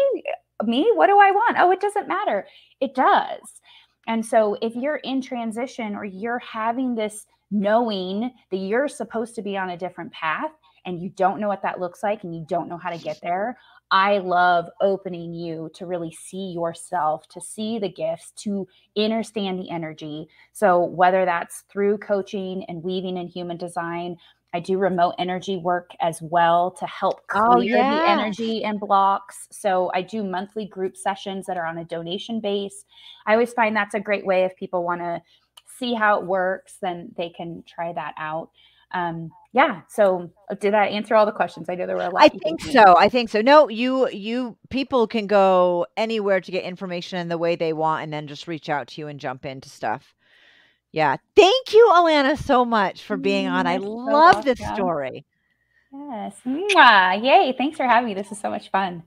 me? 0.65 0.91
What 0.93 1.07
do 1.07 1.19
i 1.19 1.31
want? 1.31 1.57
Oh 1.59 1.71
it 1.71 1.81
doesn't 1.81 2.07
matter. 2.07 2.47
It 2.79 2.95
does. 2.95 3.61
And 4.07 4.25
so 4.25 4.57
if 4.61 4.75
you're 4.75 4.97
in 4.97 5.21
transition 5.21 5.95
or 5.95 6.05
you're 6.05 6.39
having 6.39 6.95
this 6.95 7.25
knowing 7.51 8.31
that 8.51 8.57
you're 8.57 8.87
supposed 8.87 9.35
to 9.35 9.41
be 9.41 9.57
on 9.57 9.69
a 9.69 9.77
different 9.77 10.11
path 10.11 10.51
and 10.85 11.01
you 11.01 11.09
don't 11.09 11.39
know 11.39 11.47
what 11.47 11.61
that 11.61 11.79
looks 11.79 12.01
like 12.03 12.23
and 12.23 12.33
you 12.33 12.45
don't 12.47 12.69
know 12.69 12.77
how 12.77 12.89
to 12.89 12.97
get 12.97 13.19
there, 13.21 13.57
I 13.91 14.17
love 14.17 14.69
opening 14.81 15.33
you 15.33 15.69
to 15.75 15.85
really 15.85 16.11
see 16.11 16.51
yourself, 16.51 17.27
to 17.29 17.39
see 17.39 17.79
the 17.79 17.89
gifts, 17.89 18.31
to 18.37 18.67
understand 18.97 19.59
the 19.59 19.69
energy. 19.69 20.27
So, 20.51 20.83
whether 20.83 21.23
that's 21.23 21.63
through 21.69 21.99
coaching 21.99 22.65
and 22.65 22.83
weaving 22.83 23.17
in 23.17 23.27
human 23.27 23.57
design, 23.57 24.17
I 24.57 24.59
do 24.59 24.79
remote 24.79 25.13
energy 25.19 25.57
work 25.57 25.91
as 25.99 26.19
well 26.21 26.71
to 26.71 26.85
help 26.87 27.21
oh, 27.35 27.53
clear 27.53 27.77
oh, 27.77 27.79
yeah. 27.79 27.95
the 27.95 28.09
energy 28.09 28.63
and 28.63 28.79
blocks. 28.79 29.47
So, 29.51 29.91
I 29.93 30.01
do 30.01 30.23
monthly 30.23 30.65
group 30.65 30.97
sessions 30.97 31.45
that 31.45 31.57
are 31.57 31.65
on 31.65 31.77
a 31.77 31.85
donation 31.85 32.39
base. 32.39 32.85
I 33.27 33.33
always 33.33 33.53
find 33.53 33.75
that's 33.75 33.93
a 33.93 33.99
great 33.99 34.25
way 34.25 34.45
if 34.45 34.55
people 34.55 34.83
want 34.83 35.01
to 35.01 35.21
see 35.77 35.93
how 35.93 36.19
it 36.19 36.25
works, 36.25 36.77
then 36.81 37.11
they 37.17 37.29
can 37.29 37.63
try 37.67 37.93
that 37.93 38.15
out. 38.17 38.49
Um, 38.93 39.29
yeah. 39.53 39.81
So 39.89 40.31
uh, 40.49 40.55
did 40.55 40.73
I 40.73 40.87
answer 40.87 41.15
all 41.15 41.25
the 41.25 41.31
questions? 41.31 41.67
I 41.69 41.75
know 41.75 41.87
there 41.87 41.95
were 41.95 42.03
a 42.03 42.09
lot. 42.09 42.23
I 42.23 42.29
think 42.29 42.61
so. 42.61 42.95
I 42.97 43.09
think 43.09 43.29
so. 43.29 43.41
No, 43.41 43.69
you 43.69 44.09
you 44.09 44.57
people 44.69 45.07
can 45.07 45.27
go 45.27 45.85
anywhere 45.97 46.41
to 46.41 46.51
get 46.51 46.63
information 46.63 47.19
in 47.19 47.27
the 47.27 47.37
way 47.37 47.55
they 47.55 47.73
want, 47.73 48.03
and 48.03 48.13
then 48.13 48.27
just 48.27 48.47
reach 48.47 48.69
out 48.69 48.87
to 48.89 49.01
you 49.01 49.07
and 49.07 49.19
jump 49.19 49.45
into 49.45 49.69
stuff. 49.69 50.15
Yeah. 50.97 51.17
Thank 51.35 51.73
you, 51.73 51.91
Alana, 51.93 52.35
so 52.35 52.65
much 52.65 53.03
for 53.03 53.17
being 53.17 53.45
on. 53.45 53.65
Mm, 53.65 53.69
I 53.69 53.77
so 53.77 53.83
love 53.83 54.43
this 54.43 54.57
story. 54.57 55.27
Yes. 55.93 56.35
Mwah. 56.43 57.23
Yay. 57.23 57.53
Thanks 57.55 57.77
for 57.77 57.83
having 57.83 58.07
me. 58.09 58.15
This 58.15 58.31
is 58.31 58.39
so 58.39 58.49
much 58.49 58.71
fun. 58.71 59.03